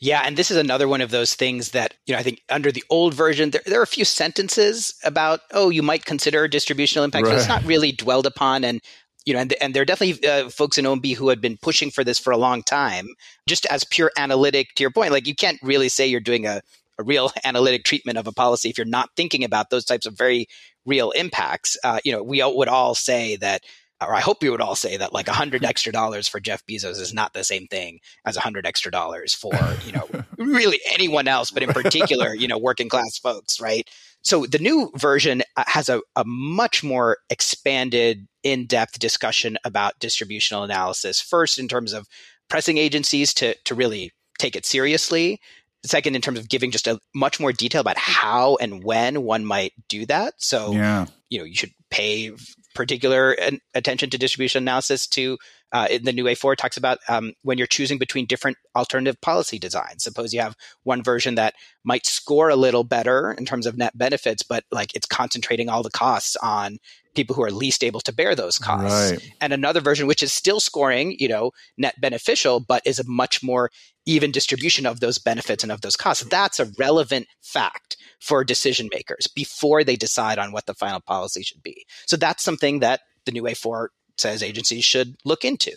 Yeah, 0.00 0.22
and 0.24 0.36
this 0.36 0.50
is 0.50 0.56
another 0.56 0.88
one 0.88 1.00
of 1.00 1.10
those 1.10 1.34
things 1.34 1.70
that, 1.70 1.94
you 2.04 2.12
know, 2.12 2.18
I 2.18 2.22
think 2.22 2.42
under 2.50 2.72
the 2.72 2.84
old 2.90 3.14
version, 3.14 3.50
there, 3.50 3.62
there 3.64 3.80
are 3.80 3.84
a 3.84 3.86
few 3.86 4.04
sentences 4.04 4.92
about, 5.04 5.40
oh, 5.52 5.70
you 5.70 5.82
might 5.82 6.04
consider 6.04 6.46
distributional 6.48 7.04
impact. 7.04 7.26
Right. 7.26 7.32
So 7.32 7.36
it's 7.36 7.48
not 7.48 7.64
really 7.64 7.92
dwelled 7.92 8.26
upon. 8.26 8.64
And, 8.64 8.82
you 9.24 9.34
know, 9.34 9.40
and, 9.40 9.54
and 9.60 9.74
there 9.74 9.82
are 9.82 9.86
definitely 9.86 10.26
uh, 10.28 10.48
folks 10.48 10.78
in 10.78 10.84
OMB 10.84 11.16
who 11.16 11.28
had 11.28 11.40
been 11.40 11.56
pushing 11.56 11.90
for 11.90 12.04
this 12.04 12.18
for 12.18 12.32
a 12.32 12.36
long 12.36 12.62
time. 12.62 13.08
Just 13.46 13.66
as 13.66 13.84
pure 13.84 14.10
analytic, 14.18 14.74
to 14.76 14.82
your 14.82 14.90
point, 14.90 15.12
like 15.12 15.26
you 15.26 15.34
can't 15.34 15.58
really 15.62 15.88
say 15.88 16.06
you're 16.06 16.20
doing 16.20 16.46
a, 16.46 16.60
a 16.98 17.04
real 17.04 17.30
analytic 17.44 17.84
treatment 17.84 18.18
of 18.18 18.26
a 18.26 18.32
policy 18.32 18.68
if 18.68 18.78
you're 18.78 18.86
not 18.86 19.10
thinking 19.16 19.44
about 19.44 19.70
those 19.70 19.84
types 19.84 20.06
of 20.06 20.16
very 20.16 20.46
real 20.86 21.10
impacts. 21.12 21.76
Uh, 21.82 22.00
you 22.04 22.12
know, 22.12 22.22
we 22.22 22.42
would 22.44 22.68
all 22.68 22.94
say 22.94 23.36
that 23.36 23.62
or 24.00 24.14
I 24.14 24.20
hope 24.20 24.42
you 24.42 24.50
would 24.50 24.60
all 24.60 24.74
say 24.74 24.96
that 24.96 25.12
like 25.12 25.28
a 25.28 25.32
hundred 25.32 25.64
extra 25.64 25.92
dollars 25.92 26.28
for 26.28 26.40
Jeff 26.40 26.64
Bezos 26.66 27.00
is 27.00 27.14
not 27.14 27.32
the 27.32 27.44
same 27.44 27.66
thing 27.68 28.00
as 28.24 28.36
a 28.36 28.40
hundred 28.40 28.66
extra 28.66 28.90
dollars 28.90 29.32
for, 29.34 29.54
you 29.86 29.92
know, 29.92 30.08
really 30.38 30.80
anyone 30.92 31.28
else, 31.28 31.50
but 31.50 31.62
in 31.62 31.70
particular, 31.70 32.34
you 32.34 32.48
know, 32.48 32.58
working 32.58 32.88
class 32.88 33.18
folks, 33.18 33.60
right? 33.60 33.88
So 34.22 34.46
the 34.46 34.58
new 34.58 34.90
version 34.96 35.42
uh, 35.56 35.64
has 35.66 35.88
a, 35.88 36.00
a 36.16 36.24
much 36.26 36.82
more 36.82 37.18
expanded, 37.30 38.26
in-depth 38.44 38.98
discussion 39.00 39.58
about 39.64 39.98
distributional 39.98 40.62
analysis. 40.62 41.20
First, 41.20 41.58
in 41.58 41.66
terms 41.66 41.92
of 41.92 42.06
pressing 42.48 42.78
agencies 42.78 43.34
to 43.34 43.54
to 43.64 43.74
really 43.74 44.12
take 44.38 44.54
it 44.56 44.66
seriously. 44.66 45.40
Second, 45.84 46.16
in 46.16 46.22
terms 46.22 46.38
of 46.38 46.48
giving 46.48 46.70
just 46.70 46.86
a 46.86 46.98
much 47.14 47.38
more 47.38 47.52
detail 47.52 47.82
about 47.82 47.98
how 47.98 48.56
and 48.58 48.82
when 48.82 49.22
one 49.22 49.44
might 49.44 49.72
do 49.88 50.06
that. 50.06 50.32
So, 50.38 50.72
yeah. 50.72 51.06
you 51.28 51.38
know, 51.38 51.44
you 51.44 51.54
should 51.54 51.72
pay 51.90 52.32
particular 52.74 53.36
attention 53.74 54.08
to 54.10 54.18
distribution 54.18 54.64
analysis 54.64 55.06
to 55.08 55.36
uh, 55.74 55.88
in 55.90 56.04
the 56.04 56.12
new 56.12 56.24
A4 56.24 56.54
talks 56.54 56.76
about 56.76 57.00
um, 57.08 57.32
when 57.42 57.58
you're 57.58 57.66
choosing 57.66 57.98
between 57.98 58.26
different 58.26 58.56
alternative 58.76 59.20
policy 59.20 59.58
designs. 59.58 60.04
Suppose 60.04 60.32
you 60.32 60.40
have 60.40 60.56
one 60.84 61.02
version 61.02 61.34
that 61.34 61.54
might 61.82 62.06
score 62.06 62.48
a 62.48 62.56
little 62.56 62.84
better 62.84 63.32
in 63.32 63.44
terms 63.44 63.66
of 63.66 63.76
net 63.76 63.98
benefits, 63.98 64.44
but 64.44 64.62
like 64.70 64.94
it's 64.94 65.04
concentrating 65.04 65.68
all 65.68 65.82
the 65.82 65.90
costs 65.90 66.36
on 66.36 66.78
people 67.16 67.34
who 67.34 67.42
are 67.42 67.50
least 67.50 67.82
able 67.82 68.00
to 68.00 68.12
bear 68.12 68.36
those 68.36 68.56
costs. 68.56 69.12
Right. 69.12 69.34
And 69.40 69.52
another 69.52 69.80
version 69.80 70.06
which 70.06 70.22
is 70.22 70.32
still 70.32 70.60
scoring, 70.60 71.16
you 71.18 71.26
know, 71.26 71.50
net 71.76 72.00
beneficial, 72.00 72.60
but 72.60 72.82
is 72.86 73.00
a 73.00 73.04
much 73.08 73.42
more 73.42 73.70
even 74.06 74.30
distribution 74.30 74.86
of 74.86 75.00
those 75.00 75.18
benefits 75.18 75.64
and 75.64 75.72
of 75.72 75.80
those 75.80 75.96
costs. 75.96 76.24
That's 76.24 76.60
a 76.60 76.70
relevant 76.78 77.26
fact 77.42 77.96
for 78.20 78.44
decision 78.44 78.88
makers 78.92 79.26
before 79.26 79.82
they 79.82 79.96
decide 79.96 80.38
on 80.38 80.52
what 80.52 80.66
the 80.66 80.74
final 80.74 81.00
policy 81.00 81.42
should 81.42 81.64
be. 81.64 81.84
So 82.06 82.16
that's 82.16 82.44
something 82.44 82.78
that 82.78 83.00
the 83.24 83.32
new 83.32 83.42
A4 83.42 83.88
says 84.18 84.42
agencies 84.42 84.84
should 84.84 85.16
look 85.24 85.44
into. 85.44 85.72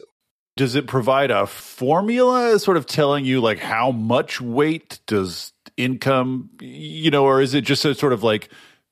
Does 0.55 0.73
it 0.73 0.87
provide 0.87 1.29
a 1.29 1.45
formula 1.45 2.57
sort 2.57 2.77
of 2.77 2.87
telling 2.87 3.25
you 3.25 3.41
like 3.41 3.59
how 3.59 3.91
much 3.91 4.41
weight 4.41 4.99
does 5.05 5.53
income, 5.77 6.49
you 6.59 7.11
know, 7.11 7.23
or 7.25 7.41
is 7.41 7.53
it 7.53 7.61
just 7.61 7.85
a 7.85 7.93
sort 7.93 8.11
of 8.11 8.23
like 8.23 8.49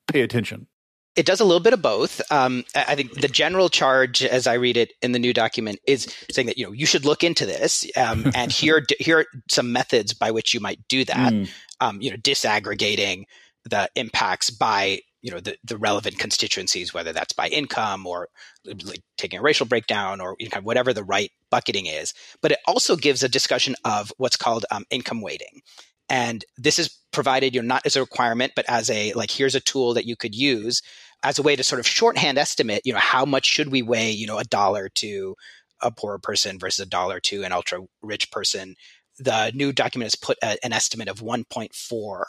pay 0.08 0.21
attention? 0.21 0.67
It 1.15 1.25
does 1.25 1.39
a 1.39 1.45
little 1.45 1.62
bit 1.62 1.73
of 1.73 1.81
both. 1.81 2.21
Um, 2.29 2.65
I 2.75 2.93
think 2.95 3.13
the 3.13 3.29
general 3.29 3.69
charge, 3.69 4.21
as 4.21 4.47
I 4.47 4.55
read 4.55 4.75
it 4.75 4.93
in 5.01 5.13
the 5.13 5.19
new 5.19 5.34
document, 5.34 5.79
is 5.88 6.13
saying 6.29 6.47
that 6.47 6.58
you 6.58 6.65
know 6.65 6.73
you 6.73 6.86
should 6.86 7.05
look 7.05 7.23
into 7.23 7.45
this, 7.45 7.89
um, 7.95 8.31
and 8.36 8.51
here 8.51 8.86
here 8.99 9.19
are 9.19 9.25
some 9.49 9.71
methods 9.71 10.13
by 10.13 10.31
which 10.31 10.53
you 10.53 10.60
might 10.60 10.79
do 10.89 11.05
that. 11.05 11.34
Mm. 11.34 11.49
Um, 11.79 12.01
you 12.01 12.12
know, 12.12 12.17
disaggregating 12.17 13.23
the 13.63 13.89
impacts 13.95 14.49
by 14.49 14.99
you 15.26 15.32
know 15.32 15.40
the, 15.40 15.58
the 15.64 15.78
relevant 15.78 16.20
constituencies, 16.20 16.94
whether 16.94 17.12
that's 17.12 17.34
by 17.34 17.48
income 17.48 18.06
or 18.06 18.30
like 18.66 19.02
taking 19.18 19.40
a 19.40 19.42
racial 19.42 19.66
breakdown 19.66 20.22
or 20.22 20.36
you 20.40 20.48
know, 20.54 20.62
whatever 20.62 20.94
the 20.94 21.04
right 21.04 21.32
bucketing 21.50 21.88
is. 21.88 22.14
But 22.42 22.52
it 22.52 22.60
also 22.68 22.96
gives 22.96 23.24
a 23.24 23.30
discussion 23.30 23.76
of 23.84 24.14
what's 24.18 24.38
called 24.38 24.66
um, 24.70 24.86
income 24.92 25.22
weighting, 25.22 25.62
and 26.10 26.46
this 26.58 26.78
is 26.78 27.00
provided 27.12 27.56
you 27.56 27.62
know 27.62 27.68
not 27.68 27.86
as 27.88 27.96
a 27.96 28.02
requirement, 28.02 28.54
but 28.56 28.66
as 28.70 28.90
a 28.92 29.14
like 29.14 29.32
here's 29.32 29.56
a 29.56 29.60
tool 29.60 29.96
that 29.96 30.06
you 30.06 30.16
could 30.16 30.36
use 30.36 30.84
as 31.24 31.40
a 31.40 31.42
way 31.42 31.56
to 31.56 31.64
sort 31.64 31.80
of 31.80 31.88
shorthand 31.88 32.38
estimate, 32.38 32.84
you 32.86 32.94
know, 32.94 33.00
how 33.00 33.26
much 33.26 33.46
should 33.46 33.72
we 33.72 33.82
weigh, 33.82 34.12
you 34.12 34.28
know, 34.28 34.38
a 34.38 34.44
dollar 34.44 34.90
to 34.90 35.36
a 35.82 35.92
poor 35.92 36.20
person 36.20 36.60
versus 36.60 36.86
a 36.86 36.90
dollar 36.90 37.20
to 37.20 37.44
an 37.44 37.52
ultra 37.52 37.80
rich 38.02 38.32
person. 38.32 38.76
The 39.18 39.52
new 39.54 39.72
document 39.72 40.08
has 40.08 40.16
put 40.16 40.38
a, 40.44 40.58
an 40.64 40.74
estimate 40.74 41.08
of 41.08 41.22
1.4 41.22 42.24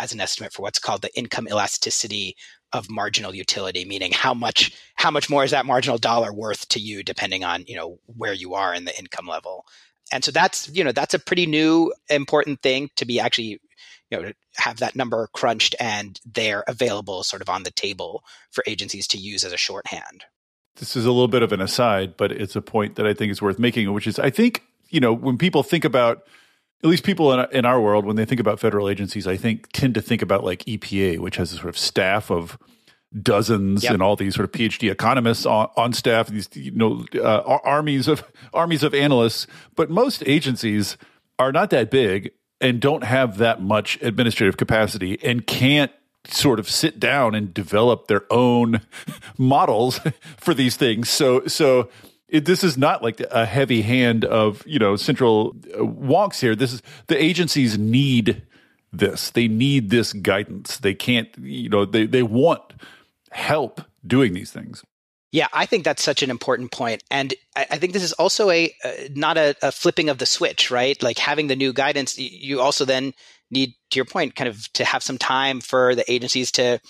as 0.00 0.12
an 0.12 0.20
estimate 0.20 0.52
for 0.52 0.62
what's 0.62 0.78
called 0.78 1.02
the 1.02 1.16
income 1.16 1.46
elasticity 1.48 2.36
of 2.72 2.90
marginal 2.90 3.34
utility, 3.34 3.84
meaning 3.84 4.12
how 4.12 4.34
much 4.34 4.72
how 4.94 5.10
much 5.10 5.28
more 5.28 5.44
is 5.44 5.50
that 5.50 5.66
marginal 5.66 5.98
dollar 5.98 6.32
worth 6.32 6.68
to 6.68 6.80
you, 6.80 7.02
depending 7.02 7.44
on 7.44 7.64
you 7.66 7.76
know 7.76 7.98
where 8.06 8.32
you 8.32 8.54
are 8.54 8.74
in 8.74 8.84
the 8.84 8.98
income 8.98 9.26
level. 9.26 9.64
And 10.12 10.24
so 10.24 10.30
that's 10.30 10.68
you 10.74 10.82
know 10.82 10.92
that's 10.92 11.14
a 11.14 11.18
pretty 11.18 11.46
new 11.46 11.92
important 12.08 12.62
thing 12.62 12.90
to 12.96 13.04
be 13.04 13.20
actually 13.20 13.60
you 14.10 14.20
know 14.20 14.32
have 14.56 14.78
that 14.78 14.96
number 14.96 15.28
crunched 15.32 15.74
and 15.80 16.20
they're 16.24 16.64
available 16.66 17.22
sort 17.22 17.42
of 17.42 17.48
on 17.48 17.62
the 17.62 17.70
table 17.70 18.24
for 18.50 18.64
agencies 18.66 19.06
to 19.08 19.18
use 19.18 19.44
as 19.44 19.52
a 19.52 19.56
shorthand 19.56 20.24
this 20.76 20.96
is 20.96 21.04
a 21.04 21.12
little 21.12 21.28
bit 21.28 21.42
of 21.42 21.52
an 21.52 21.60
aside 21.60 22.16
but 22.16 22.32
it's 22.32 22.56
a 22.56 22.62
point 22.62 22.96
that 22.96 23.06
i 23.06 23.14
think 23.14 23.30
is 23.30 23.40
worth 23.40 23.58
making 23.58 23.92
which 23.92 24.06
is 24.06 24.18
i 24.18 24.30
think 24.30 24.62
you 24.88 25.00
know 25.00 25.12
when 25.12 25.38
people 25.38 25.62
think 25.62 25.84
about 25.84 26.26
at 26.82 26.88
least 26.88 27.04
people 27.04 27.32
in, 27.32 27.46
in 27.52 27.64
our 27.64 27.80
world 27.80 28.04
when 28.04 28.16
they 28.16 28.24
think 28.24 28.40
about 28.40 28.60
federal 28.60 28.88
agencies 28.88 29.26
i 29.26 29.36
think 29.36 29.70
tend 29.72 29.94
to 29.94 30.00
think 30.00 30.22
about 30.22 30.44
like 30.44 30.64
epa 30.64 31.18
which 31.18 31.36
has 31.36 31.52
a 31.52 31.56
sort 31.56 31.68
of 31.68 31.78
staff 31.78 32.30
of 32.30 32.58
dozens 33.22 33.82
yep. 33.82 33.92
and 33.92 34.02
all 34.02 34.14
these 34.14 34.34
sort 34.34 34.44
of 34.44 34.52
PhD 34.52 34.90
economists 34.90 35.44
on, 35.44 35.68
on 35.76 35.92
staff, 35.92 36.28
these 36.28 36.48
you 36.54 36.70
know 36.70 37.04
uh, 37.16 37.58
armies 37.64 38.06
of 38.08 38.22
armies 38.54 38.82
of 38.82 38.94
analysts. 38.94 39.46
But 39.74 39.90
most 39.90 40.22
agencies 40.26 40.96
are 41.38 41.52
not 41.52 41.70
that 41.70 41.90
big, 41.90 42.30
and 42.60 42.80
don't 42.80 43.04
have 43.04 43.38
that 43.38 43.62
much 43.62 43.98
administrative 44.02 44.56
capacity 44.56 45.18
and 45.22 45.46
can't 45.46 45.92
sort 46.26 46.60
of 46.60 46.68
sit 46.68 47.00
down 47.00 47.34
and 47.34 47.52
develop 47.54 48.06
their 48.06 48.30
own 48.30 48.80
models 49.38 50.00
for 50.36 50.52
these 50.52 50.76
things. 50.76 51.08
So, 51.08 51.46
so 51.46 51.88
it, 52.30 52.44
this 52.44 52.64
is 52.64 52.78
not 52.78 53.02
like 53.02 53.20
a 53.30 53.44
heavy 53.44 53.82
hand 53.82 54.24
of 54.24 54.66
you 54.66 54.78
know 54.78 54.96
central 54.96 55.56
uh, 55.74 55.78
wonks 55.78 56.40
here. 56.40 56.54
This 56.54 56.72
is 56.72 56.82
the 57.08 57.22
agencies 57.22 57.78
need 57.78 58.42
this. 58.92 59.30
They 59.30 59.48
need 59.48 59.90
this 59.90 60.12
guidance. 60.12 60.78
They 60.78 60.94
can't, 60.94 61.28
you 61.38 61.68
know, 61.68 61.84
they 61.84 62.06
they 62.06 62.22
want 62.22 62.62
help 63.30 63.82
doing 64.06 64.32
these 64.32 64.50
things. 64.50 64.82
Yeah, 65.32 65.46
I 65.52 65.66
think 65.66 65.84
that's 65.84 66.02
such 66.02 66.24
an 66.24 66.30
important 66.30 66.72
point, 66.72 67.04
and 67.10 67.34
I, 67.54 67.66
I 67.72 67.78
think 67.78 67.92
this 67.92 68.02
is 68.02 68.12
also 68.14 68.50
a 68.50 68.72
uh, 68.84 68.90
not 69.14 69.36
a, 69.38 69.54
a, 69.62 69.70
flipping 69.70 70.08
of 70.08 70.18
the 70.18 70.26
switch, 70.26 70.70
right? 70.70 71.00
Like 71.02 71.18
having 71.18 71.46
the 71.46 71.54
new 71.54 71.72
guidance, 71.72 72.18
you 72.18 72.60
also 72.60 72.84
then 72.84 73.12
need, 73.48 73.74
to 73.90 73.96
your 73.96 74.06
point, 74.06 74.34
kind 74.34 74.48
of 74.48 74.72
to 74.72 74.84
have 74.84 75.04
some 75.04 75.18
time 75.18 75.60
for 75.60 75.94
the 75.94 76.10
agencies 76.10 76.50
to 76.52 76.80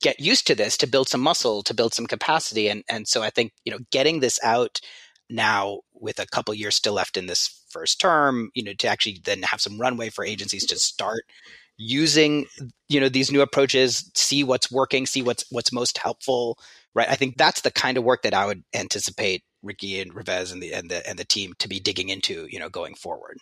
get 0.00 0.20
used 0.20 0.46
to 0.46 0.54
this, 0.54 0.76
to 0.78 0.86
build 0.86 1.08
some 1.08 1.20
muscle, 1.20 1.62
to 1.64 1.74
build 1.74 1.94
some 1.94 2.06
capacity, 2.06 2.68
and 2.68 2.84
and 2.88 3.08
so 3.08 3.22
I 3.22 3.30
think 3.30 3.52
you 3.64 3.72
know 3.72 3.78
getting 3.90 4.20
this 4.20 4.38
out 4.42 4.80
now 5.30 5.80
with 5.94 6.18
a 6.18 6.26
couple 6.26 6.52
years 6.54 6.76
still 6.76 6.94
left 6.94 7.16
in 7.16 7.26
this 7.26 7.64
first 7.70 8.00
term, 8.00 8.50
you 8.54 8.64
know, 8.64 8.72
to 8.74 8.88
actually 8.88 9.20
then 9.24 9.42
have 9.42 9.60
some 9.60 9.80
runway 9.80 10.10
for 10.10 10.24
agencies 10.24 10.66
to 10.66 10.76
start 10.78 11.24
using, 11.78 12.46
you 12.88 13.00
know, 13.00 13.08
these 13.08 13.30
new 13.30 13.40
approaches, 13.40 14.10
see 14.14 14.44
what's 14.44 14.70
working, 14.70 15.06
see 15.06 15.22
what's 15.22 15.44
what's 15.50 15.72
most 15.72 15.98
helpful, 15.98 16.58
right? 16.94 17.08
I 17.08 17.14
think 17.14 17.36
that's 17.36 17.62
the 17.62 17.70
kind 17.70 17.96
of 17.96 18.04
work 18.04 18.22
that 18.22 18.34
I 18.34 18.46
would 18.46 18.62
anticipate 18.74 19.42
Ricky 19.62 20.00
and 20.00 20.14
Revesz 20.14 20.52
and 20.52 20.62
the 20.62 20.74
and 20.74 20.90
the 20.90 21.08
and 21.08 21.18
the 21.18 21.24
team 21.24 21.54
to 21.58 21.68
be 21.68 21.80
digging 21.80 22.08
into, 22.08 22.46
you 22.50 22.58
know, 22.58 22.68
going 22.68 22.94
forward. 22.94 23.38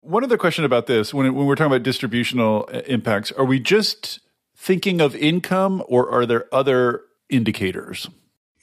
One 0.00 0.24
other 0.24 0.38
question 0.38 0.64
about 0.64 0.86
this: 0.86 1.12
when 1.12 1.34
when 1.34 1.46
we're 1.46 1.54
talking 1.54 1.72
about 1.72 1.82
distributional 1.82 2.68
uh, 2.72 2.80
impacts, 2.86 3.30
are 3.32 3.44
we 3.44 3.60
just 3.60 4.20
thinking 4.62 5.00
of 5.00 5.16
income, 5.16 5.82
or 5.88 6.08
are 6.08 6.24
there 6.24 6.46
other 6.54 7.02
indicators? 7.28 8.08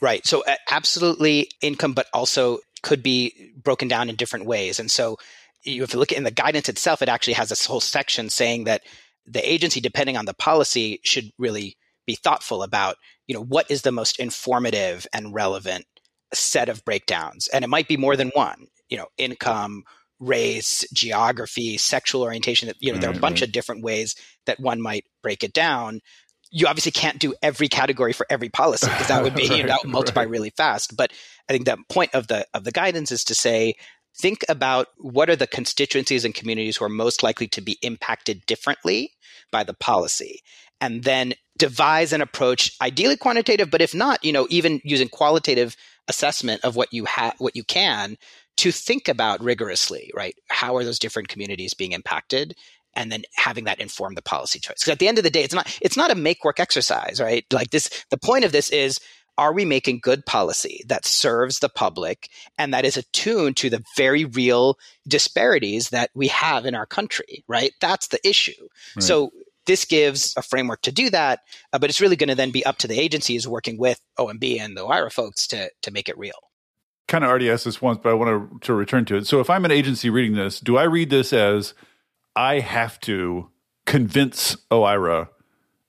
Right. 0.01 0.25
So 0.25 0.43
absolutely 0.71 1.49
income, 1.61 1.91
but 1.91 2.07
also 2.13 2.59
could 2.83 3.03
be 3.03 3.51
broken 3.61 3.89
down 3.89 4.09
in 4.09 4.15
different 4.15 4.45
ways. 4.45 4.79
And 4.79 4.89
so 4.89 5.17
you 5.63 5.81
have 5.81 5.91
to 5.91 5.99
look 5.99 6.13
at 6.13 6.17
in 6.17 6.23
the 6.23 6.31
guidance 6.31 6.69
itself, 6.69 7.01
it 7.01 7.09
actually 7.09 7.33
has 7.33 7.49
this 7.49 7.65
whole 7.65 7.81
section 7.81 8.29
saying 8.29 8.63
that 8.63 8.83
the 9.25 9.47
agency, 9.47 9.81
depending 9.81 10.15
on 10.15 10.23
the 10.23 10.33
policy, 10.33 11.01
should 11.03 11.31
really 11.37 11.75
be 12.07 12.15
thoughtful 12.15 12.63
about, 12.63 12.95
you 13.27 13.35
know, 13.35 13.43
what 13.43 13.69
is 13.69 13.81
the 13.81 13.91
most 13.91 14.19
informative 14.19 15.05
and 15.13 15.33
relevant 15.33 15.85
set 16.33 16.69
of 16.69 16.85
breakdowns. 16.85 17.49
And 17.49 17.65
it 17.65 17.69
might 17.69 17.89
be 17.89 17.97
more 17.97 18.15
than 18.15 18.29
one, 18.29 18.67
you 18.87 18.97
know, 18.97 19.07
income, 19.17 19.83
race, 20.19 20.85
geography, 20.93 21.77
sexual 21.77 22.21
orientation. 22.21 22.71
You 22.79 22.93
know, 22.93 22.99
there 22.99 23.11
are 23.11 23.17
a 23.17 23.19
bunch 23.19 23.37
mm-hmm. 23.37 23.45
of 23.45 23.51
different 23.51 23.83
ways 23.83 24.15
that 24.49 24.59
one 24.59 24.81
might 24.81 25.05
break 25.23 25.43
it 25.43 25.53
down 25.53 26.01
you 26.51 26.67
obviously 26.67 26.91
can't 26.91 27.19
do 27.19 27.35
every 27.41 27.67
category 27.67 28.13
for 28.13 28.25
every 28.29 28.49
policy 28.49 28.87
because 28.87 29.07
that 29.07 29.23
would 29.23 29.35
be 29.35 29.43
right, 29.49 29.57
you 29.57 29.63
know, 29.63 29.69
that 29.69 29.83
would 29.83 29.91
multiply 29.91 30.23
right. 30.23 30.31
really 30.31 30.49
fast. 30.49 30.97
But 30.97 31.11
I 31.47 31.53
think 31.53 31.65
the 31.65 31.77
point 31.89 32.15
of 32.15 32.27
the 32.27 32.45
of 32.53 32.63
the 32.63 32.71
guidance 32.71 33.11
is 33.11 33.23
to 33.25 33.35
say 33.35 33.75
think 34.17 34.43
about 34.49 34.87
what 34.97 35.29
are 35.29 35.35
the 35.35 35.47
constituencies 35.47 36.25
and 36.25 36.33
communities 36.33 36.77
who 36.77 36.85
are 36.85 36.89
most 36.89 37.23
likely 37.23 37.47
to 37.49 37.61
be 37.61 37.77
impacted 37.81 38.45
differently 38.45 39.11
by 39.51 39.63
the 39.63 39.73
policy 39.73 40.41
and 40.81 41.03
then 41.03 41.33
devise 41.57 42.13
an 42.13 42.21
approach 42.21 42.75
ideally 42.81 43.17
quantitative 43.17 43.69
but 43.69 43.81
if 43.81 43.93
not 43.93 44.23
you 44.23 44.31
know 44.31 44.47
even 44.49 44.81
using 44.83 45.09
qualitative 45.09 45.75
assessment 46.07 46.63
of 46.63 46.75
what 46.75 46.91
you 46.91 47.05
have 47.05 47.35
what 47.37 47.55
you 47.55 47.63
can 47.63 48.17
to 48.57 48.71
think 48.71 49.07
about 49.07 49.43
rigorously 49.43 50.11
right 50.15 50.35
how 50.49 50.75
are 50.75 50.83
those 50.83 50.99
different 50.99 51.27
communities 51.27 51.73
being 51.73 51.91
impacted 51.91 52.55
and 52.93 53.11
then 53.11 53.23
having 53.35 53.65
that 53.65 53.79
inform 53.79 54.15
the 54.15 54.21
policy 54.21 54.59
choice. 54.59 54.77
Because 54.79 54.91
at 54.91 54.99
the 54.99 55.07
end 55.07 55.17
of 55.17 55.23
the 55.23 55.29
day, 55.29 55.43
it's 55.43 55.53
not 55.53 55.77
it's 55.81 55.97
not 55.97 56.11
a 56.11 56.15
make 56.15 56.43
work 56.43 56.59
exercise, 56.59 57.19
right? 57.21 57.45
Like 57.51 57.71
this, 57.71 58.05
the 58.09 58.17
point 58.17 58.45
of 58.45 58.51
this 58.51 58.69
is 58.69 58.99
are 59.37 59.53
we 59.53 59.63
making 59.63 60.01
good 60.03 60.25
policy 60.25 60.83
that 60.87 61.05
serves 61.05 61.59
the 61.59 61.69
public 61.69 62.29
and 62.57 62.73
that 62.73 62.83
is 62.83 62.97
attuned 62.97 63.55
to 63.55 63.69
the 63.69 63.81
very 63.95 64.25
real 64.25 64.77
disparities 65.07 65.89
that 65.91 66.09
we 66.13 66.27
have 66.27 66.65
in 66.65 66.75
our 66.75 66.85
country, 66.85 67.45
right? 67.47 67.71
That's 67.79 68.09
the 68.09 68.19
issue. 68.27 68.67
Right. 68.97 69.03
So 69.03 69.31
this 69.65 69.85
gives 69.85 70.33
a 70.35 70.41
framework 70.41 70.81
to 70.81 70.91
do 70.91 71.09
that, 71.11 71.39
uh, 71.71 71.79
but 71.79 71.89
it's 71.89 72.01
really 72.01 72.17
going 72.17 72.27
to 72.27 72.35
then 72.35 72.51
be 72.51 72.65
up 72.65 72.79
to 72.79 72.87
the 72.87 72.99
agencies 72.99 73.47
working 73.47 73.77
with 73.77 74.01
OMB 74.17 74.59
and 74.59 74.75
the 74.75 74.85
OIRA 74.85 75.11
folks 75.11 75.47
to 75.47 75.69
to 75.83 75.91
make 75.91 76.09
it 76.09 76.17
real. 76.17 76.33
Kind 77.07 77.23
of 77.23 77.29
already 77.29 77.49
asked 77.49 77.65
this 77.65 77.81
once, 77.81 77.99
but 78.03 78.09
I 78.09 78.13
want 78.13 78.61
to, 78.61 78.67
to 78.67 78.73
return 78.73 79.05
to 79.05 79.15
it. 79.15 79.25
So 79.25 79.39
if 79.39 79.49
I'm 79.49 79.63
an 79.65 79.71
agency 79.71 80.09
reading 80.09 80.35
this, 80.35 80.59
do 80.59 80.77
I 80.77 80.83
read 80.83 81.09
this 81.09 81.31
as 81.31 81.73
I 82.39 82.61
have 82.61 83.01
to 83.01 83.49
convince 83.85 84.55
OIRA 84.71 85.27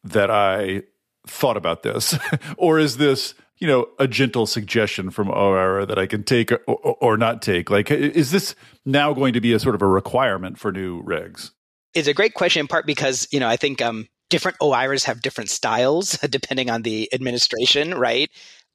that 0.02 0.32
I 0.32 0.82
thought 1.24 1.56
about 1.56 1.84
this? 1.84 2.18
or 2.56 2.80
is 2.80 2.96
this, 2.96 3.34
you 3.58 3.68
know, 3.68 3.86
a 4.00 4.08
gentle 4.08 4.46
suggestion 4.46 5.10
from 5.10 5.28
OIRA 5.28 5.86
that 5.86 5.96
I 5.96 6.06
can 6.06 6.24
take 6.24 6.50
or, 6.50 6.58
or, 6.66 7.16
not 7.16 7.40
take? 7.40 7.70
Like, 7.70 7.88
is 7.92 8.32
this 8.32 8.56
now 8.84 9.12
going 9.12 9.32
to 9.34 9.40
be 9.40 9.52
a 9.52 9.60
sort 9.60 9.76
of 9.76 9.82
a 9.82 9.86
requirement 9.86 10.58
for 10.58 10.72
new 10.72 11.04
regs? 11.04 11.52
It's 11.94 12.08
a 12.08 12.14
great 12.14 12.34
question 12.34 12.60
in 12.60 12.66
part 12.66 12.84
because, 12.84 13.28
you 13.30 13.38
know, 13.38 13.48
I 13.48 13.56
think 13.56 13.80
um, 13.80 14.08
different 14.28 14.58
OIRAs 14.58 15.04
have 15.04 15.22
different 15.22 15.50
styles 15.50 16.12
depending 16.30 16.68
on 16.68 16.82
the 16.82 17.08
administration, 17.12 17.94
right? 17.94 18.28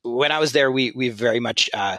When 0.03 0.32
I 0.32 0.39
was 0.39 0.53
there, 0.53 0.71
we 0.71 0.91
we 0.91 1.09
very 1.09 1.41
much 1.41 1.69
uh, 1.73 1.97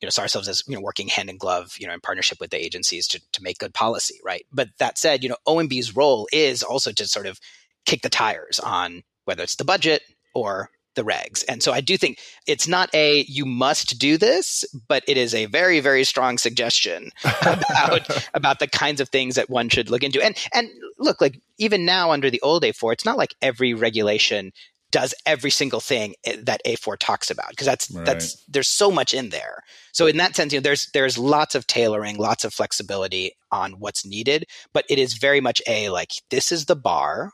you 0.00 0.06
know 0.06 0.10
saw 0.10 0.22
ourselves 0.22 0.48
as 0.48 0.62
you 0.66 0.74
know 0.74 0.80
working 0.80 1.08
hand 1.08 1.30
in 1.30 1.36
glove 1.36 1.76
you 1.78 1.86
know 1.86 1.94
in 1.94 2.00
partnership 2.00 2.38
with 2.40 2.50
the 2.50 2.64
agencies 2.64 3.06
to, 3.08 3.20
to 3.32 3.42
make 3.42 3.58
good 3.58 3.74
policy 3.74 4.18
right? 4.24 4.46
But 4.52 4.68
that 4.78 4.98
said 4.98 5.22
you 5.22 5.28
know 5.28 5.36
omb's 5.46 5.96
role 5.96 6.28
is 6.32 6.62
also 6.62 6.92
to 6.92 7.06
sort 7.06 7.26
of 7.26 7.40
kick 7.86 8.02
the 8.02 8.10
tires 8.10 8.58
on 8.58 9.02
whether 9.24 9.42
it's 9.42 9.56
the 9.56 9.64
budget 9.64 10.02
or 10.34 10.70
the 10.94 11.04
regs. 11.04 11.44
And 11.48 11.62
so 11.62 11.72
i 11.72 11.80
do 11.80 11.96
think 11.96 12.18
it's 12.46 12.66
not 12.66 12.92
a 12.92 13.24
you 13.28 13.46
must 13.46 13.98
do 13.98 14.16
this 14.16 14.64
but 14.88 15.04
it 15.06 15.16
is 15.16 15.32
a 15.34 15.46
very 15.46 15.80
very 15.80 16.04
strong 16.04 16.38
suggestion 16.38 17.10
about 17.42 18.26
about 18.34 18.58
the 18.58 18.66
kinds 18.66 19.00
of 19.00 19.08
things 19.08 19.36
that 19.36 19.48
one 19.48 19.68
should 19.68 19.90
look 19.90 20.02
into. 20.02 20.20
And 20.22 20.36
and 20.52 20.68
look 20.98 21.20
like 21.20 21.40
even 21.58 21.84
now 21.84 22.10
under 22.10 22.30
the 22.30 22.40
old 22.40 22.64
a4 22.64 22.92
it's 22.92 23.04
not 23.04 23.16
like 23.16 23.34
every 23.40 23.74
regulation 23.74 24.52
does 24.90 25.14
every 25.26 25.50
single 25.50 25.80
thing 25.80 26.14
that 26.42 26.62
A4 26.66 26.96
talks 26.98 27.30
about 27.30 27.50
because 27.50 27.66
that's 27.66 27.90
right. 27.90 28.06
that's 28.06 28.42
there's 28.48 28.68
so 28.68 28.90
much 28.90 29.12
in 29.12 29.28
there. 29.30 29.62
So 29.92 30.06
in 30.06 30.16
that 30.16 30.34
sense, 30.34 30.52
you 30.52 30.58
know, 30.58 30.62
there's 30.62 30.88
there's 30.94 31.18
lots 31.18 31.54
of 31.54 31.66
tailoring, 31.66 32.16
lots 32.16 32.44
of 32.44 32.54
flexibility 32.54 33.32
on 33.50 33.72
what's 33.72 34.06
needed, 34.06 34.46
but 34.72 34.84
it 34.88 34.98
is 34.98 35.14
very 35.14 35.40
much 35.40 35.60
a 35.66 35.90
like 35.90 36.10
this 36.30 36.50
is 36.50 36.66
the 36.66 36.76
bar, 36.76 37.32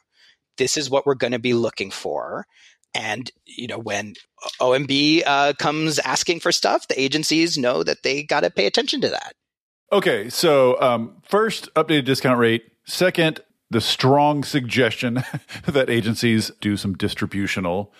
this 0.58 0.76
is 0.76 0.90
what 0.90 1.06
we're 1.06 1.14
going 1.14 1.32
to 1.32 1.38
be 1.38 1.54
looking 1.54 1.90
for, 1.90 2.46
and 2.94 3.30
you 3.44 3.68
know 3.68 3.78
when 3.78 4.14
OMB 4.60 5.22
uh, 5.24 5.52
comes 5.58 5.98
asking 6.00 6.40
for 6.40 6.50
stuff, 6.50 6.88
the 6.88 7.00
agencies 7.00 7.56
know 7.56 7.82
that 7.82 8.02
they 8.02 8.22
got 8.24 8.40
to 8.40 8.50
pay 8.50 8.66
attention 8.66 9.00
to 9.02 9.08
that. 9.10 9.34
Okay, 9.92 10.28
so 10.28 10.80
um, 10.80 11.22
first 11.22 11.72
updated 11.74 12.06
discount 12.06 12.40
rate. 12.40 12.64
Second, 12.84 13.40
the 13.74 13.80
strong 13.80 14.44
suggestion 14.44 15.24
that 15.66 15.90
agencies 15.90 16.52
do 16.60 16.76
some 16.76 16.94
distributional 16.94 17.92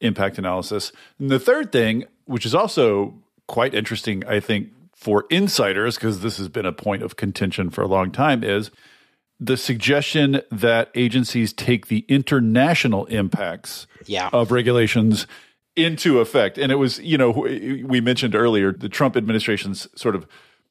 impact 0.00 0.38
analysis. 0.38 0.90
And 1.20 1.30
the 1.30 1.38
third 1.38 1.70
thing, 1.70 2.04
which 2.24 2.44
is 2.44 2.52
also 2.52 3.14
quite 3.46 3.72
interesting, 3.72 4.26
I 4.26 4.40
think, 4.40 4.70
for 4.92 5.26
insiders, 5.30 5.94
because 5.94 6.20
this 6.20 6.36
has 6.38 6.48
been 6.48 6.66
a 6.66 6.72
point 6.72 7.04
of 7.04 7.14
contention 7.14 7.70
for 7.70 7.82
a 7.82 7.86
long 7.86 8.10
time, 8.10 8.42
is 8.42 8.72
the 9.38 9.56
suggestion 9.56 10.42
that 10.50 10.90
agencies 10.96 11.52
take 11.52 11.86
the 11.86 12.04
international 12.08 13.06
impacts 13.06 13.86
yeah. 14.06 14.30
of 14.32 14.50
regulations 14.50 15.28
into 15.76 16.18
effect. 16.18 16.58
And 16.58 16.72
it 16.72 16.74
was, 16.74 16.98
you 16.98 17.16
know, 17.16 17.30
we 17.30 18.00
mentioned 18.00 18.34
earlier 18.34 18.72
the 18.72 18.88
Trump 18.88 19.16
administration's 19.16 19.86
sort 19.94 20.16
of 20.16 20.26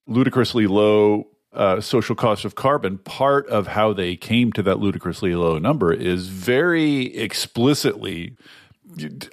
ludicrously 0.06 0.68
low 0.68 1.28
uh, 1.54 1.82
social 1.82 2.16
cost 2.16 2.46
of 2.46 2.56
carbon, 2.56 2.98
part 3.00 3.48
of 3.48 3.68
how 3.68 3.94
they 3.94 4.16
came 4.16 4.52
to 4.54 4.64
that 4.64 4.80
ludicrously 4.80 5.36
low 5.36 5.58
number 5.58 5.92
is 5.92 6.28
very 6.28 7.16
explicitly, 7.16 8.36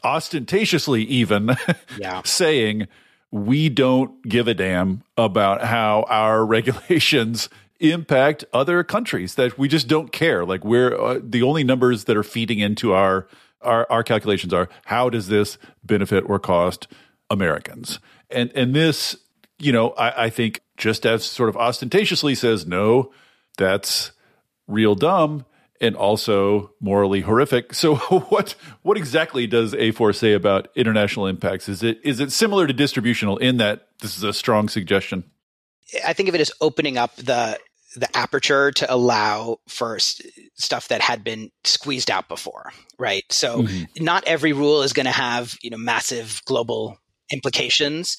ostentatiously 0.02 1.02
even 1.02 1.56
yeah. 1.98 2.22
saying, 2.24 2.88
we 3.30 3.68
don't 3.68 4.22
give 4.22 4.48
a 4.48 4.54
damn 4.54 5.02
about 5.16 5.62
how 5.62 6.06
our 6.08 6.44
regulations 6.46 7.48
impact 7.78 8.44
other 8.52 8.82
countries 8.82 9.34
that 9.34 9.58
we 9.58 9.68
just 9.68 9.86
don't 9.86 10.10
care 10.10 10.46
like 10.46 10.64
we're 10.64 10.98
uh, 10.98 11.20
the 11.22 11.42
only 11.42 11.62
numbers 11.62 12.04
that 12.04 12.16
are 12.16 12.22
feeding 12.22 12.58
into 12.58 12.94
our, 12.94 13.28
our 13.60 13.86
our 13.90 14.02
calculations 14.02 14.50
are 14.54 14.66
how 14.86 15.10
does 15.10 15.28
this 15.28 15.58
benefit 15.84 16.24
or 16.26 16.38
cost 16.38 16.88
americans 17.28 18.00
and 18.30 18.50
and 18.54 18.74
this 18.74 19.14
you 19.58 19.72
know 19.72 19.90
I, 19.90 20.24
I 20.24 20.30
think 20.30 20.62
just 20.76 21.06
as 21.06 21.24
sort 21.24 21.48
of 21.48 21.56
ostentatiously 21.56 22.34
says, 22.34 22.66
no, 22.66 23.12
that's 23.56 24.12
real 24.66 24.94
dumb 24.94 25.44
and 25.80 25.96
also 25.96 26.72
morally 26.80 27.20
horrific. 27.20 27.74
So 27.74 27.96
what 28.28 28.54
what 28.82 28.96
exactly 28.96 29.46
does 29.46 29.74
A4 29.74 30.14
say 30.14 30.32
about 30.32 30.68
international 30.74 31.26
impacts? 31.26 31.68
Is 31.68 31.82
it 31.82 32.00
is 32.02 32.20
it 32.20 32.32
similar 32.32 32.66
to 32.66 32.72
distributional 32.72 33.36
in 33.38 33.58
that 33.58 33.88
this 34.00 34.16
is 34.16 34.22
a 34.22 34.32
strong 34.32 34.68
suggestion? 34.68 35.24
I 36.04 36.12
think 36.12 36.28
of 36.28 36.34
it 36.34 36.40
as 36.40 36.52
opening 36.60 36.98
up 36.98 37.14
the 37.16 37.58
the 37.94 38.14
aperture 38.14 38.70
to 38.72 38.92
allow 38.92 39.58
for 39.68 39.98
stuff 39.98 40.88
that 40.88 41.00
had 41.00 41.24
been 41.24 41.50
squeezed 41.64 42.10
out 42.10 42.28
before, 42.28 42.70
right? 42.98 43.24
So 43.30 43.62
mm-hmm. 43.62 44.04
not 44.04 44.24
every 44.26 44.52
rule 44.52 44.82
is 44.82 44.92
going 44.92 45.06
to 45.06 45.12
have, 45.12 45.56
you 45.62 45.70
know, 45.70 45.78
massive 45.78 46.42
global 46.44 46.98
implications, 47.32 48.18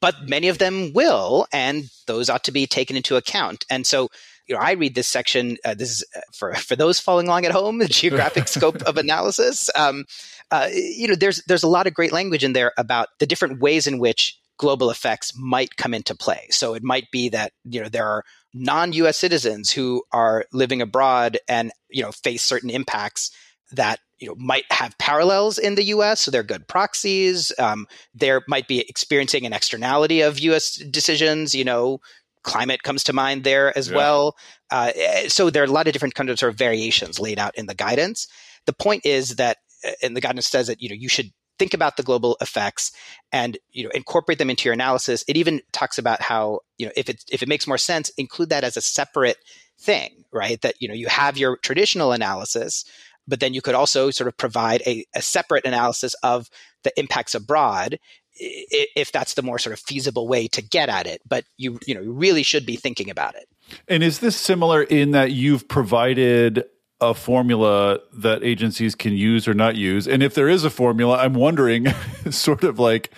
but 0.00 0.28
many 0.28 0.48
of 0.48 0.58
them 0.58 0.92
will, 0.92 1.46
and 1.52 1.90
those 2.06 2.28
ought 2.28 2.44
to 2.44 2.52
be 2.52 2.66
taken 2.66 2.96
into 2.96 3.16
account. 3.16 3.64
And 3.70 3.86
so, 3.86 4.08
you 4.46 4.54
know, 4.54 4.60
I 4.60 4.72
read 4.72 4.94
this 4.94 5.08
section. 5.08 5.56
Uh, 5.64 5.74
this 5.74 5.90
is 5.90 6.04
uh, 6.16 6.20
for 6.32 6.54
for 6.54 6.76
those 6.76 7.00
following 7.00 7.26
along 7.26 7.46
at 7.46 7.52
home. 7.52 7.78
The 7.78 7.88
geographic 7.88 8.48
scope 8.48 8.82
of 8.82 8.96
analysis. 8.96 9.70
Um, 9.74 10.04
uh, 10.50 10.68
you 10.72 11.08
know, 11.08 11.14
there's 11.14 11.42
there's 11.44 11.62
a 11.62 11.68
lot 11.68 11.86
of 11.86 11.94
great 11.94 12.12
language 12.12 12.44
in 12.44 12.52
there 12.52 12.72
about 12.76 13.08
the 13.18 13.26
different 13.26 13.60
ways 13.60 13.86
in 13.86 13.98
which 13.98 14.38
global 14.58 14.90
effects 14.90 15.32
might 15.36 15.76
come 15.76 15.94
into 15.94 16.14
play. 16.14 16.46
So 16.50 16.74
it 16.74 16.82
might 16.82 17.10
be 17.10 17.30
that 17.30 17.52
you 17.64 17.82
know 17.82 17.88
there 17.88 18.06
are 18.06 18.24
non-U.S. 18.54 19.16
citizens 19.16 19.72
who 19.72 20.02
are 20.12 20.44
living 20.52 20.82
abroad 20.82 21.38
and 21.48 21.72
you 21.90 22.02
know 22.02 22.12
face 22.12 22.44
certain 22.44 22.70
impacts 22.70 23.30
that 23.72 24.00
you 24.22 24.28
know 24.28 24.36
might 24.36 24.64
have 24.70 24.96
parallels 24.98 25.58
in 25.58 25.74
the 25.74 25.82
U.S. 25.84 26.20
So 26.20 26.30
they're 26.30 26.44
good 26.44 26.68
proxies. 26.68 27.52
Um, 27.58 27.86
there 28.14 28.42
might 28.46 28.68
be 28.68 28.80
experiencing 28.80 29.44
an 29.44 29.52
externality 29.52 30.20
of 30.20 30.38
U.S. 30.38 30.76
decisions. 30.76 31.54
You 31.54 31.64
know, 31.64 31.98
climate 32.44 32.84
comes 32.84 33.02
to 33.04 33.12
mind 33.12 33.42
there 33.42 33.76
as 33.76 33.90
yeah. 33.90 33.96
well. 33.96 34.36
Uh, 34.70 34.92
eh, 34.94 35.28
so 35.28 35.50
there 35.50 35.62
are 35.62 35.66
a 35.66 35.70
lot 35.70 35.88
of 35.88 35.92
different 35.92 36.14
kind 36.14 36.30
of 36.30 36.38
sort 36.38 36.52
of 36.52 36.58
variations 36.58 37.18
laid 37.18 37.40
out 37.40 37.56
in 37.58 37.66
the 37.66 37.74
guidance. 37.74 38.28
The 38.66 38.72
point 38.72 39.04
is 39.04 39.36
that, 39.36 39.58
eh, 39.82 39.94
and 40.02 40.16
the 40.16 40.20
guidance 40.20 40.46
says 40.46 40.68
that 40.68 40.80
you 40.80 40.88
know 40.88 40.94
you 40.94 41.08
should 41.08 41.32
think 41.58 41.74
about 41.74 41.96
the 41.96 42.02
global 42.02 42.36
effects 42.40 42.92
and 43.30 43.58
you 43.72 43.84
know 43.84 43.90
incorporate 43.92 44.38
them 44.38 44.50
into 44.50 44.68
your 44.68 44.74
analysis. 44.74 45.24
It 45.26 45.36
even 45.36 45.62
talks 45.72 45.98
about 45.98 46.22
how 46.22 46.60
you 46.78 46.86
know 46.86 46.92
if 46.96 47.08
it 47.08 47.24
if 47.30 47.42
it 47.42 47.48
makes 47.48 47.66
more 47.66 47.78
sense, 47.78 48.08
include 48.10 48.50
that 48.50 48.62
as 48.62 48.76
a 48.76 48.80
separate 48.80 49.38
thing, 49.80 50.24
right? 50.32 50.60
That 50.60 50.76
you 50.80 50.86
know 50.86 50.94
you 50.94 51.08
have 51.08 51.36
your 51.36 51.56
traditional 51.56 52.12
analysis, 52.12 52.84
but 53.26 53.40
then 53.40 53.54
you 53.54 53.62
could 53.62 53.74
also 53.74 54.10
sort 54.10 54.28
of 54.28 54.36
provide 54.36 54.82
a, 54.86 55.04
a 55.14 55.22
separate 55.22 55.64
analysis 55.64 56.14
of 56.22 56.48
the 56.82 56.92
impacts 56.98 57.34
abroad 57.34 57.98
if 58.34 59.12
that's 59.12 59.34
the 59.34 59.42
more 59.42 59.58
sort 59.58 59.72
of 59.72 59.80
feasible 59.80 60.26
way 60.26 60.48
to 60.48 60.62
get 60.62 60.88
at 60.88 61.06
it 61.06 61.20
but 61.28 61.44
you 61.58 61.78
you 61.86 61.94
know 61.94 62.00
you 62.00 62.12
really 62.12 62.42
should 62.42 62.66
be 62.66 62.76
thinking 62.76 63.10
about 63.10 63.34
it. 63.34 63.48
And 63.88 64.02
is 64.02 64.18
this 64.18 64.36
similar 64.36 64.82
in 64.82 65.12
that 65.12 65.32
you've 65.32 65.68
provided 65.68 66.64
a 67.00 67.14
formula 67.14 68.00
that 68.12 68.42
agencies 68.42 68.94
can 68.94 69.12
use 69.14 69.46
or 69.48 69.54
not 69.54 69.76
use? 69.76 70.06
And 70.06 70.22
if 70.22 70.34
there 70.34 70.48
is 70.48 70.64
a 70.64 70.70
formula 70.70 71.18
i'm 71.18 71.34
wondering 71.34 71.86
sort 72.30 72.64
of 72.64 72.78
like 72.78 73.12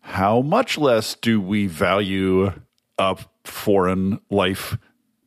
how 0.00 0.40
much 0.40 0.76
less 0.78 1.14
do 1.14 1.40
we 1.40 1.66
value 1.66 2.52
a 2.98 3.16
foreign 3.44 4.20
life 4.30 4.76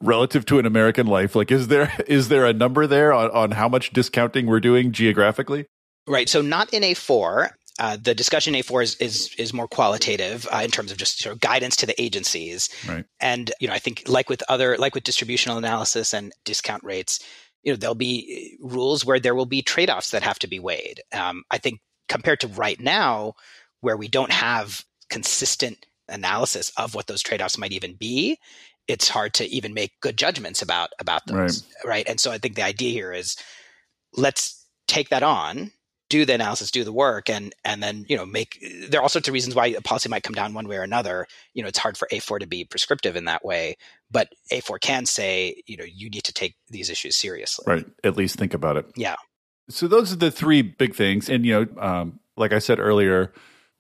relative 0.04 0.46
to 0.46 0.60
an 0.60 0.66
american 0.66 1.08
life 1.08 1.36
like 1.36 1.52
is 1.52 1.68
there 1.68 1.92
is 2.08 2.28
there 2.30 2.46
a 2.46 2.54
number 2.54 2.86
there 2.86 3.14
on, 3.14 3.32
on 3.32 3.52
how 3.52 3.68
much 3.68 3.92
discounting 3.92 4.46
we're 4.46 4.60
doing 4.60 4.92
geographically 4.92 5.66
Right. 6.08 6.28
So 6.28 6.42
not 6.42 6.74
in 6.74 6.84
A4. 6.84 7.52
Uh, 7.80 7.98
the 8.00 8.14
discussion 8.14 8.54
A4 8.54 8.84
is 8.84 8.96
is, 8.98 9.36
is 9.38 9.54
more 9.54 9.68
qualitative 9.68 10.48
uh, 10.54 10.62
in 10.64 10.70
terms 10.70 10.92
of 10.92 10.98
just 10.98 11.18
sort 11.20 11.34
of 11.34 11.42
guidance 11.42 11.76
to 11.78 11.86
the 11.86 12.00
agencies. 12.02 12.70
Right. 12.88 13.06
And 13.20 13.52
you 13.60 13.68
know, 13.68 13.74
I 13.74 13.80
think 13.80 14.04
like 14.08 14.30
with 14.30 14.44
other 14.48 14.78
like 14.78 14.94
with 14.94 15.04
distributional 15.04 15.58
analysis 15.58 16.14
and 16.14 16.32
discount 16.46 16.84
rates, 16.84 17.20
you 17.64 17.72
know, 17.72 17.78
there'll 17.78 17.96
be 17.96 18.58
rules 18.62 19.06
where 19.06 19.20
there 19.20 19.34
will 19.34 19.48
be 19.48 19.62
trade 19.62 19.90
offs 19.90 20.12
that 20.12 20.24
have 20.24 20.40
to 20.40 20.48
be 20.48 20.60
weighed. 20.60 21.02
Um, 21.14 21.44
I 21.50 21.58
think 21.58 21.80
compared 22.10 22.42
to 22.42 22.48
right 22.50 22.80
now, 22.80 23.34
where 23.82 23.98
we 23.98 24.08
don't 24.08 24.32
have 24.32 24.84
consistent 25.10 25.86
analysis 26.08 26.72
of 26.78 26.94
what 26.94 27.08
those 27.08 27.24
trade 27.24 27.42
offs 27.42 27.58
might 27.58 27.72
even 27.72 27.96
be, 27.96 28.38
it's 28.88 29.08
hard 29.08 29.34
to 29.36 29.46
even 29.46 29.74
make 29.74 30.00
good 30.02 30.18
judgments 30.18 30.62
about 30.62 30.90
about 31.00 31.26
those. 31.28 31.64
Right. 31.84 31.90
right. 31.90 32.08
And 32.08 32.20
so 32.20 32.32
I 32.32 32.38
think 32.38 32.56
the 32.56 32.64
idea 32.64 32.92
here 32.92 33.14
is 33.14 33.36
let's 34.16 34.66
take 34.88 35.10
that 35.10 35.24
on 35.24 35.72
do 36.14 36.26
the 36.26 36.34
analysis, 36.36 36.70
do 36.70 36.84
the 36.84 36.94
work, 36.94 37.28
and 37.28 37.56
and 37.66 37.82
then 37.82 38.06
you 38.08 38.16
know 38.16 38.24
make. 38.24 38.64
There 38.88 39.00
are 39.00 39.04
all 39.04 39.10
sorts 39.10 39.28
of 39.28 39.34
reasons 39.34 39.56
why 39.56 39.68
a 39.68 39.82
policy 39.82 40.10
might 40.10 40.22
come 40.22 40.36
down 40.36 40.54
one 40.54 40.68
way 40.68 40.78
or 40.78 40.84
another. 40.84 41.26
You 41.56 41.64
know, 41.64 41.70
it's 41.70 41.80
hard 41.80 41.98
for 41.98 42.08
A4 42.12 42.40
to 42.42 42.46
be 42.46 42.66
prescriptive 42.66 43.16
in 43.16 43.26
that 43.26 43.44
way, 43.44 43.78
but 44.12 44.30
A4 44.52 44.80
can 44.80 45.08
say, 45.08 45.64
you 45.66 45.76
know, 45.76 45.86
you 45.86 46.12
need 46.12 46.24
to 46.26 46.34
take 46.34 46.56
these 46.70 46.92
issues 46.92 47.16
seriously. 47.16 47.64
Right. 47.68 47.86
At 48.04 48.16
least 48.16 48.36
think 48.36 48.54
about 48.54 48.78
it. 48.78 48.86
Yeah. 48.96 49.16
So 49.70 49.88
those 49.88 50.14
are 50.14 50.18
the 50.18 50.30
three 50.30 50.62
big 50.62 50.94
things, 50.94 51.30
and 51.30 51.48
you 51.48 51.66
know, 51.66 51.82
um, 51.82 52.20
like 52.38 52.54
I 52.54 52.60
said 52.60 52.80
earlier, 52.80 53.34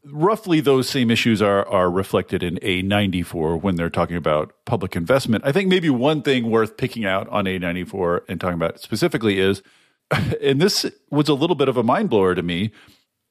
roughly 0.06 0.60
those 0.60 0.90
same 0.90 1.10
issues 1.10 1.42
are 1.42 1.68
are 1.68 1.90
reflected 1.90 2.44
in 2.44 2.58
A94 2.58 3.62
when 3.62 3.76
they're 3.76 3.90
talking 3.90 4.18
about 4.18 4.54
public 4.66 4.96
investment. 4.96 5.46
I 5.46 5.52
think 5.52 5.70
maybe 5.70 5.90
one 5.90 6.22
thing 6.22 6.50
worth 6.50 6.78
picking 6.78 7.06
out 7.06 7.28
on 7.30 7.46
A94 7.46 8.22
and 8.28 8.40
talking 8.40 8.56
about 8.56 8.80
specifically 8.80 9.40
is 9.40 9.62
and 10.42 10.62
this 10.62 10.86
was 11.10 11.30
a 11.30 11.34
little 11.34 11.56
bit 11.56 11.70
of 11.70 11.78
a 11.78 11.84
mind 11.84 12.10
blower 12.10 12.36
to 12.36 12.44
me. 12.44 12.72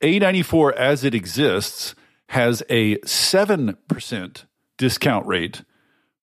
A94 0.02 0.74
as 0.74 1.04
it 1.04 1.14
exists 1.14 1.94
has 2.30 2.62
a 2.68 2.96
7% 2.98 4.44
discount 4.78 5.26
rate 5.26 5.62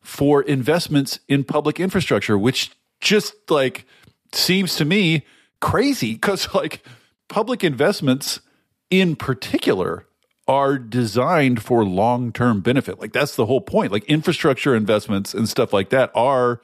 for 0.02 0.42
investments 0.42 1.20
in 1.28 1.44
public 1.44 1.80
infrastructure, 1.80 2.38
which 2.38 2.72
just 3.00 3.36
like 3.50 3.86
seems 4.34 4.76
to 4.76 4.86
me 4.86 5.24
crazy 5.62 6.14
because 6.14 6.54
like 6.54 6.84
public 7.28 7.64
investments 7.64 8.42
in 8.90 9.16
particular 9.16 10.06
are 10.50 10.80
designed 10.80 11.62
for 11.62 11.86
long-term 11.86 12.60
benefit. 12.62 13.00
Like 13.00 13.14
that's 13.14 13.36
the 13.36 13.46
whole 13.46 13.62
point. 13.62 13.92
Like 13.92 14.04
infrastructure 14.06 14.76
investments 14.76 15.36
and 15.36 15.48
stuff 15.48 15.72
like 15.72 15.90
that 15.90 16.10
are, 16.16 16.60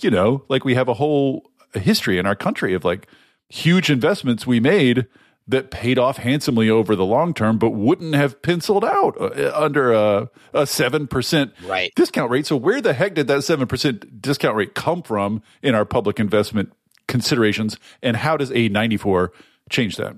you 0.00 0.10
know, 0.10 0.44
like 0.48 0.64
we 0.64 0.74
have 0.74 0.88
a 0.88 0.94
whole 0.94 1.50
history 1.74 2.18
in 2.18 2.24
our 2.24 2.34
country 2.34 2.72
of 2.72 2.82
like 2.82 3.06
huge 3.50 3.90
investments 3.90 4.46
we 4.46 4.58
made 4.58 5.06
that 5.46 5.70
paid 5.70 5.98
off 5.98 6.16
handsomely 6.16 6.70
over 6.70 6.96
the 6.96 7.04
long 7.04 7.34
term, 7.34 7.58
but 7.58 7.70
wouldn't 7.70 8.14
have 8.14 8.40
penciled 8.40 8.86
out 8.86 9.20
uh, 9.20 9.52
under 9.54 9.92
a, 9.92 10.30
a 10.54 10.62
7% 10.62 11.52
right. 11.68 11.92
discount 11.94 12.30
rate. 12.30 12.46
So, 12.46 12.56
where 12.56 12.80
the 12.80 12.94
heck 12.94 13.14
did 13.14 13.26
that 13.28 13.40
7% 13.40 14.22
discount 14.22 14.56
rate 14.56 14.74
come 14.74 15.02
from 15.02 15.42
in 15.62 15.74
our 15.74 15.84
public 15.84 16.18
investment 16.18 16.72
considerations? 17.06 17.76
And 18.02 18.16
how 18.16 18.38
does 18.38 18.50
A94 18.50 19.28
change 19.70 19.96
that? 19.96 20.16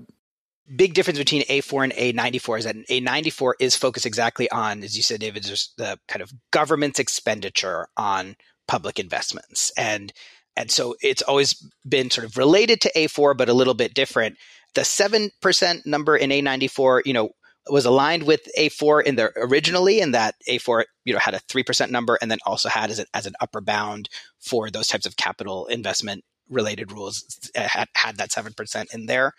Big 0.75 0.93
difference 0.93 1.17
between 1.17 1.43
A4 1.43 1.85
and 1.85 1.93
A94 1.93 2.59
is 2.59 2.65
that 2.65 2.75
A94 2.75 3.53
is 3.59 3.75
focused 3.75 4.05
exactly 4.05 4.49
on, 4.51 4.83
as 4.83 4.95
you 4.95 5.03
said, 5.03 5.19
David, 5.19 5.43
just 5.43 5.75
the 5.77 5.97
kind 6.07 6.21
of 6.21 6.31
government's 6.51 6.99
expenditure 6.99 7.87
on 7.97 8.35
public 8.67 8.99
investments. 8.99 9.71
And 9.77 10.13
and 10.55 10.69
so 10.69 10.95
it's 11.01 11.21
always 11.21 11.53
been 11.87 12.09
sort 12.09 12.25
of 12.25 12.37
related 12.37 12.81
to 12.81 12.91
A4, 12.93 13.37
but 13.37 13.49
a 13.49 13.53
little 13.53 13.73
bit 13.73 13.93
different. 13.93 14.37
The 14.75 14.81
7% 14.81 15.85
number 15.85 16.17
in 16.17 16.31
A94, 16.31 17.03
you 17.05 17.13
know, 17.13 17.29
was 17.69 17.85
aligned 17.85 18.23
with 18.23 18.41
A4 18.57 19.03
in 19.03 19.15
the 19.15 19.31
originally, 19.37 20.01
and 20.01 20.13
that 20.13 20.35
A4, 20.49 20.83
you 21.05 21.13
know, 21.13 21.19
had 21.19 21.33
a 21.33 21.39
3% 21.39 21.91
number 21.91 22.17
and 22.21 22.29
then 22.29 22.39
also 22.45 22.67
had 22.67 22.91
as, 22.91 23.03
as 23.13 23.25
an 23.25 23.35
upper 23.39 23.61
bound 23.61 24.09
for 24.39 24.69
those 24.69 24.87
types 24.87 25.05
of 25.05 25.15
capital 25.17 25.65
investment 25.67 26.23
related 26.49 26.91
rules 26.91 27.23
had, 27.55 27.87
had 27.93 28.17
that 28.17 28.29
7% 28.31 28.93
in 28.93 29.05
there. 29.05 29.33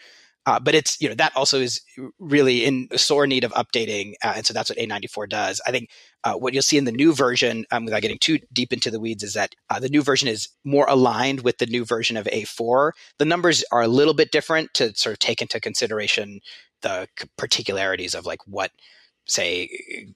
Uh, 0.47 0.59
but 0.59 0.75
it's 0.75 1.01
you 1.01 1.09
know 1.09 1.15
that 1.15 1.37
also 1.37 1.61
is 1.61 1.83
really 2.19 2.65
in 2.65 2.89
sore 2.97 3.27
need 3.27 3.45
of 3.45 3.53
updating, 3.53 4.15
uh, 4.25 4.33
and 4.37 4.47
so 4.47 4.55
that's 4.55 4.71
what 4.71 4.79
A94 4.79 5.29
does. 5.29 5.61
I 5.67 5.71
think 5.71 5.91
uh, 6.25 6.35
what 6.35 6.55
you'll 6.55 6.63
see 6.63 6.79
in 6.79 6.85
the 6.85 6.93
new 6.93 7.13
version, 7.13 7.67
um, 7.71 7.85
without 7.85 8.03
getting 8.03 8.19
too 8.19 8.39
deep 8.53 8.73
into 8.73 8.91
the 8.91 9.01
weeds, 9.01 9.23
is 9.23 9.35
that 9.35 9.55
uh, 9.69 9.79
the 9.79 9.91
new 9.91 10.03
version 10.03 10.29
is 10.29 10.49
more 10.65 10.87
aligned 10.89 11.43
with 11.43 11.59
the 11.59 11.67
new 11.67 11.85
version 11.85 12.17
of 12.17 12.27
A4. 12.27 12.93
The 13.19 13.25
numbers 13.27 13.65
are 13.71 13.83
a 13.83 13.89
little 13.89 14.15
bit 14.15 14.33
different 14.33 14.73
to 14.75 14.95
sort 14.97 15.13
of 15.13 15.19
take 15.19 15.43
into 15.43 15.61
consideration 15.61 16.41
the 16.83 17.07
particularities 17.37 18.15
of 18.15 18.25
like 18.25 18.41
what 18.47 18.71
say 19.27 19.69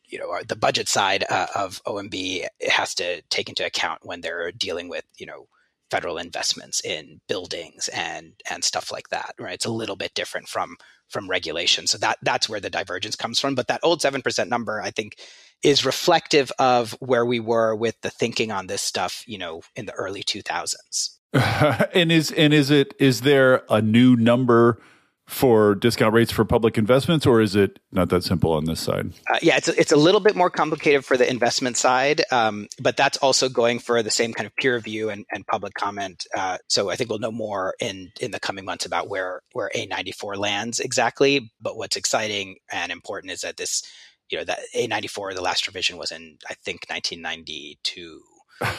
you 0.07 0.19
know 0.19 0.37
the 0.49 0.57
budget 0.57 0.89
side 0.89 1.25
uh, 1.29 1.47
of 1.55 1.83
OMB 1.87 2.47
has 2.69 2.95
to 2.95 3.23
take 3.29 3.49
into 3.49 3.65
account 3.65 4.01
when 4.03 4.21
they're 4.21 4.51
dealing 4.53 4.89
with 4.89 5.05
you 5.19 5.27
know 5.27 5.47
federal 5.95 6.19
investments 6.19 6.81
in 6.85 7.21
buildings 7.29 7.89
and 7.89 8.33
and 8.51 8.65
stuff 8.65 8.91
like 8.91 9.09
that 9.11 9.35
right? 9.39 9.55
It's 9.55 9.65
a 9.65 9.71
little 9.71 9.97
bit 9.97 10.15
different 10.15 10.49
from 10.49 10.77
from 11.09 11.29
regulation. 11.29 11.87
So 11.87 11.99
that 11.99 12.19
that's 12.23 12.49
where 12.49 12.61
the 12.61 12.71
divergence 12.71 13.17
comes 13.17 13.39
from. 13.39 13.55
But 13.55 13.69
that 13.69 13.81
old 13.83 14.01
7% 14.01 14.49
number 14.49 14.81
i 14.81 14.91
think 14.91 15.17
is 15.63 15.87
reflective 15.87 16.53
of 16.59 16.93
where 17.01 17.25
we 17.25 17.41
were 17.41 17.75
with 17.75 18.01
the 18.03 18.11
thinking 18.11 18.51
on 18.53 18.67
this 18.67 18.83
stuff 18.83 19.25
you 19.27 19.39
know 19.39 19.63
in 19.75 19.87
the 19.87 19.93
early 19.93 20.23
2000s 20.23 21.17
and 21.95 22.13
is 22.13 22.31
and 22.33 22.55
is 22.55 22.71
it 22.71 22.95
is 22.99 23.23
there 23.23 23.63
a 23.69 23.81
new 23.83 24.15
number 24.17 24.79
for 25.27 25.75
discount 25.75 26.13
rates 26.13 26.31
for 26.31 26.45
public 26.45 26.77
investments, 26.77 27.27
or 27.27 27.41
is 27.41 27.57
it 27.57 27.79
not 27.93 28.11
that 28.11 28.25
simple 28.25 28.53
on 28.53 28.67
this 28.67 28.81
side? 28.81 29.13
Uh, 29.33 29.39
yeah, 29.41 29.57
it's 29.57 29.69
a, 29.69 29.81
it's 29.81 29.93
a 29.93 29.97
little 29.97 30.21
bit 30.21 30.37
more 30.37 30.51
complicated 30.51 31.05
for 31.05 31.17
the 31.17 31.29
investment 31.29 31.77
side, 31.77 32.23
um, 32.31 32.69
but 32.81 32.97
that's 32.97 33.17
also 33.19 33.49
going 33.49 33.79
for 33.79 34.03
the 34.03 34.11
same 34.11 34.35
kind 34.35 34.47
of 34.47 34.55
peer 34.57 34.75
review 34.75 35.09
and, 35.09 35.25
and 35.33 35.47
public 35.47 35.73
comment. 35.75 36.27
Uh, 36.37 36.59
so 36.69 36.91
I 36.91 36.97
think 36.97 37.09
we'll 37.09 37.19
know 37.19 37.33
more 37.33 37.75
in 37.81 38.11
in 38.21 38.33
the 38.33 38.41
coming 38.41 38.65
months 38.65 38.85
about 38.85 39.09
where 39.09 39.41
where 39.53 39.71
A94 39.75 40.37
lands 40.37 40.79
exactly. 40.79 41.51
But 41.61 41.77
what's 41.77 41.97
exciting 41.97 42.57
and 42.71 42.93
important 42.93 43.33
is 43.33 43.41
that 43.41 43.57
this, 43.57 43.83
you 44.29 44.39
know, 44.39 44.45
that 44.45 44.61
A94, 44.77 45.35
the 45.35 45.43
last 45.43 45.67
revision 45.67 45.97
was 45.97 46.13
in 46.13 46.37
I 46.49 46.55
think 46.65 46.85
1992 46.89 48.21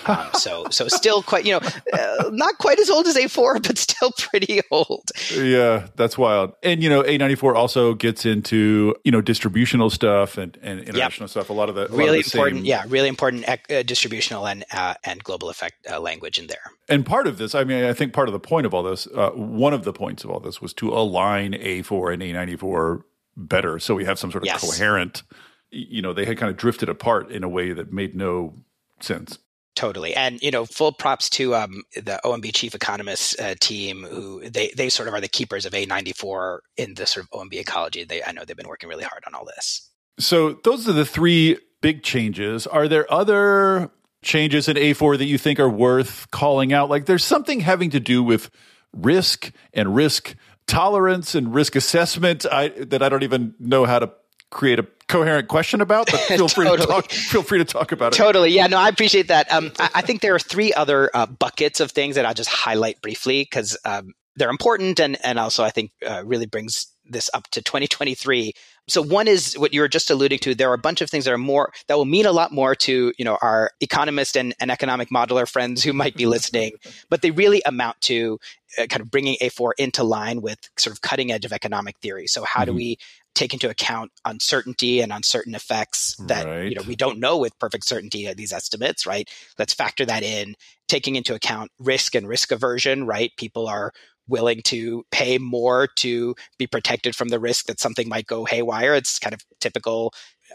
um, 0.07 0.27
so 0.33 0.67
so 0.69 0.87
still 0.87 1.21
quite 1.21 1.45
you 1.45 1.53
know 1.53 1.67
uh, 1.93 2.29
not 2.31 2.57
quite 2.57 2.79
as 2.79 2.89
old 2.89 3.07
as 3.07 3.15
A4, 3.15 3.63
but 3.67 3.77
still 3.77 4.11
pretty 4.17 4.61
old. 4.71 5.11
Yeah, 5.33 5.87
that's 5.95 6.17
wild. 6.17 6.53
And 6.63 6.81
you 6.83 6.89
know 6.89 7.03
A94 7.03 7.55
also 7.55 7.93
gets 7.93 8.25
into 8.25 8.95
you 9.03 9.11
know 9.11 9.21
distributional 9.21 9.89
stuff 9.89 10.37
and, 10.37 10.57
and 10.61 10.79
international 10.81 11.25
yep. 11.25 11.31
stuff. 11.31 11.49
A 11.49 11.53
lot 11.53 11.69
of 11.69 11.75
the 11.75 11.87
really 11.89 12.19
of 12.19 12.25
the 12.25 12.31
important, 12.31 12.57
same. 12.57 12.65
yeah, 12.65 12.85
really 12.87 13.09
important 13.09 13.47
uh, 13.47 13.83
distributional 13.83 14.47
and 14.47 14.65
uh, 14.71 14.95
and 15.03 15.23
global 15.23 15.49
effect 15.49 15.75
uh, 15.89 15.99
language 15.99 16.39
in 16.39 16.47
there. 16.47 16.71
And 16.87 17.05
part 17.05 17.27
of 17.27 17.37
this, 17.37 17.55
I 17.55 17.63
mean, 17.63 17.83
I 17.83 17.93
think 17.93 18.13
part 18.13 18.27
of 18.27 18.33
the 18.33 18.39
point 18.39 18.65
of 18.65 18.73
all 18.73 18.83
this, 18.83 19.07
uh, 19.07 19.31
one 19.31 19.73
of 19.73 19.83
the 19.83 19.93
points 19.93 20.23
of 20.23 20.29
all 20.29 20.39
this 20.39 20.61
was 20.61 20.73
to 20.75 20.89
align 20.89 21.53
A4 21.53 22.13
and 22.13 22.21
A94 22.21 23.03
better, 23.35 23.79
so 23.79 23.95
we 23.95 24.05
have 24.05 24.19
some 24.19 24.31
sort 24.31 24.43
of 24.43 24.47
yes. 24.47 24.61
coherent. 24.61 25.23
You 25.71 26.01
know, 26.01 26.13
they 26.13 26.25
had 26.25 26.37
kind 26.37 26.49
of 26.49 26.57
drifted 26.57 26.89
apart 26.89 27.31
in 27.31 27.43
a 27.43 27.49
way 27.49 27.73
that 27.73 27.91
made 27.91 28.15
no 28.15 28.53
sense. 28.99 29.39
Totally, 29.75 30.15
and 30.15 30.41
you 30.41 30.51
know, 30.51 30.65
full 30.65 30.93
props 30.93 31.29
to 31.31 31.53
um, 31.53 31.83
the 31.95 32.19
OMB 32.23 32.53
chief 32.53 32.75
economists 32.75 33.37
uh, 33.39 33.55
team, 33.59 34.03
who 34.03 34.49
they 34.49 34.71
they 34.75 34.87
sort 34.87 35.09
of 35.09 35.13
are 35.13 35.19
the 35.19 35.27
keepers 35.27 35.65
of 35.65 35.73
A94 35.73 36.59
in 36.77 36.93
the 36.93 37.05
sort 37.05 37.25
of 37.25 37.31
OMB 37.31 37.53
ecology. 37.55 38.05
They 38.05 38.23
I 38.23 38.31
know 38.31 38.45
they've 38.45 38.55
been 38.55 38.69
working 38.69 38.87
really 38.87 39.03
hard 39.03 39.23
on 39.27 39.35
all 39.35 39.45
this. 39.45 39.89
So 40.17 40.53
those 40.63 40.87
are 40.87 40.93
the 40.93 41.05
three 41.05 41.57
big 41.81 42.03
changes. 42.03 42.65
Are 42.67 42.87
there 42.87 43.11
other 43.11 43.91
changes 44.23 44.67
in 44.67 44.77
A4 44.77 45.17
that 45.17 45.25
you 45.25 45.37
think 45.37 45.59
are 45.59 45.69
worth 45.69 46.31
calling 46.31 46.73
out? 46.73 46.89
Like, 46.89 47.05
there's 47.05 47.23
something 47.23 47.59
having 47.59 47.89
to 47.91 47.99
do 47.99 48.23
with 48.23 48.49
risk 48.93 49.51
and 49.73 49.95
risk 49.95 50.35
tolerance 50.67 51.35
and 51.35 51.53
risk 51.53 51.75
assessment 51.75 52.45
I, 52.51 52.69
that 52.69 53.03
I 53.03 53.09
don't 53.09 53.23
even 53.23 53.53
know 53.59 53.85
how 53.85 53.99
to 53.99 54.11
create 54.51 54.79
a 54.79 54.87
coherent 55.07 55.47
question 55.47 55.81
about, 55.81 56.09
but 56.11 56.19
feel 56.21 56.47
free 56.47 56.65
totally. 56.65 56.85
to 56.85 56.91
talk. 56.91 57.11
Feel 57.11 57.43
free 57.43 57.59
to 57.59 57.65
talk 57.65 57.91
about 57.91 58.13
it. 58.13 58.17
Totally, 58.17 58.51
yeah. 58.51 58.67
No, 58.67 58.77
I 58.77 58.89
appreciate 58.89 59.27
that. 59.27 59.51
Um, 59.51 59.71
I, 59.79 59.89
I, 59.95 60.01
think 60.01 60.21
there 60.21 60.33
are 60.35 60.39
three 60.39 60.73
other 60.73 61.09
uh, 61.13 61.25
buckets 61.25 61.79
of 61.79 61.91
things 61.91 62.15
that 62.15 62.25
I'll 62.25 62.33
just 62.33 62.49
highlight 62.49 63.01
briefly 63.01 63.43
because 63.43 63.77
um, 63.85 64.13
they're 64.35 64.49
important 64.49 64.99
and 64.99 65.17
and 65.23 65.39
also 65.39 65.63
I 65.63 65.69
think 65.69 65.91
uh, 66.05 66.23
really 66.25 66.45
brings 66.45 66.87
this 67.09 67.29
up 67.33 67.47
to 67.51 67.61
2023. 67.61 68.53
So 68.87 69.01
one 69.01 69.27
is 69.27 69.55
what 69.55 69.73
you 69.73 69.81
were 69.81 69.87
just 69.87 70.09
alluding 70.09 70.39
to. 70.39 70.55
There 70.55 70.69
are 70.69 70.75
a 70.75 70.79
bunch 70.79 71.01
of 71.01 71.09
things 71.09 71.25
that 71.25 71.33
are 71.33 71.37
more 71.37 71.71
that 71.87 71.97
will 71.97 72.05
mean 72.05 72.25
a 72.25 72.31
lot 72.31 72.51
more 72.51 72.75
to 72.75 73.13
you 73.17 73.25
know 73.25 73.37
our 73.41 73.71
economist 73.81 74.37
and, 74.37 74.53
and 74.59 74.71
economic 74.71 75.09
modeler 75.09 75.47
friends 75.47 75.83
who 75.83 75.93
might 75.93 76.15
be 76.15 76.25
listening, 76.25 76.71
but 77.09 77.21
they 77.21 77.31
really 77.31 77.61
amount 77.65 77.99
to 78.01 78.39
uh, 78.77 78.85
kind 78.87 79.01
of 79.01 79.09
bringing 79.09 79.37
A4 79.41 79.71
into 79.77 80.03
line 80.03 80.41
with 80.41 80.59
sort 80.77 80.95
of 80.95 81.01
cutting 81.01 81.31
edge 81.31 81.45
of 81.45 81.53
economic 81.53 81.97
theory. 81.99 82.27
So 82.27 82.43
how 82.43 82.61
mm-hmm. 82.61 82.71
do 82.71 82.75
we 82.75 82.97
take 83.35 83.53
into 83.53 83.69
account 83.69 84.11
uncertainty 84.23 85.01
and 85.01 85.11
uncertain 85.11 85.53
effects 85.53 86.15
that 86.27 86.45
right. 86.45 86.69
you 86.69 86.75
know 86.75 86.81
we 86.87 86.95
don't 86.95 87.19
know 87.19 87.37
with 87.37 87.57
perfect 87.59 87.85
certainty 87.85 88.33
these 88.33 88.53
estimates 88.53 89.05
right 89.05 89.29
let's 89.59 89.73
factor 89.73 90.05
that 90.05 90.23
in 90.23 90.55
taking 90.87 91.15
into 91.15 91.35
account 91.35 91.69
risk 91.77 92.15
and 92.15 92.27
risk 92.27 92.51
aversion 92.51 93.05
right 93.05 93.31
people 93.37 93.67
are 93.67 93.91
willing 94.27 94.61
to 94.63 95.03
pay 95.11 95.37
more 95.37 95.87
to 95.97 96.35
be 96.57 96.67
protected 96.67 97.15
from 97.15 97.29
the 97.29 97.39
risk 97.39 97.65
that 97.67 97.79
something 97.79 98.09
might 98.09 98.27
go 98.27 98.45
haywire. 98.45 98.95
It's 98.95 99.19
kind 99.19 99.33
of 99.33 99.41
typical 99.59 100.13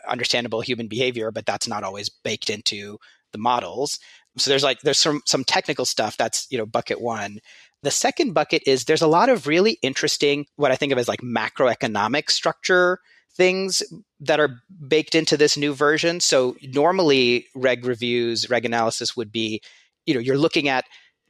understandable 0.09 0.61
human 0.61 0.87
behavior 0.87 1.31
but 1.33 1.45
that's 1.45 1.67
not 1.67 1.83
always 1.83 2.09
baked 2.09 2.49
into 2.49 2.97
the 3.33 3.39
models. 3.39 3.99
So 4.39 4.51
there's 4.51 4.63
like 4.63 4.81
there's 4.81 4.99
some 4.99 5.21
some 5.27 5.45
technical 5.45 5.85
stuff 5.85 6.17
that's 6.17 6.47
you 6.51 6.59
know 6.59 6.67
bucket 6.67 7.01
1 7.01 7.39
the 7.83 7.91
second 7.91 8.35
bucket 8.35 8.63
is 8.67 8.85
there's 8.85 9.03
a 9.03 9.07
lot 9.07 9.29
of 9.29 9.47
really 9.47 9.79
interesting, 9.83 10.47
what 10.57 10.71
I 10.71 10.77
think 10.77 10.93
of 10.93 10.99
as 10.99 11.09
like 11.09 11.21
macroeconomic 11.21 12.31
structure 12.31 12.99
things 13.37 13.83
that 14.19 14.41
are 14.41 14.61
baked 14.87 15.15
into 15.15 15.37
this 15.37 15.57
new 15.57 15.73
version. 15.73 16.21
So 16.21 16.57
normally 16.63 17.47
reg 17.55 17.87
reviews, 17.87 18.51
reg 18.51 18.65
analysis 18.65 19.17
would 19.17 19.33
be, 19.33 19.63
you 20.05 20.13
know, 20.13 20.21
you're 20.21 20.37
looking 20.37 20.69
at 20.69 20.85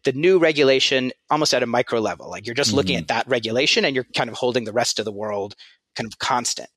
the 0.05 0.13
new 0.13 0.39
regulation 0.39 1.13
almost 1.31 1.55
at 1.55 1.63
a 1.63 1.67
micro 1.67 2.01
level. 2.01 2.31
Like 2.31 2.47
you're 2.47 2.55
just 2.55 2.71
mm-hmm. 2.71 2.77
looking 2.77 2.97
at 2.97 3.09
that 3.09 3.29
regulation 3.29 3.85
and 3.85 3.95
you're 3.95 4.07
kind 4.17 4.31
of 4.31 4.37
holding 4.37 4.65
the 4.65 4.73
rest 4.73 4.99
of 4.99 5.05
the 5.05 5.13
world 5.13 5.55
kind 5.97 6.07
of 6.07 6.19
constant. 6.19 6.71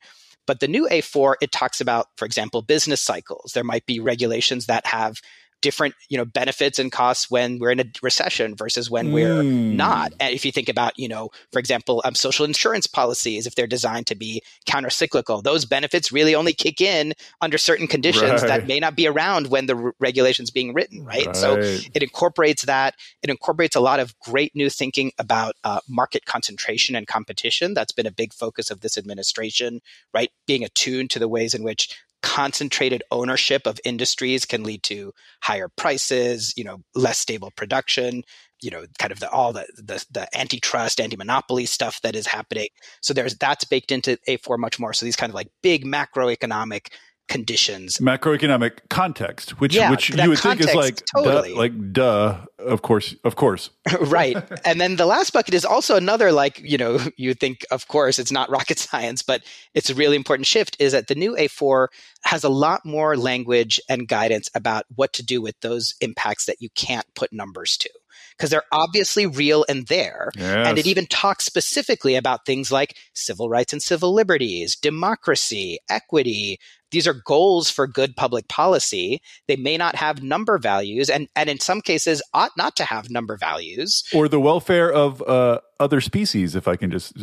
But 0.45 0.59
the 0.59 0.67
new 0.67 0.87
A4, 0.89 1.35
it 1.41 1.51
talks 1.51 1.79
about, 1.79 2.07
for 2.17 2.25
example, 2.25 2.61
business 2.61 3.01
cycles. 3.01 3.53
There 3.53 3.63
might 3.63 3.85
be 3.85 3.99
regulations 3.99 4.65
that 4.65 4.85
have 4.87 5.21
different 5.63 5.95
you 6.09 6.17
know 6.17 6.25
benefits 6.25 6.77
and 6.77 6.91
costs 6.91 7.31
when 7.31 7.57
we're 7.57 7.71
in 7.71 7.79
a 7.79 7.85
recession 8.03 8.53
versus 8.53 8.91
when 8.91 9.07
mm. 9.07 9.13
we're 9.13 9.41
not 9.41 10.11
and 10.19 10.35
if 10.35 10.45
you 10.45 10.51
think 10.51 10.67
about 10.67 10.91
you 10.99 11.07
know 11.07 11.29
for 11.53 11.57
example 11.57 12.01
um, 12.03 12.13
social 12.13 12.45
insurance 12.45 12.85
policies 12.85 13.47
if 13.47 13.55
they're 13.55 13.65
designed 13.65 14.05
to 14.05 14.13
be 14.13 14.43
counter-cyclical 14.65 15.41
those 15.41 15.63
benefits 15.63 16.11
really 16.11 16.35
only 16.35 16.51
kick 16.51 16.81
in 16.81 17.13
under 17.41 17.57
certain 17.57 17.87
conditions 17.87 18.41
right. 18.41 18.47
that 18.47 18.67
may 18.67 18.77
not 18.77 18.93
be 18.95 19.07
around 19.07 19.47
when 19.47 19.65
the 19.65 19.75
re- 19.75 19.91
regulation's 19.99 20.51
being 20.51 20.73
written 20.73 21.03
right? 21.05 21.27
right? 21.27 21.35
so 21.35 21.57
it 21.57 22.03
incorporates 22.03 22.63
that 22.63 22.93
it 23.23 23.29
incorporates 23.29 23.75
a 23.75 23.79
lot 23.79 24.01
of 24.01 24.13
great 24.19 24.53
new 24.53 24.69
thinking 24.69 25.13
about 25.17 25.55
uh, 25.63 25.79
market 25.87 26.25
concentration 26.25 26.93
and 26.93 27.07
competition 27.07 27.73
that's 27.73 27.93
been 27.93 28.05
a 28.05 28.11
big 28.11 28.33
focus 28.33 28.69
of 28.69 28.81
this 28.81 28.97
administration 28.97 29.79
right 30.13 30.29
being 30.45 30.63
attuned 30.65 31.09
to 31.09 31.19
the 31.19 31.29
ways 31.29 31.53
in 31.53 31.63
which 31.63 31.97
concentrated 32.23 33.03
ownership 33.11 33.67
of 33.67 33.79
industries 33.85 34.45
can 34.45 34.63
lead 34.63 34.81
to 34.83 35.13
higher 35.41 35.67
prices, 35.67 36.53
you 36.57 36.63
know, 36.63 36.79
less 36.95 37.19
stable 37.19 37.51
production, 37.55 38.23
you 38.63 38.71
know, 38.71 38.85
kind 38.97 39.11
of 39.11 39.19
the 39.19 39.29
all 39.29 39.53
the 39.53 39.67
the, 39.75 40.03
the 40.09 40.27
antitrust, 40.35 40.99
anti-monopoly 40.99 41.65
stuff 41.65 42.01
that 42.01 42.15
is 42.15 42.25
happening. 42.25 42.69
So 43.01 43.13
there's 43.13 43.35
that's 43.35 43.65
baked 43.65 43.91
into 43.91 44.17
A4 44.27 44.57
much 44.57 44.79
more. 44.79 44.93
So 44.93 45.05
these 45.05 45.17
kind 45.17 45.29
of 45.29 45.35
like 45.35 45.49
big 45.61 45.85
macroeconomic 45.85 46.87
conditions 47.29 47.97
macroeconomic 47.99 48.79
context 48.89 49.59
which 49.59 49.75
yeah, 49.75 49.89
which 49.89 50.09
you 50.09 50.29
would 50.29 50.37
context, 50.37 50.69
think 50.69 50.69
is 50.69 50.75
like 50.75 51.03
totally. 51.15 51.53
duh, 51.53 51.57
like 51.57 51.93
duh 51.93 52.37
of 52.59 52.81
course 52.81 53.15
of 53.23 53.35
course 53.35 53.69
right 54.01 54.37
and 54.65 54.79
then 54.79 54.97
the 54.97 55.05
last 55.05 55.31
bucket 55.31 55.53
is 55.53 55.63
also 55.65 55.95
another 55.95 56.31
like 56.31 56.59
you 56.59 56.77
know 56.77 56.99
you 57.17 57.33
think 57.33 57.65
of 57.71 57.87
course 57.87 58.19
it's 58.19 58.31
not 58.31 58.49
rocket 58.49 58.77
science 58.77 59.23
but 59.23 59.41
it's 59.73 59.89
a 59.89 59.95
really 59.95 60.15
important 60.15 60.45
shift 60.45 60.75
is 60.79 60.91
that 60.91 61.07
the 61.07 61.15
new 61.15 61.35
a4 61.35 61.87
has 62.23 62.43
a 62.43 62.49
lot 62.49 62.85
more 62.85 63.15
language 63.15 63.79
and 63.89 64.07
guidance 64.07 64.49
about 64.53 64.85
what 64.95 65.13
to 65.13 65.23
do 65.23 65.41
with 65.41 65.59
those 65.61 65.95
impacts 66.01 66.45
that 66.45 66.61
you 66.61 66.69
can't 66.75 67.05
put 67.15 67.31
numbers 67.31 67.77
to 67.77 67.89
because 68.37 68.49
they're 68.49 68.63
obviously 68.71 69.25
real 69.25 69.65
and 69.69 69.87
there. 69.87 70.31
Yes. 70.35 70.67
And 70.67 70.77
it 70.77 70.87
even 70.87 71.05
talks 71.05 71.45
specifically 71.45 72.15
about 72.15 72.45
things 72.45 72.71
like 72.71 72.95
civil 73.13 73.49
rights 73.49 73.73
and 73.73 73.81
civil 73.81 74.13
liberties, 74.13 74.75
democracy, 74.75 75.79
equity. 75.89 76.59
These 76.93 77.07
are 77.07 77.13
goals 77.13 77.69
for 77.69 77.87
good 77.87 78.15
public 78.15 78.47
policy. 78.47 79.21
They 79.47 79.55
may 79.55 79.77
not 79.77 79.95
have 79.95 80.23
number 80.23 80.57
values, 80.59 81.09
and, 81.09 81.27
and 81.35 81.49
in 81.49 81.59
some 81.59 81.81
cases, 81.81 82.21
ought 82.33 82.51
not 82.55 82.75
to 82.77 82.85
have 82.85 83.09
number 83.09 83.35
values. 83.35 84.03
Or 84.13 84.27
the 84.27 84.39
welfare 84.39 84.93
of 84.93 85.21
uh, 85.23 85.59
other 85.79 85.99
species, 85.99 86.55
if 86.55 86.67
I 86.67 86.75
can 86.75 86.91
just 86.91 87.17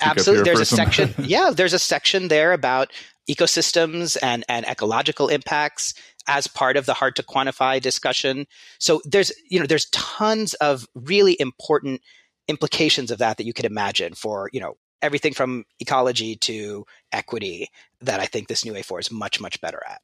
absolutely. 0.00 0.44
there's 0.44 0.60
a 0.60 0.64
some... 0.64 0.76
section. 0.92 1.14
yeah, 1.18 1.50
there's 1.50 1.72
a 1.72 1.78
section 1.78 2.28
there 2.28 2.52
about 2.52 2.92
ecosystems 3.28 4.18
and, 4.22 4.44
and 4.48 4.66
ecological 4.66 5.28
impacts 5.28 5.94
as 6.28 6.46
part 6.46 6.76
of 6.76 6.86
the 6.86 6.94
hard 6.94 7.16
to 7.16 7.22
quantify 7.22 7.80
discussion. 7.80 8.46
So 8.78 9.00
there's, 9.04 9.32
you 9.48 9.58
know, 9.58 9.66
there's 9.66 9.86
tons 9.86 10.54
of 10.54 10.86
really 10.94 11.36
important 11.40 12.02
implications 12.46 13.10
of 13.10 13.18
that 13.18 13.38
that 13.38 13.44
you 13.44 13.54
could 13.54 13.64
imagine 13.64 14.14
for, 14.14 14.50
you 14.52 14.60
know, 14.60 14.76
everything 15.02 15.32
from 15.32 15.64
ecology 15.80 16.36
to 16.36 16.86
equity 17.12 17.68
that 18.00 18.20
I 18.20 18.26
think 18.26 18.48
this 18.48 18.64
new 18.64 18.72
A4 18.72 19.00
is 19.00 19.10
much, 19.10 19.40
much 19.40 19.60
better 19.60 19.80
at. 19.88 20.00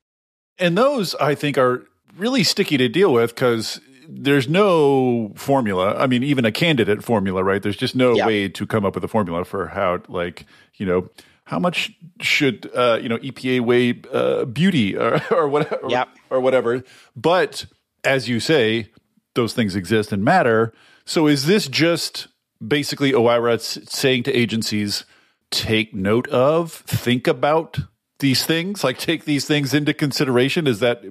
And 0.59 0.77
those 0.77 1.15
I 1.17 1.35
think 1.35 1.57
are 1.59 1.87
really 2.17 2.45
sticky 2.45 2.77
to 2.79 2.89
deal 2.89 3.13
with 3.13 3.35
because 3.35 3.81
there's 4.09 4.49
no 4.49 5.33
formula. 5.37 5.97
I 5.97 6.07
mean, 6.07 6.23
even 6.23 6.45
a 6.45 6.53
candidate 6.53 7.03
formula, 7.03 7.43
right? 7.43 7.63
There's 7.63 7.77
just 7.77 7.95
no 7.95 8.15
yeah. 8.15 8.27
way 8.27 8.49
to 8.49 8.67
come 8.67 8.85
up 8.85 8.95
with 8.95 9.05
a 9.05 9.09
formula 9.09 9.45
for 9.45 9.69
how, 9.69 10.03
like, 10.09 10.45
you 10.75 10.85
know, 10.85 11.09
how 11.51 11.59
much 11.59 11.93
should 12.21 12.71
uh, 12.77 12.99
you 13.03 13.09
know 13.09 13.19
EPA 13.19 13.61
weigh 13.61 14.01
uh, 14.13 14.45
beauty 14.45 14.97
or, 14.97 15.21
or 15.33 15.49
whatever 15.49 15.89
yep. 15.89 16.09
or, 16.31 16.39
or 16.39 16.41
whatever. 16.41 16.85
But 17.17 17.67
as 18.05 18.29
you 18.29 18.39
say, 18.39 18.91
those 19.35 19.53
things 19.53 19.75
exist 19.75 20.13
and 20.13 20.25
matter. 20.25 20.73
So 21.05 21.27
is 21.27 21.47
this 21.47 21.67
just 21.67 22.29
basically 22.67 23.13
OIRA 23.13 23.61
saying 23.61 24.25
to 24.25 24.33
agencies, 24.33 25.05
take 25.51 25.95
note 25.95 26.29
of, 26.29 26.73
think 26.73 27.27
about 27.27 27.79
these 28.21 28.45
things, 28.45 28.85
like 28.85 28.99
take 28.99 29.25
these 29.25 29.47
things 29.47 29.75
into 29.75 29.95
consideration? 29.95 30.67
Is 30.67 30.81
that 30.81 31.03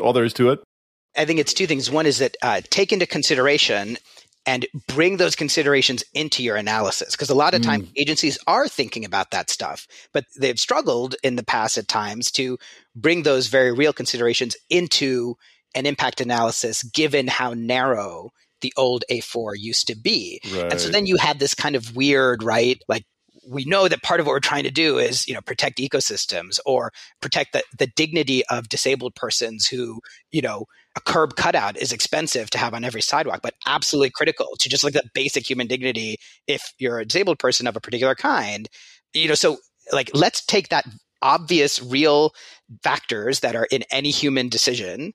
all 0.00 0.12
there 0.12 0.24
is 0.24 0.32
to 0.34 0.50
it? 0.50 0.60
I 1.16 1.24
think 1.24 1.40
it's 1.40 1.54
two 1.54 1.66
things. 1.66 1.90
One 1.90 2.06
is 2.06 2.18
that 2.18 2.36
uh, 2.42 2.60
take 2.68 2.92
into 2.92 3.06
consideration 3.06 3.96
and 4.44 4.64
bring 4.86 5.16
those 5.16 5.34
considerations 5.34 6.04
into 6.14 6.42
your 6.42 6.56
analysis. 6.56 7.12
Because 7.12 7.30
a 7.30 7.34
lot 7.34 7.54
of 7.54 7.62
times 7.62 7.86
mm. 7.86 7.92
agencies 7.96 8.38
are 8.46 8.68
thinking 8.68 9.04
about 9.04 9.32
that 9.32 9.50
stuff, 9.50 9.88
but 10.12 10.24
they've 10.38 10.58
struggled 10.58 11.16
in 11.24 11.34
the 11.34 11.42
past 11.42 11.76
at 11.76 11.88
times 11.88 12.30
to 12.32 12.56
bring 12.94 13.24
those 13.24 13.48
very 13.48 13.72
real 13.72 13.92
considerations 13.92 14.56
into 14.70 15.36
an 15.74 15.84
impact 15.84 16.20
analysis, 16.20 16.84
given 16.84 17.26
how 17.26 17.54
narrow 17.54 18.30
the 18.60 18.72
old 18.76 19.04
A4 19.10 19.54
used 19.56 19.86
to 19.88 19.96
be. 19.96 20.40
Right. 20.52 20.72
And 20.72 20.80
so 20.80 20.88
then 20.88 21.06
you 21.06 21.16
had 21.16 21.38
this 21.38 21.54
kind 21.54 21.76
of 21.76 21.94
weird, 21.94 22.42
right? 22.42 22.80
Like 22.88 23.04
we 23.48 23.64
know 23.64 23.88
that 23.88 24.02
part 24.02 24.20
of 24.20 24.26
what 24.26 24.32
we're 24.32 24.40
trying 24.40 24.64
to 24.64 24.70
do 24.70 24.98
is 24.98 25.26
you 25.28 25.34
know 25.34 25.40
protect 25.40 25.78
ecosystems 25.78 26.58
or 26.66 26.92
protect 27.20 27.52
the, 27.52 27.62
the 27.78 27.86
dignity 27.86 28.44
of 28.46 28.68
disabled 28.68 29.14
persons 29.14 29.66
who 29.66 30.00
you 30.32 30.42
know 30.42 30.66
a 30.96 31.00
curb 31.00 31.36
cutout 31.36 31.76
is 31.76 31.92
expensive 31.92 32.50
to 32.50 32.58
have 32.58 32.72
on 32.72 32.82
every 32.82 33.02
sidewalk, 33.02 33.40
but 33.42 33.54
absolutely 33.66 34.10
critical 34.10 34.56
to 34.58 34.68
just 34.68 34.82
like 34.82 34.94
the 34.94 35.02
basic 35.14 35.48
human 35.48 35.66
dignity 35.66 36.16
if 36.46 36.72
you're 36.78 36.98
a 36.98 37.04
disabled 37.04 37.38
person 37.38 37.66
of 37.66 37.76
a 37.76 37.80
particular 37.80 38.14
kind. 38.14 38.68
You 39.12 39.28
know, 39.28 39.34
so 39.34 39.58
like 39.92 40.10
let's 40.14 40.44
take 40.44 40.70
that 40.70 40.86
obvious 41.22 41.82
real 41.82 42.34
factors 42.82 43.40
that 43.40 43.54
are 43.54 43.66
in 43.70 43.84
any 43.90 44.10
human 44.10 44.48
decision 44.48 45.12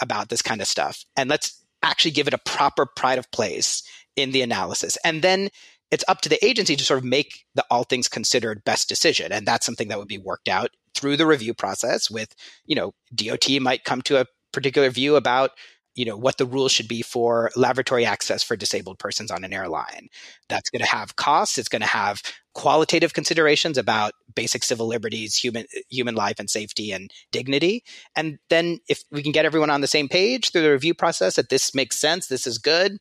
about 0.00 0.28
this 0.28 0.42
kind 0.42 0.60
of 0.60 0.66
stuff 0.66 1.04
and 1.16 1.28
let's 1.28 1.59
actually 1.82 2.10
give 2.12 2.28
it 2.28 2.34
a 2.34 2.38
proper 2.38 2.86
pride 2.86 3.18
of 3.18 3.30
place 3.30 3.82
in 4.16 4.32
the 4.32 4.42
analysis. 4.42 4.98
And 5.04 5.22
then 5.22 5.48
it's 5.90 6.04
up 6.08 6.20
to 6.22 6.28
the 6.28 6.44
agency 6.44 6.76
to 6.76 6.84
sort 6.84 6.98
of 6.98 7.04
make 7.04 7.44
the 7.54 7.64
all 7.70 7.84
things 7.84 8.08
considered 8.08 8.64
best 8.64 8.88
decision. 8.88 9.32
And 9.32 9.46
that's 9.46 9.66
something 9.66 9.88
that 9.88 9.98
would 9.98 10.08
be 10.08 10.18
worked 10.18 10.48
out 10.48 10.70
through 10.94 11.16
the 11.16 11.26
review 11.26 11.54
process 11.54 12.10
with, 12.10 12.34
you 12.66 12.76
know, 12.76 12.92
DOT 13.14 13.48
might 13.60 13.84
come 13.84 14.02
to 14.02 14.20
a 14.20 14.26
particular 14.52 14.90
view 14.90 15.16
about 15.16 15.52
you 15.96 16.04
know, 16.04 16.16
what 16.16 16.38
the 16.38 16.46
rules 16.46 16.72
should 16.72 16.88
be 16.88 17.02
for 17.02 17.50
laboratory 17.56 18.06
access 18.06 18.42
for 18.42 18.56
disabled 18.56 18.98
persons 18.98 19.30
on 19.30 19.44
an 19.44 19.52
airline. 19.52 20.08
That's 20.48 20.70
going 20.70 20.80
to 20.80 20.88
have 20.88 21.16
costs. 21.16 21.58
It's 21.58 21.68
going 21.68 21.82
to 21.82 21.88
have 21.88 22.22
qualitative 22.54 23.14
considerations 23.14 23.78
about 23.78 24.12
basic 24.34 24.62
civil 24.62 24.86
liberties, 24.86 25.36
human 25.36 25.66
human 25.88 26.14
life 26.14 26.38
and 26.38 26.50
safety 26.50 26.92
and 26.92 27.10
dignity. 27.30 27.84
And 28.16 28.38
then 28.48 28.78
if 28.88 29.04
we 29.10 29.22
can 29.22 29.32
get 29.32 29.44
everyone 29.44 29.70
on 29.70 29.80
the 29.80 29.86
same 29.86 30.08
page 30.08 30.50
through 30.50 30.62
the 30.62 30.72
review 30.72 30.94
process 30.94 31.36
that 31.36 31.48
this 31.48 31.74
makes 31.74 31.96
sense, 31.96 32.26
this 32.26 32.46
is 32.46 32.58
good, 32.58 32.98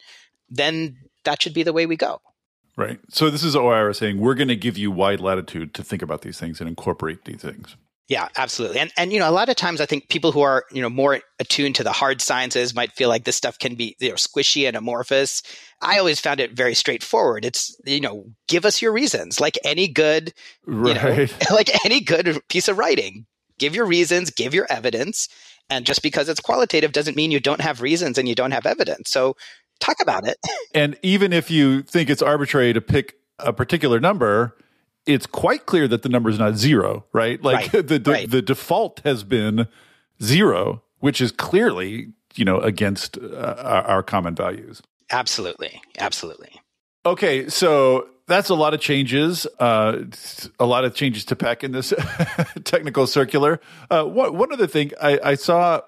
then 0.49 0.97
that 1.23 1.41
should 1.41 1.53
be 1.53 1.63
the 1.63 1.73
way 1.73 1.85
we 1.85 1.95
go. 1.95 2.21
Right. 2.77 2.99
So 3.09 3.29
this 3.29 3.43
is 3.43 3.55
OIRA 3.55 3.95
saying 3.95 4.19
we're 4.19 4.35
going 4.35 4.47
to 4.47 4.55
give 4.55 4.77
you 4.77 4.89
wide 4.89 5.19
latitude 5.19 5.73
to 5.73 5.83
think 5.83 6.01
about 6.01 6.21
these 6.21 6.39
things 6.39 6.61
and 6.61 6.69
incorporate 6.69 7.25
these 7.25 7.41
things. 7.41 7.75
Yeah, 8.09 8.27
absolutely. 8.35 8.79
And 8.79 8.91
and 8.97 9.13
you 9.13 9.19
know, 9.19 9.29
a 9.29 9.31
lot 9.31 9.49
of 9.49 9.55
times 9.55 9.79
I 9.79 9.85
think 9.85 10.09
people 10.09 10.31
who 10.31 10.41
are, 10.41 10.65
you 10.71 10.81
know, 10.81 10.89
more 10.89 11.21
attuned 11.37 11.75
to 11.75 11.83
the 11.83 11.91
hard 11.91 12.21
sciences 12.21 12.73
might 12.73 12.91
feel 12.91 13.07
like 13.07 13.23
this 13.23 13.35
stuff 13.35 13.59
can 13.59 13.75
be, 13.75 13.95
you 13.99 14.09
know, 14.09 14.15
squishy 14.15 14.67
and 14.67 14.75
amorphous. 14.75 15.43
I 15.79 15.99
always 15.99 16.19
found 16.19 16.39
it 16.39 16.53
very 16.53 16.73
straightforward. 16.73 17.45
It's, 17.45 17.79
you 17.85 18.01
know, 18.01 18.25
give 18.47 18.65
us 18.65 18.81
your 18.81 18.91
reasons. 18.91 19.39
Like 19.39 19.59
any 19.63 19.87
good 19.87 20.33
right. 20.65 20.87
you 21.19 21.27
know, 21.27 21.27
like 21.55 21.85
any 21.85 22.01
good 22.01 22.41
piece 22.49 22.67
of 22.67 22.79
writing. 22.79 23.27
Give 23.59 23.75
your 23.75 23.85
reasons, 23.85 24.31
give 24.31 24.55
your 24.55 24.65
evidence. 24.71 25.29
And 25.69 25.85
just 25.85 26.01
because 26.01 26.29
it's 26.29 26.39
qualitative 26.39 26.93
doesn't 26.93 27.15
mean 27.15 27.29
you 27.29 27.39
don't 27.39 27.61
have 27.61 27.79
reasons 27.79 28.17
and 28.17 28.27
you 28.27 28.33
don't 28.33 28.51
have 28.51 28.65
evidence. 28.65 29.11
So 29.11 29.35
talk 29.79 29.97
about 30.01 30.27
it. 30.27 30.37
and 30.73 30.97
even 31.03 31.31
if 31.31 31.51
you 31.51 31.83
think 31.83 32.09
it's 32.09 32.23
arbitrary 32.23 32.73
to 32.73 32.81
pick 32.81 33.15
a 33.37 33.53
particular 33.53 33.99
number, 33.99 34.57
it's 35.05 35.25
quite 35.25 35.65
clear 35.65 35.87
that 35.87 36.03
the 36.03 36.09
number 36.09 36.29
is 36.29 36.39
not 36.39 36.55
zero, 36.55 37.05
right? 37.13 37.41
Like 37.43 37.73
right. 37.73 37.87
the 37.87 37.99
the, 37.99 38.11
right. 38.11 38.29
the, 38.29 38.41
default 38.41 39.01
has 39.03 39.23
been 39.23 39.67
zero, 40.21 40.83
which 40.99 41.21
is 41.21 41.31
clearly 41.31 42.13
you 42.35 42.45
know 42.45 42.59
against 42.59 43.17
uh, 43.17 43.55
our, 43.57 43.83
our 43.83 44.03
common 44.03 44.35
values. 44.35 44.81
Absolutely, 45.11 45.81
absolutely. 45.97 46.51
Okay, 47.05 47.49
so 47.49 48.09
that's 48.27 48.49
a 48.49 48.55
lot 48.55 48.73
of 48.73 48.79
changes. 48.79 49.47
Uh, 49.59 50.03
a 50.59 50.65
lot 50.65 50.85
of 50.85 50.93
changes 50.93 51.25
to 51.25 51.35
pack 51.35 51.63
in 51.63 51.71
this 51.71 51.93
technical 52.63 53.07
circular. 53.07 53.59
Uh, 53.89 54.03
one, 54.03 54.37
one 54.37 54.53
other 54.53 54.67
thing 54.67 54.91
I, 55.01 55.19
I 55.23 55.35
saw 55.35 55.81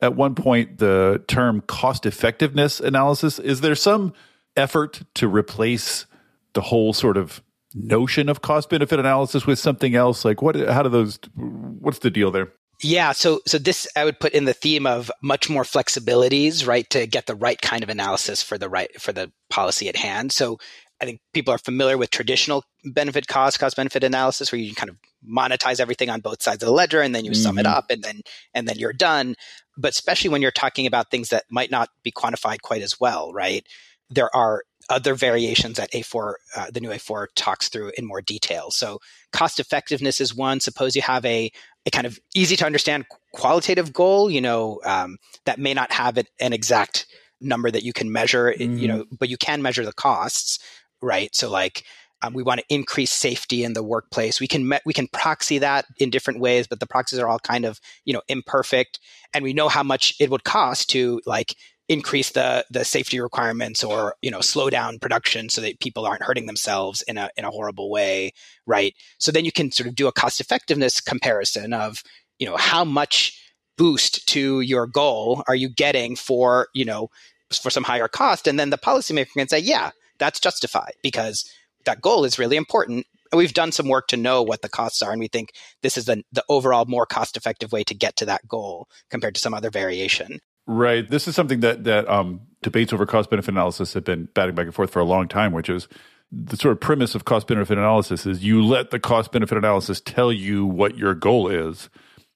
at 0.00 0.14
one 0.14 0.34
point 0.34 0.78
the 0.78 1.22
term 1.28 1.60
cost 1.62 2.06
effectiveness 2.06 2.80
analysis. 2.80 3.38
Is 3.38 3.60
there 3.60 3.74
some 3.74 4.12
effort 4.56 5.02
to 5.14 5.28
replace 5.28 6.06
the 6.54 6.60
whole 6.60 6.92
sort 6.92 7.16
of 7.16 7.42
notion 7.74 8.28
of 8.28 8.42
cost 8.42 8.70
benefit 8.70 8.98
analysis 8.98 9.46
with 9.46 9.58
something 9.58 9.94
else? 9.94 10.24
Like 10.24 10.42
what, 10.42 10.56
how 10.56 10.82
do 10.82 10.88
those, 10.88 11.18
what's 11.34 12.00
the 12.00 12.10
deal 12.10 12.30
there? 12.30 12.52
Yeah, 12.80 13.10
so 13.10 13.40
so 13.44 13.58
this 13.58 13.88
I 13.96 14.04
would 14.04 14.20
put 14.20 14.32
in 14.32 14.44
the 14.44 14.54
theme 14.54 14.86
of 14.86 15.10
much 15.20 15.50
more 15.50 15.64
flexibilities, 15.64 16.64
right, 16.64 16.88
to 16.90 17.08
get 17.08 17.26
the 17.26 17.34
right 17.34 17.60
kind 17.60 17.82
of 17.82 17.88
analysis 17.88 18.40
for 18.40 18.56
the 18.56 18.68
right 18.68 18.88
for 19.00 19.12
the 19.12 19.32
policy 19.50 19.88
at 19.88 19.96
hand. 19.96 20.30
So 20.30 20.58
I 21.00 21.04
think 21.04 21.20
people 21.32 21.52
are 21.52 21.58
familiar 21.58 21.98
with 21.98 22.10
traditional 22.10 22.64
benefit 22.84 23.26
cost, 23.26 23.58
cost 23.58 23.76
benefit 23.76 24.04
analysis, 24.04 24.52
where 24.52 24.60
you 24.60 24.74
kind 24.74 24.90
of 24.90 24.96
monetize 25.28 25.80
everything 25.80 26.08
on 26.08 26.20
both 26.20 26.42
sides 26.42 26.62
of 26.62 26.68
the 26.68 26.72
ledger 26.72 27.00
and 27.00 27.14
then 27.14 27.24
you 27.24 27.32
mm-hmm. 27.32 27.42
sum 27.42 27.58
it 27.58 27.66
mm-hmm. 27.66 27.74
up 27.74 27.90
and 27.90 28.02
then 28.02 28.20
and 28.54 28.68
then 28.68 28.78
you're 28.78 28.92
done. 28.92 29.34
But 29.76 29.90
especially 29.90 30.30
when 30.30 30.42
you're 30.42 30.50
talking 30.52 30.86
about 30.86 31.10
things 31.10 31.30
that 31.30 31.44
might 31.50 31.72
not 31.72 31.88
be 32.04 32.12
quantified 32.12 32.62
quite 32.62 32.82
as 32.82 33.00
well, 33.00 33.32
right? 33.32 33.66
There 34.10 34.34
are 34.34 34.62
other 34.88 35.14
variations 35.14 35.76
that 35.76 35.92
A4, 35.92 36.34
uh, 36.56 36.70
the 36.72 36.80
new 36.80 36.90
A4 36.90 37.26
talks 37.36 37.68
through 37.68 37.92
in 37.98 38.06
more 38.06 38.22
detail. 38.22 38.70
So 38.70 39.00
cost 39.32 39.60
effectiveness 39.60 40.20
is 40.20 40.34
one. 40.34 40.60
Suppose 40.60 40.96
you 40.96 41.02
have 41.02 41.24
a, 41.24 41.50
a 41.86 41.90
kind 41.90 42.06
of 42.06 42.18
easy 42.34 42.56
to 42.56 42.66
understand 42.66 43.06
qualitative 43.32 43.92
goal, 43.92 44.30
you 44.30 44.40
know, 44.40 44.80
um, 44.84 45.18
that 45.44 45.58
may 45.58 45.74
not 45.74 45.92
have 45.92 46.18
an 46.40 46.52
exact 46.52 47.06
number 47.40 47.70
that 47.70 47.82
you 47.82 47.92
can 47.92 48.10
measure, 48.10 48.54
mm-hmm. 48.58 48.78
you 48.78 48.88
know, 48.88 49.04
but 49.16 49.28
you 49.28 49.36
can 49.36 49.62
measure 49.62 49.84
the 49.84 49.92
costs, 49.92 50.58
right? 51.02 51.34
So 51.34 51.50
like, 51.50 51.84
um, 52.22 52.34
we 52.34 52.42
want 52.42 52.60
to 52.60 52.74
increase 52.74 53.12
safety 53.12 53.62
in 53.62 53.74
the 53.74 53.82
workplace. 53.82 54.40
We 54.40 54.48
can 54.48 54.68
me- 54.68 54.80
we 54.84 54.92
can 54.92 55.06
proxy 55.08 55.58
that 55.58 55.84
in 55.98 56.10
different 56.10 56.40
ways, 56.40 56.66
but 56.66 56.80
the 56.80 56.86
proxies 56.86 57.18
are 57.20 57.28
all 57.28 57.38
kind 57.38 57.64
of 57.64 57.80
you 58.04 58.12
know 58.12 58.22
imperfect, 58.28 58.98
and 59.32 59.44
we 59.44 59.52
know 59.52 59.68
how 59.68 59.84
much 59.84 60.14
it 60.18 60.28
would 60.28 60.42
cost 60.42 60.90
to 60.90 61.20
like 61.26 61.54
increase 61.88 62.30
the 62.32 62.64
the 62.70 62.84
safety 62.84 63.18
requirements 63.20 63.82
or 63.82 64.14
you 64.20 64.30
know 64.30 64.40
slow 64.40 64.68
down 64.68 64.98
production 64.98 65.48
so 65.48 65.60
that 65.60 65.80
people 65.80 66.06
aren't 66.06 66.22
hurting 66.22 66.46
themselves 66.46 67.02
in 67.02 67.16
a 67.16 67.30
in 67.36 67.44
a 67.44 67.50
horrible 67.50 67.90
way 67.90 68.32
right? 68.68 68.94
So 69.18 69.32
then 69.32 69.44
you 69.44 69.50
can 69.50 69.72
sort 69.72 69.88
of 69.88 69.96
do 69.96 70.06
a 70.06 70.12
cost 70.12 70.40
effectiveness 70.40 71.00
comparison 71.00 71.72
of 71.72 72.02
you 72.38 72.46
know 72.46 72.56
how 72.56 72.84
much 72.84 73.42
boost 73.76 74.28
to 74.28 74.60
your 74.60 74.86
goal 74.86 75.42
are 75.48 75.56
you 75.56 75.68
getting 75.68 76.14
for 76.14 76.68
you 76.74 76.84
know 76.84 77.08
for 77.50 77.70
some 77.70 77.84
higher 77.84 78.08
cost? 78.08 78.46
And 78.46 78.60
then 78.60 78.70
the 78.70 78.78
policymaker 78.78 79.32
can 79.36 79.48
say 79.48 79.58
yeah 79.58 79.90
that's 80.18 80.38
justified 80.38 80.92
because 81.02 81.50
that 81.86 82.02
goal 82.02 82.24
is 82.24 82.38
really 82.38 82.56
important. 82.56 83.06
And 83.30 83.38
we've 83.38 83.54
done 83.54 83.72
some 83.72 83.88
work 83.88 84.08
to 84.08 84.16
know 84.16 84.42
what 84.42 84.62
the 84.62 84.68
costs 84.68 85.02
are 85.02 85.10
and 85.10 85.20
we 85.20 85.28
think 85.28 85.50
this 85.82 85.96
is 85.96 86.04
the, 86.04 86.22
the 86.32 86.44
overall 86.48 86.84
more 86.86 87.06
cost 87.06 87.36
effective 87.36 87.72
way 87.72 87.84
to 87.84 87.94
get 87.94 88.16
to 88.16 88.26
that 88.26 88.46
goal 88.46 88.88
compared 89.10 89.34
to 89.34 89.40
some 89.40 89.54
other 89.54 89.70
variation 89.70 90.38
Right. 90.68 91.08
This 91.08 91.26
is 91.26 91.34
something 91.34 91.60
that 91.60 91.84
that 91.84 92.06
um, 92.08 92.42
debates 92.62 92.92
over 92.92 93.06
cost 93.06 93.30
benefit 93.30 93.52
analysis 93.52 93.94
have 93.94 94.04
been 94.04 94.28
batting 94.34 94.54
back 94.54 94.66
and 94.66 94.74
forth 94.74 94.90
for 94.90 95.00
a 95.00 95.04
long 95.04 95.26
time, 95.26 95.52
which 95.52 95.70
is 95.70 95.88
the 96.30 96.58
sort 96.58 96.72
of 96.72 96.80
premise 96.80 97.14
of 97.14 97.24
cost 97.24 97.46
benefit 97.46 97.78
analysis 97.78 98.26
is 98.26 98.44
you 98.44 98.62
let 98.62 98.90
the 98.90 99.00
cost 99.00 99.32
benefit 99.32 99.56
analysis 99.56 100.00
tell 100.00 100.30
you 100.30 100.66
what 100.66 100.98
your 100.98 101.14
goal 101.14 101.48
is, 101.48 101.88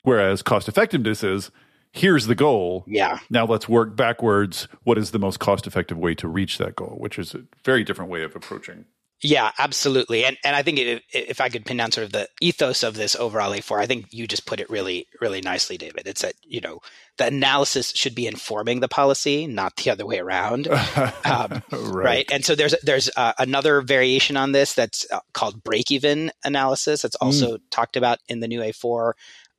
whereas 0.03 0.41
cost 0.41 0.67
effectiveness 0.67 1.23
is 1.23 1.51
here's 1.93 2.27
the 2.27 2.35
goal. 2.35 2.85
Yeah. 2.87 3.19
Now 3.29 3.45
let's 3.45 3.69
work 3.69 3.95
backwards. 3.97 4.67
What 4.85 4.97
is 4.97 5.11
the 5.11 5.19
most 5.19 5.39
cost 5.39 5.67
effective 5.67 5.99
way 5.99 6.15
to 6.15 6.27
reach 6.27 6.57
that 6.57 6.75
goal? 6.75 6.97
Which 6.99 7.19
is 7.19 7.35
a 7.35 7.43
very 7.67 7.85
different 7.85 8.11
way 8.11 8.23
of 8.23 8.35
approaching 8.35 8.87
yeah, 9.23 9.53
absolutely. 9.57 10.25
And 10.25 10.37
and 10.45 10.57
I 10.57 10.63
think 10.63 10.81
it, 10.81 11.03
if 11.13 11.41
I 11.41 11.49
could 11.49 11.65
pin 11.65 11.77
down 11.77 11.93
sort 11.93 12.07
of 12.07 12.13
the 12.13 12.29
ethos 12.41 12.83
of 12.83 12.95
this 12.95 13.15
overall 13.15 13.53
A4, 13.53 13.81
I 13.81 13.87
think 13.87 14.07
you 14.11 14.27
just 14.27 14.47
put 14.47 14.59
it 14.59 14.69
really, 14.69 15.07
really 15.21 15.41
nicely, 15.41 15.79
David. 15.79 16.07
It's 16.07 16.23
that, 16.23 16.35
you 16.43 16.61
know, 16.61 16.81
the 17.19 17.27
analysis 17.27 17.93
should 17.95 18.17
be 18.17 18.27
informing 18.27 18.81
the 18.81 18.89
policy, 18.89 19.47
not 19.47 19.77
the 19.77 19.91
other 19.91 20.05
way 20.05 20.19
around. 20.19 20.69
Um, 21.25 21.63
right. 21.71 22.05
right. 22.05 22.33
And 22.33 22.45
so 22.45 22.55
there's 22.55 22.75
there's 22.83 23.09
uh, 23.17 23.33
another 23.39 23.81
variation 23.81 24.37
on 24.37 24.53
this 24.53 24.75
that's 24.75 25.07
uh, 25.11 25.21
called 25.33 25.63
break-even 25.63 26.33
analysis. 26.45 27.03
That's 27.03 27.17
also 27.17 27.57
mm. 27.57 27.61
talked 27.71 27.97
about 27.97 28.19
in 28.29 28.41
the 28.41 28.49
new 28.49 28.61
A4. 28.61 29.13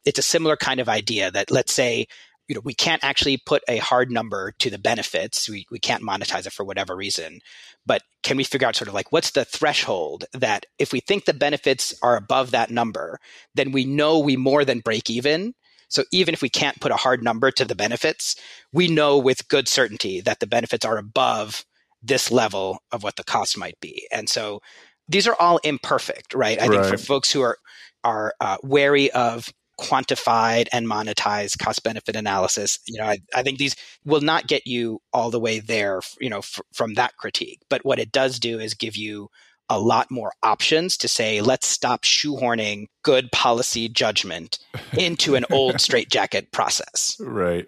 It's 0.06 0.20
a 0.20 0.24
similar 0.24 0.58
kind 0.58 0.80
of 0.80 0.90
idea 0.90 1.32
that 1.32 1.52
let's 1.52 1.74
say 1.74 2.08
you 2.54 2.60
know, 2.60 2.62
we 2.64 2.76
can't 2.76 3.04
actually 3.04 3.38
put 3.38 3.64
a 3.68 3.78
hard 3.78 4.12
number 4.12 4.54
to 4.60 4.70
the 4.70 4.78
benefits. 4.78 5.50
We, 5.50 5.66
we 5.72 5.80
can't 5.80 6.04
monetize 6.04 6.46
it 6.46 6.54
for 6.54 6.64
whatever 6.64 6.96
reason. 6.96 7.40
But 7.84 8.04
can 8.22 8.38
we 8.38 8.44
figure 8.44 8.68
out 8.68 8.76
sort 8.76 8.90
of 8.90 8.94
like 8.94 9.12
what's 9.12 9.32
the 9.32 9.44
threshold 9.44 10.26
that 10.34 10.68
if 10.78 10.94
we 10.94 11.00
think 11.00 11.26
the 11.26 11.34
benefits 11.34 11.96
are 12.04 12.16
above 12.16 12.52
that 12.52 12.70
number, 12.70 13.18
then 13.56 13.72
we 13.72 13.86
know 13.86 14.20
we 14.20 14.38
more 14.38 14.64
than 14.64 14.82
break 14.82 15.10
even. 15.10 15.56
So 15.88 16.04
even 16.12 16.36
if 16.36 16.44
we 16.44 16.50
can't 16.50 16.80
put 16.80 16.92
a 16.92 16.96
hard 16.96 17.24
number 17.24 17.50
to 17.50 17.66
the 17.66 17.74
benefits, 17.74 18.36
we 18.72 18.88
know 18.88 19.18
with 19.18 19.48
good 19.48 19.68
certainty 19.68 20.22
that 20.22 20.40
the 20.40 20.48
benefits 20.48 20.86
are 20.86 20.98
above 20.98 21.66
this 22.04 22.32
level 22.32 22.84
of 22.92 23.02
what 23.02 23.16
the 23.16 23.24
cost 23.24 23.58
might 23.58 23.80
be. 23.82 24.08
And 24.12 24.30
so 24.30 24.62
these 25.08 25.28
are 25.28 25.36
all 25.40 25.58
imperfect, 25.64 26.36
right? 26.36 26.62
I 26.62 26.68
right. 26.68 26.86
think 26.86 27.00
for 27.00 27.04
folks 27.04 27.32
who 27.32 27.42
are 27.42 27.58
are 28.04 28.34
uh, 28.40 28.58
wary 28.62 29.10
of 29.12 29.52
quantified 29.80 30.68
and 30.72 30.88
monetized 30.88 31.58
cost 31.58 31.84
benefit 31.84 32.16
analysis 32.16 32.80
you 32.86 33.00
know 33.00 33.06
I, 33.06 33.18
I, 33.36 33.42
think 33.42 33.58
these 33.58 33.76
will 34.06 34.22
not 34.22 34.48
get 34.48 34.68
you 34.68 35.02
all 35.12 35.32
the 35.32 35.40
way 35.40 35.60
there 35.60 36.02
you 36.20 36.30
know 36.30 36.40
f- 36.40 36.62
from 36.74 36.94
that 36.96 37.16
critique. 37.18 37.62
But 37.70 37.86
what 37.86 38.00
it 38.00 38.12
does 38.12 38.40
do 38.40 38.60
is 38.60 38.74
give 38.74 38.96
you 38.96 39.30
a 39.70 39.80
lot 39.80 40.12
more 40.12 40.34
options 40.44 40.98
to 40.98 41.08
say 41.08 41.42
let's 41.42 41.68
stop 41.68 42.04
shoehorning 42.04 42.88
good 43.02 43.32
policy 43.32 43.88
judgment 43.88 44.60
into 44.98 45.36
an 45.36 45.46
old 45.52 45.80
straitjacket 45.82 46.52
process. 46.52 47.18
Right. 47.20 47.68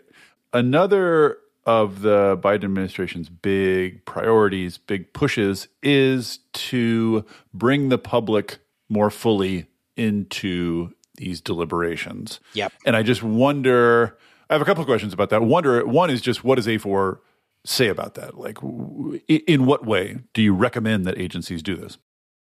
Another 0.53 1.37
of 1.65 2.01
the 2.01 2.37
Biden 2.37 2.65
administration's 2.65 3.27
big 3.27 4.05
priorities, 4.05 4.77
big 4.77 5.11
pushes, 5.13 5.67
is 5.81 6.39
to 6.53 7.25
bring 7.53 7.89
the 7.89 7.97
public 7.97 8.59
more 8.87 9.09
fully 9.09 9.65
into 9.97 10.93
these 11.17 11.41
deliberations. 11.41 12.39
Yep. 12.53 12.73
And 12.85 12.95
I 12.95 13.03
just 13.03 13.23
wonder. 13.23 14.17
I 14.49 14.53
have 14.53 14.61
a 14.61 14.65
couple 14.65 14.81
of 14.81 14.87
questions 14.87 15.13
about 15.13 15.31
that. 15.31 15.41
Wonder 15.41 15.85
one 15.85 16.09
is 16.09 16.21
just 16.21 16.43
what 16.43 16.55
does 16.55 16.67
A4 16.67 17.17
say 17.65 17.87
about 17.87 18.13
that? 18.13 18.37
Like, 18.37 18.59
in 19.27 19.65
what 19.65 19.85
way 19.85 20.19
do 20.33 20.41
you 20.41 20.53
recommend 20.53 21.05
that 21.05 21.17
agencies 21.17 21.63
do 21.63 21.75
this? 21.75 21.97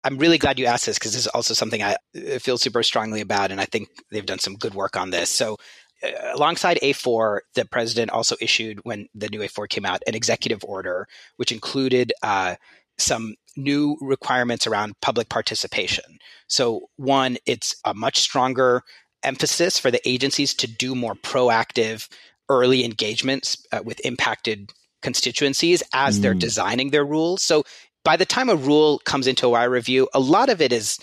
I'm 0.04 0.16
really 0.16 0.38
glad 0.38 0.58
you 0.58 0.66
asked 0.66 0.86
this 0.86 0.98
because 0.98 1.12
this 1.12 1.22
is 1.22 1.26
also 1.28 1.54
something 1.54 1.82
I 1.82 1.96
feel 2.38 2.56
super 2.56 2.82
strongly 2.82 3.20
about, 3.20 3.50
and 3.50 3.60
I 3.60 3.64
think 3.64 3.88
they've 4.10 4.24
done 4.24 4.38
some 4.38 4.54
good 4.54 4.74
work 4.74 4.96
on 4.96 5.10
this. 5.10 5.28
So, 5.28 5.56
uh, 6.02 6.10
alongside 6.34 6.78
A4, 6.82 7.40
the 7.54 7.64
president 7.64 8.10
also 8.12 8.36
issued, 8.40 8.78
when 8.84 9.08
the 9.14 9.28
new 9.28 9.40
A4 9.40 9.68
came 9.68 9.84
out, 9.84 10.02
an 10.06 10.14
executive 10.14 10.64
order 10.64 11.08
which 11.36 11.50
included 11.50 12.12
uh, 12.22 12.54
some 12.96 13.34
new 13.58 13.96
requirements 14.00 14.66
around 14.66 14.98
public 15.00 15.28
participation. 15.28 16.18
So, 16.46 16.88
one, 16.96 17.36
it's 17.44 17.76
a 17.84 17.92
much 17.92 18.18
stronger 18.18 18.82
emphasis 19.22 19.78
for 19.78 19.90
the 19.90 20.06
agencies 20.08 20.54
to 20.54 20.66
do 20.66 20.94
more 20.94 21.14
proactive 21.14 22.08
early 22.48 22.84
engagements 22.84 23.62
uh, 23.72 23.80
with 23.84 24.00
impacted 24.04 24.72
constituencies 25.02 25.82
as 25.92 26.18
mm. 26.18 26.22
they're 26.22 26.34
designing 26.34 26.90
their 26.90 27.04
rules. 27.04 27.42
So 27.42 27.64
by 28.04 28.16
the 28.16 28.24
time 28.24 28.48
a 28.48 28.56
rule 28.56 29.00
comes 29.04 29.26
into 29.26 29.46
OIRA 29.46 29.70
review, 29.70 30.08
a 30.14 30.20
lot 30.20 30.48
of 30.48 30.60
it 30.60 30.72
is, 30.72 30.98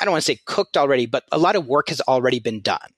I 0.00 0.04
don't 0.04 0.12
want 0.12 0.24
to 0.24 0.32
say 0.32 0.40
cooked 0.46 0.76
already, 0.76 1.06
but 1.06 1.24
a 1.32 1.38
lot 1.38 1.56
of 1.56 1.66
work 1.66 1.88
has 1.88 2.00
already 2.02 2.40
been 2.40 2.60
done. 2.60 2.90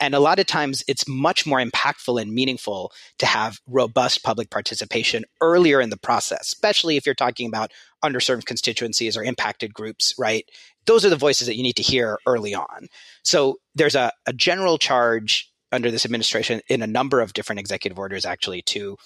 And 0.00 0.14
a 0.14 0.20
lot 0.20 0.38
of 0.38 0.46
times 0.46 0.84
it's 0.86 1.08
much 1.08 1.46
more 1.46 1.58
impactful 1.58 2.20
and 2.20 2.32
meaningful 2.32 2.92
to 3.18 3.26
have 3.26 3.60
robust 3.66 4.22
public 4.22 4.50
participation 4.50 5.24
earlier 5.40 5.80
in 5.80 5.90
the 5.90 5.96
process, 5.96 6.42
especially 6.42 6.96
if 6.96 7.06
you're 7.06 7.14
talking 7.14 7.48
about 7.48 7.72
underserved 8.04 8.44
constituencies 8.44 9.16
or 9.16 9.24
impacted 9.24 9.72
groups, 9.72 10.14
right? 10.18 10.44
Those 10.84 11.04
are 11.04 11.10
the 11.10 11.16
voices 11.16 11.46
that 11.46 11.56
you 11.56 11.62
need 11.62 11.76
to 11.76 11.82
hear 11.82 12.18
early 12.26 12.54
on. 12.54 12.88
So 13.22 13.58
there's 13.74 13.94
a, 13.94 14.12
a 14.26 14.32
general 14.32 14.78
charge 14.78 15.50
under 15.72 15.90
this 15.90 16.04
administration 16.04 16.60
in 16.68 16.82
a 16.82 16.86
number 16.86 17.20
of 17.20 17.32
different 17.32 17.60
executive 17.60 17.98
orders 17.98 18.24
actually 18.24 18.62
to 18.62 18.96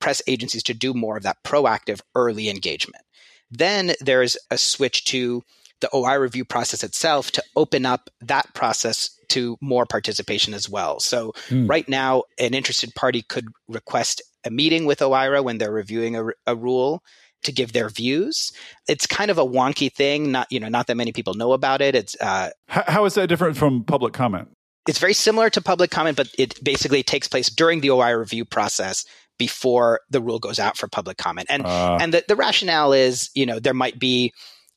press 0.00 0.20
agencies 0.26 0.62
to 0.64 0.74
do 0.74 0.94
more 0.94 1.16
of 1.16 1.22
that 1.22 1.42
proactive 1.44 2.00
early 2.14 2.48
engagement. 2.48 3.04
Then 3.50 3.92
there's 4.00 4.36
a 4.50 4.58
switch 4.58 5.04
to 5.06 5.42
the 5.80 5.88
OIRA 5.92 6.20
review 6.20 6.44
process 6.44 6.82
itself 6.82 7.30
to 7.32 7.42
open 7.56 7.86
up 7.86 8.10
that 8.20 8.52
process 8.54 9.10
to 9.28 9.56
more 9.60 9.86
participation 9.86 10.54
as 10.54 10.68
well. 10.68 11.00
So 11.00 11.32
mm. 11.48 11.68
right 11.68 11.88
now, 11.88 12.24
an 12.38 12.54
interested 12.54 12.94
party 12.94 13.22
could 13.22 13.48
request 13.68 14.22
a 14.44 14.50
meeting 14.50 14.86
with 14.86 15.00
OIRA 15.00 15.42
when 15.42 15.58
they're 15.58 15.72
reviewing 15.72 16.16
a, 16.16 16.26
a 16.46 16.56
rule 16.56 17.02
to 17.42 17.52
give 17.52 17.72
their 17.72 17.88
views. 17.88 18.52
It's 18.86 19.06
kind 19.06 19.30
of 19.30 19.38
a 19.38 19.44
wonky 19.44 19.92
thing. 19.92 20.30
Not 20.32 20.46
you 20.50 20.60
know 20.60 20.68
not 20.68 20.86
that 20.88 20.96
many 20.96 21.12
people 21.12 21.34
know 21.34 21.52
about 21.52 21.80
it. 21.80 21.94
It's 21.94 22.16
uh, 22.20 22.50
how, 22.68 22.84
how 22.86 23.04
is 23.04 23.14
that 23.14 23.28
different 23.28 23.56
from 23.56 23.84
public 23.84 24.12
comment? 24.12 24.48
It's 24.86 24.98
very 24.98 25.14
similar 25.14 25.50
to 25.50 25.60
public 25.60 25.90
comment, 25.90 26.16
but 26.16 26.28
it 26.38 26.62
basically 26.64 27.02
takes 27.02 27.28
place 27.28 27.48
during 27.48 27.80
the 27.80 27.88
OIRA 27.88 28.18
review 28.18 28.44
process 28.44 29.04
before 29.38 30.00
the 30.10 30.20
rule 30.20 30.38
goes 30.38 30.58
out 30.58 30.76
for 30.76 30.88
public 30.88 31.16
comment. 31.16 31.46
And 31.50 31.64
uh. 31.64 31.98
and 32.00 32.12
the, 32.14 32.24
the 32.28 32.36
rationale 32.36 32.92
is 32.92 33.30
you 33.34 33.46
know 33.46 33.58
there 33.58 33.74
might 33.74 33.98
be 33.98 34.32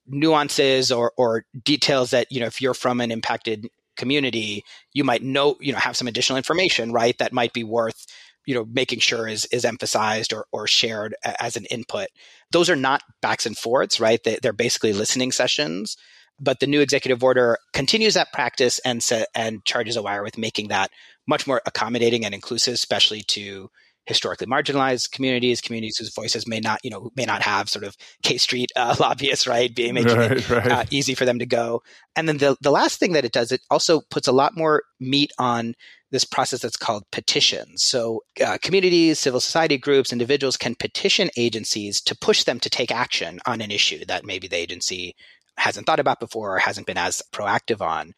nuances 0.08 0.92
or 0.92 1.14
or 1.18 1.46
details 1.64 2.12
that 2.12 2.32
you 2.32 2.40
know 2.40 2.46
if 2.46 2.62
you're 2.62 2.74
from 2.74 3.02
an 3.02 3.12
impacted 3.12 3.68
community, 3.96 4.64
you 4.94 5.04
might 5.04 5.24
know, 5.24 5.56
you 5.60 5.72
know, 5.72 5.80
have 5.80 5.98
some 5.98 6.08
additional 6.08 6.38
information, 6.38 6.92
right? 6.92 7.18
That 7.18 7.34
might 7.34 7.54
be 7.54 7.64
worth, 7.64 8.06
you 8.46 8.56
know, 8.56 8.66
making 8.66 9.00
sure 9.00 9.28
is 9.28 9.46
is 9.46 9.66
emphasized 9.66 10.34
or 10.34 10.46
or 10.52 10.68
shared 10.68 11.16
as 11.40 11.56
an 11.56 11.66
input. 11.66 12.08
Those 12.52 12.70
are 12.70 12.76
not 12.76 13.04
backs 13.22 13.46
and 13.46 13.58
forths, 13.58 14.00
right? 14.00 14.24
They, 14.24 14.38
they're 14.42 14.54
basically 14.54 14.94
listening 14.94 15.32
sessions. 15.32 15.98
But 16.40 16.60
the 16.60 16.68
new 16.68 16.82
executive 16.82 17.24
order 17.24 17.58
continues 17.74 18.16
that 18.16 18.34
practice 18.34 18.80
and 18.80 19.04
sa- 19.04 19.26
and 19.36 19.64
charges 19.66 19.98
OIRA 19.98 20.24
with 20.24 20.38
making 20.38 20.70
that 20.70 20.90
much 21.28 21.46
more 21.46 21.62
accommodating 21.66 22.26
and 22.26 22.34
inclusive, 22.34 22.74
especially 22.74 23.22
to 23.22 23.70
historically 24.06 24.48
marginalized 24.48 25.12
communities, 25.12 25.62
communities 25.62 25.98
whose 25.98 26.14
voices 26.14 26.48
may 26.48 26.60
not, 26.60 26.80
you 26.84 26.90
know, 26.90 27.12
may 27.16 27.26
not 27.26 27.42
have 27.42 27.70
sort 27.70 27.86
of 27.86 27.96
K 28.22 28.38
Street 28.38 28.72
uh, 28.76 28.96
lobbyists, 29.00 29.48
right, 29.48 29.74
being 29.74 29.94
making 29.94 30.18
right, 30.18 30.32
it 30.32 30.50
right. 30.50 30.72
Uh, 30.72 30.84
easy 30.92 31.16
for 31.16 31.26
them 31.26 31.40
to 31.40 31.46
go. 31.46 31.82
And 32.16 32.28
then 32.28 32.38
the 32.38 32.58
the 32.62 32.72
last 32.72 33.00
thing 33.00 33.14
that 33.14 33.26
it 33.26 33.32
does, 33.32 33.52
it 33.52 33.62
also 33.70 34.02
puts 34.10 34.28
a 34.28 34.34
lot 34.34 34.58
more 34.58 34.84
meat 35.00 35.32
on 35.38 35.76
this 36.12 36.24
process 36.24 36.62
that's 36.62 36.78
called 36.78 37.10
petitions. 37.12 37.84
So 37.84 38.24
uh, 38.46 38.60
communities, 38.62 39.20
civil 39.20 39.40
society 39.40 39.80
groups, 39.80 40.14
individuals 40.14 40.58
can 40.58 40.76
petition 40.76 41.32
agencies 41.38 42.00
to 42.02 42.16
push 42.16 42.44
them 42.44 42.60
to 42.60 42.70
take 42.70 42.92
action 42.92 43.40
on 43.48 43.62
an 43.62 43.72
issue 43.72 44.06
that 44.06 44.24
maybe 44.24 44.48
the 44.48 44.58
agency 44.58 45.16
hasn't 45.58 45.88
thought 45.88 46.00
about 46.00 46.20
before 46.20 46.56
or 46.56 46.60
hasn't 46.60 46.86
been 46.86 47.00
as 47.00 47.24
proactive 47.32 47.82
on. 47.82 48.14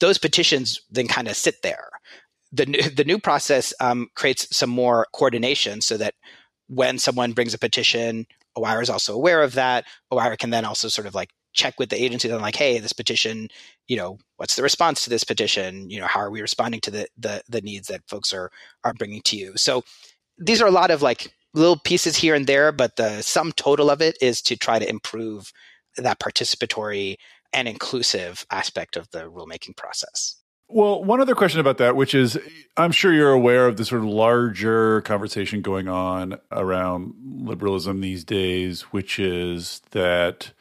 Those 0.00 0.16
petitions 0.16 0.80
then 0.90 1.06
kind 1.06 1.28
of 1.28 1.36
sit 1.36 1.60
there 1.62 1.88
the 2.54 2.66
new, 2.66 2.82
the 2.82 3.04
new 3.04 3.18
process 3.18 3.74
um, 3.80 4.08
creates 4.14 4.54
some 4.56 4.70
more 4.70 5.06
coordination 5.12 5.80
so 5.80 5.96
that 5.96 6.14
when 6.68 6.98
someone 6.98 7.32
brings 7.32 7.52
a 7.52 7.58
petition, 7.58 8.26
OIRA 8.56 8.82
is 8.82 8.90
also 8.90 9.14
aware 9.14 9.42
of 9.42 9.54
that. 9.54 9.84
OIRA 10.12 10.38
can 10.38 10.50
then 10.50 10.64
also 10.64 10.88
sort 10.88 11.06
of 11.06 11.14
like 11.14 11.30
check 11.52 11.78
with 11.78 11.88
the 11.88 12.02
agency 12.02 12.28
and 12.28 12.40
like, 12.40 12.56
hey, 12.56 12.78
this 12.78 12.92
petition, 12.92 13.48
you 13.86 13.96
know, 13.96 14.18
what's 14.36 14.56
the 14.56 14.62
response 14.62 15.04
to 15.04 15.10
this 15.10 15.24
petition? 15.24 15.90
You 15.90 16.00
know, 16.00 16.06
how 16.06 16.20
are 16.20 16.30
we 16.30 16.40
responding 16.40 16.80
to 16.82 16.90
the 16.90 17.08
the, 17.18 17.42
the 17.48 17.60
needs 17.60 17.88
that 17.88 18.08
folks 18.08 18.32
are 18.32 18.50
are 18.84 18.94
bringing 18.94 19.22
to 19.22 19.36
you? 19.36 19.52
So 19.56 19.82
these 20.38 20.62
are 20.62 20.68
a 20.68 20.72
lot 20.72 20.90
of 20.90 21.02
like 21.02 21.32
little 21.54 21.78
pieces 21.78 22.16
here 22.16 22.34
and 22.34 22.46
there, 22.46 22.72
but 22.72 22.96
the 22.96 23.22
sum 23.22 23.52
total 23.52 23.90
of 23.90 24.00
it 24.00 24.16
is 24.20 24.42
to 24.42 24.56
try 24.56 24.78
to 24.78 24.88
improve 24.88 25.52
that 25.96 26.18
participatory 26.18 27.16
and 27.52 27.68
inclusive 27.68 28.44
aspect 28.50 28.96
of 28.96 29.08
the 29.10 29.30
rulemaking 29.30 29.76
process. 29.76 30.36
Well, 30.68 31.04
one 31.04 31.20
other 31.20 31.34
question 31.34 31.60
about 31.60 31.78
that, 31.78 31.94
which 31.94 32.14
is 32.14 32.38
I'm 32.76 32.90
sure 32.90 33.12
you're 33.12 33.32
aware 33.32 33.66
of 33.66 33.76
the 33.76 33.84
sort 33.84 34.02
of 34.02 34.08
larger 34.08 35.02
conversation 35.02 35.62
going 35.62 35.88
on 35.88 36.38
around 36.50 37.14
liberalism 37.22 38.00
these 38.00 38.24
days, 38.24 38.82
which 38.82 39.18
is 39.18 39.82
that 39.90 40.52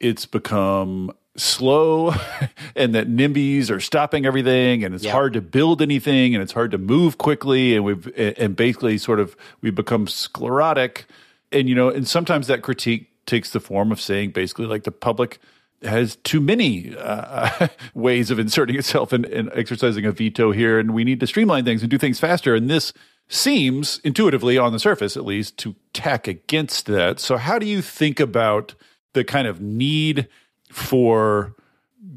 it's 0.00 0.26
become 0.26 1.12
slow 1.36 2.14
and 2.76 2.94
that 2.94 3.08
NIMBYs 3.08 3.70
are 3.70 3.80
stopping 3.80 4.26
everything 4.26 4.84
and 4.84 4.94
it's 4.94 5.04
yep. 5.04 5.12
hard 5.12 5.32
to 5.34 5.40
build 5.40 5.80
anything 5.80 6.34
and 6.34 6.42
it's 6.42 6.52
hard 6.52 6.70
to 6.72 6.78
move 6.78 7.18
quickly 7.18 7.76
and 7.76 7.84
we've 7.84 8.10
and 8.16 8.56
basically 8.56 8.98
sort 8.98 9.20
of 9.20 9.36
we've 9.60 9.74
become 9.74 10.06
sclerotic 10.06 11.06
and 11.52 11.68
you 11.68 11.74
know 11.74 11.88
and 11.90 12.08
sometimes 12.08 12.48
that 12.48 12.62
critique 12.62 13.08
takes 13.26 13.50
the 13.50 13.60
form 13.60 13.92
of 13.92 14.00
saying 14.00 14.30
basically 14.30 14.66
like 14.66 14.84
the 14.84 14.90
public 14.90 15.38
has 15.82 16.16
too 16.16 16.40
many 16.40 16.94
uh, 16.96 17.68
ways 17.94 18.30
of 18.30 18.38
inserting 18.38 18.76
itself 18.76 19.12
and, 19.12 19.26
exercising 19.54 20.04
a 20.04 20.12
veto 20.12 20.50
here, 20.50 20.78
and 20.78 20.92
we 20.94 21.04
need 21.04 21.20
to 21.20 21.26
streamline 21.26 21.64
things 21.64 21.82
and 21.82 21.90
do 21.90 21.98
things 21.98 22.18
faster. 22.18 22.54
And 22.54 22.68
this 22.68 22.92
seems 23.28 24.00
intuitively, 24.04 24.58
on 24.58 24.72
the 24.72 24.78
surface 24.78 25.16
at 25.16 25.24
least, 25.24 25.56
to 25.58 25.76
tack 25.92 26.26
against 26.26 26.86
that. 26.86 27.20
So, 27.20 27.36
how 27.36 27.58
do 27.58 27.66
you 27.66 27.82
think 27.82 28.20
about 28.20 28.74
the 29.12 29.24
kind 29.24 29.46
of 29.46 29.60
need 29.60 30.28
for 30.70 31.54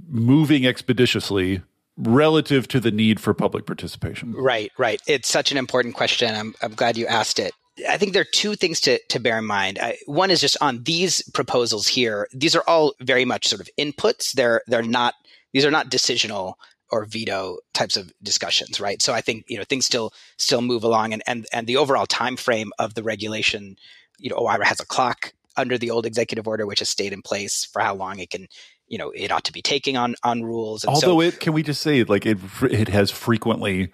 moving 0.07 0.65
expeditiously 0.65 1.61
relative 1.97 2.67
to 2.69 2.79
the 2.79 2.91
need 2.91 3.19
for 3.19 3.33
public 3.33 3.65
participation? 3.65 4.33
Right, 4.33 4.71
right. 4.77 5.01
It's 5.07 5.29
such 5.29 5.51
an 5.51 5.57
important 5.57 5.95
question. 5.95 6.33
I'm, 6.33 6.55
I'm 6.61 6.73
glad 6.73 6.97
you 6.97 7.05
asked 7.07 7.39
it. 7.39 7.53
I 7.87 7.97
think 7.97 8.13
there 8.13 8.21
are 8.21 8.33
two 8.33 8.55
things 8.55 8.81
to, 8.81 8.99
to 9.09 9.19
bear 9.19 9.37
in 9.37 9.45
mind. 9.45 9.79
I, 9.81 9.97
one 10.05 10.29
is 10.29 10.41
just 10.41 10.57
on 10.61 10.83
these 10.83 11.21
proposals 11.31 11.87
here. 11.87 12.27
These 12.33 12.55
are 12.55 12.63
all 12.67 12.93
very 12.99 13.25
much 13.25 13.47
sort 13.47 13.61
of 13.61 13.69
inputs. 13.79 14.33
They're 14.33 14.61
they're 14.67 14.83
not 14.83 15.13
these 15.53 15.65
are 15.65 15.71
not 15.71 15.89
decisional 15.89 16.55
or 16.91 17.05
veto 17.05 17.57
types 17.73 17.95
of 17.95 18.11
discussions, 18.21 18.79
right? 18.79 19.01
So 19.01 19.13
I 19.13 19.21
think 19.21 19.45
you 19.47 19.57
know 19.57 19.63
things 19.63 19.85
still 19.85 20.11
still 20.37 20.61
move 20.61 20.83
along, 20.83 21.13
and 21.13 21.23
and 21.27 21.45
and 21.53 21.65
the 21.65 21.77
overall 21.77 22.05
time 22.05 22.35
frame 22.35 22.71
of 22.77 22.93
the 22.93 23.03
regulation, 23.03 23.77
you 24.19 24.29
know, 24.29 24.37
OIRA 24.37 24.65
has 24.65 24.79
a 24.79 24.85
clock 24.85 25.33
under 25.57 25.77
the 25.77 25.91
old 25.91 26.05
executive 26.05 26.47
order, 26.47 26.65
which 26.65 26.79
has 26.79 26.89
stayed 26.89 27.13
in 27.13 27.21
place 27.21 27.65
for 27.65 27.81
how 27.81 27.95
long 27.95 28.19
it 28.19 28.29
can 28.29 28.47
you 28.87 28.97
know 28.97 29.09
it 29.11 29.31
ought 29.31 29.45
to 29.45 29.53
be 29.53 29.61
taking 29.61 29.95
on 29.95 30.15
on 30.23 30.43
rules. 30.43 30.83
And 30.83 30.93
Although 30.93 31.07
so, 31.07 31.21
it 31.21 31.39
can 31.39 31.53
we 31.53 31.63
just 31.63 31.81
say 31.81 32.03
like 32.03 32.25
it 32.25 32.37
it 32.63 32.89
has 32.89 33.09
frequently 33.09 33.91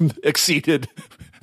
exceeded 0.24 0.88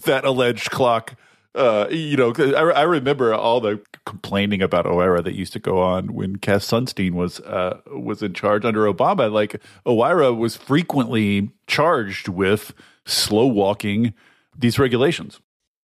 that 0.04 0.26
alleged 0.26 0.70
clock 0.72 1.16
uh, 1.58 1.88
you 1.90 2.16
know, 2.16 2.34
I, 2.38 2.82
I, 2.82 2.84
remember 2.84 3.34
all 3.34 3.60
the 3.60 3.82
complaining 4.06 4.62
about 4.62 4.86
OIRA 4.86 5.24
that 5.24 5.34
used 5.34 5.54
to 5.54 5.60
go 5.60 5.82
on 5.82 6.14
when 6.14 6.36
Cass 6.36 6.66
Sunstein 6.66 7.14
was 7.14 7.40
uh, 7.40 7.80
was 7.88 8.22
in 8.22 8.34
charge 8.34 8.64
under 8.64 8.86
Obama. 8.86 9.32
Like 9.32 9.60
OIRA 9.86 10.38
was 10.38 10.56
frequently 10.56 11.50
charged 11.66 12.28
with 12.28 12.74
slow 13.06 13.48
walking 13.48 14.14
these 14.56 14.78
regulations. 14.78 15.40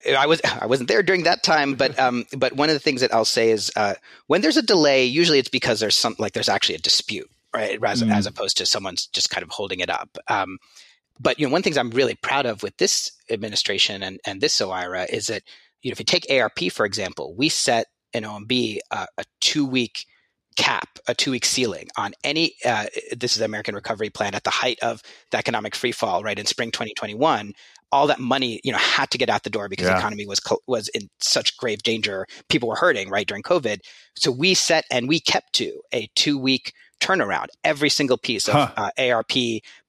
I 0.07 0.27
was 0.27 0.41
I 0.43 0.67
wasn't 0.67 0.89
there 0.89 1.01
during 1.01 1.23
that 1.23 1.43
time, 1.43 1.73
but 1.73 1.97
um, 1.97 2.25
but 2.37 2.53
one 2.53 2.69
of 2.69 2.75
the 2.75 2.79
things 2.79 3.01
that 3.01 3.13
I'll 3.13 3.25
say 3.25 3.49
is 3.49 3.71
uh, 3.75 3.95
when 4.27 4.41
there's 4.41 4.57
a 4.57 4.61
delay, 4.61 5.05
usually 5.05 5.39
it's 5.39 5.49
because 5.49 5.79
there's 5.79 5.97
some 5.97 6.15
like 6.19 6.33
there's 6.33 6.49
actually 6.49 6.75
a 6.75 6.79
dispute, 6.79 7.29
right? 7.53 7.79
As, 7.83 8.03
mm. 8.03 8.13
as 8.13 8.27
opposed 8.27 8.57
to 8.57 8.65
someone's 8.65 9.07
just 9.07 9.31
kind 9.31 9.43
of 9.43 9.49
holding 9.49 9.79
it 9.79 9.89
up. 9.89 10.17
Um, 10.27 10.59
but 11.19 11.39
you 11.39 11.45
know, 11.45 11.51
one 11.51 11.59
of 11.59 11.63
the 11.63 11.67
things 11.67 11.77
I'm 11.77 11.91
really 11.91 12.15
proud 12.15 12.45
of 12.45 12.63
with 12.63 12.77
this 12.77 13.11
administration 13.29 14.03
and, 14.03 14.19
and 14.25 14.41
this 14.41 14.59
OIRA 14.59 15.09
is 15.09 15.27
that 15.27 15.43
you 15.81 15.89
know 15.89 15.93
if 15.93 15.99
you 15.99 16.05
take 16.05 16.25
ARP 16.29 16.71
for 16.71 16.85
example, 16.85 17.35
we 17.35 17.49
set 17.49 17.87
an 18.13 18.23
OMB 18.23 18.79
uh, 18.91 19.05
a 19.17 19.23
two 19.41 19.65
week 19.65 20.05
cap, 20.55 20.99
a 21.07 21.13
two 21.13 21.31
week 21.31 21.45
ceiling 21.45 21.89
on 21.97 22.13
any. 22.23 22.53
Uh, 22.65 22.85
this 23.15 23.33
is 23.33 23.39
the 23.39 23.45
American 23.45 23.75
Recovery 23.75 24.09
Plan 24.09 24.35
at 24.35 24.43
the 24.43 24.49
height 24.49 24.79
of 24.81 25.01
the 25.31 25.37
economic 25.37 25.75
free 25.75 25.91
fall, 25.91 26.23
right 26.23 26.37
in 26.37 26.45
spring 26.45 26.71
2021. 26.71 27.53
All 27.91 28.07
that 28.07 28.19
money, 28.19 28.59
you 28.63 28.71
know, 28.71 28.77
had 28.77 29.11
to 29.11 29.17
get 29.17 29.29
out 29.29 29.43
the 29.43 29.49
door 29.51 29.69
because 29.69 29.85
yeah. 29.85 29.93
the 29.93 29.99
economy 29.99 30.25
was 30.25 30.41
was 30.67 30.87
in 30.89 31.09
such 31.19 31.57
grave 31.57 31.83
danger. 31.83 32.25
People 32.49 32.69
were 32.69 32.75
hurting, 32.75 33.09
right, 33.09 33.27
during 33.27 33.43
COVID. 33.43 33.79
So 34.15 34.31
we 34.31 34.53
set 34.53 34.85
and 34.89 35.07
we 35.07 35.19
kept 35.19 35.53
to 35.53 35.81
a 35.93 36.09
two 36.15 36.37
week 36.37 36.73
turnaround. 36.99 37.47
Every 37.63 37.89
single 37.89 38.17
piece 38.17 38.47
of 38.47 38.55
huh. 38.55 38.89
uh, 38.97 39.11
ARP 39.11 39.31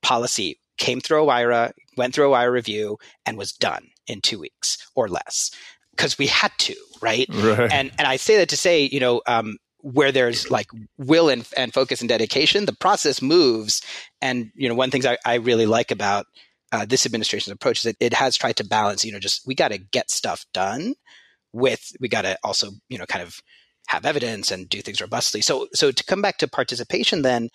policy 0.03 0.59
came 0.79 1.01
through 1.01 1.25
OIRA, 1.25 1.73
went 1.97 2.15
through 2.15 2.31
OIRA 2.31 2.53
review, 2.53 2.99
and 3.27 3.39
was 3.39 3.53
done 3.53 3.89
in 4.07 4.21
two 4.21 4.39
weeks 4.39 4.79
or 4.95 5.09
less 5.09 5.51
because 5.91 6.19
we 6.19 6.27
had 6.27 6.53
to, 6.59 6.75
right? 7.01 7.27
right? 7.31 7.73
And 7.73 7.93
and 7.99 8.07
I 8.07 8.17
say 8.17 8.37
that 8.39 8.49
to 8.51 8.57
say, 8.57 8.89
you 8.91 9.01
know, 9.01 9.23
um, 9.27 9.59
where 9.79 10.13
there's 10.13 10.51
like 10.51 10.69
will 10.97 11.29
and, 11.29 11.47
and 11.57 11.75
focus 11.75 12.01
and 12.01 12.09
dedication, 12.09 12.65
the 12.65 12.73
process 12.73 13.21
moves. 13.21 13.83
And 14.21 14.51
you 14.55 14.69
know, 14.69 14.75
one 14.75 14.87
of 14.87 14.91
the 14.91 14.95
things 14.95 15.07
I, 15.07 15.19
I 15.25 15.35
really 15.37 15.67
like 15.67 15.91
about 15.91 16.27
uh, 16.73 16.85
this 16.87 17.07
administration's 17.07 17.53
approach 17.53 17.79
is 17.79 17.83
that 17.85 17.97
it 18.01 18.15
has 18.15 18.37
tried 18.37 18.57
to 18.57 18.65
balance, 18.65 19.05
you 19.05 19.13
know, 19.13 19.19
just 19.19 19.47
we 19.47 19.55
got 19.55 19.69
to 19.73 19.79
get 19.79 20.11
stuff 20.11 20.45
done 20.53 20.95
with 21.53 21.93
we 22.01 22.09
got 22.09 22.23
to 22.23 22.37
also, 22.43 22.71
you 22.89 22.99
know, 22.99 23.07
kind 23.07 23.23
of 23.23 23.41
have 23.89 24.07
evidence 24.07 24.51
and 24.51 24.69
do 24.69 24.81
things 24.81 25.01
robustly. 25.01 25.41
So, 25.41 25.69
so 25.75 25.91
to 25.93 26.05
come 26.05 26.23
back 26.23 26.39
to 26.39 26.49
participation, 26.49 27.23
then 27.23 27.51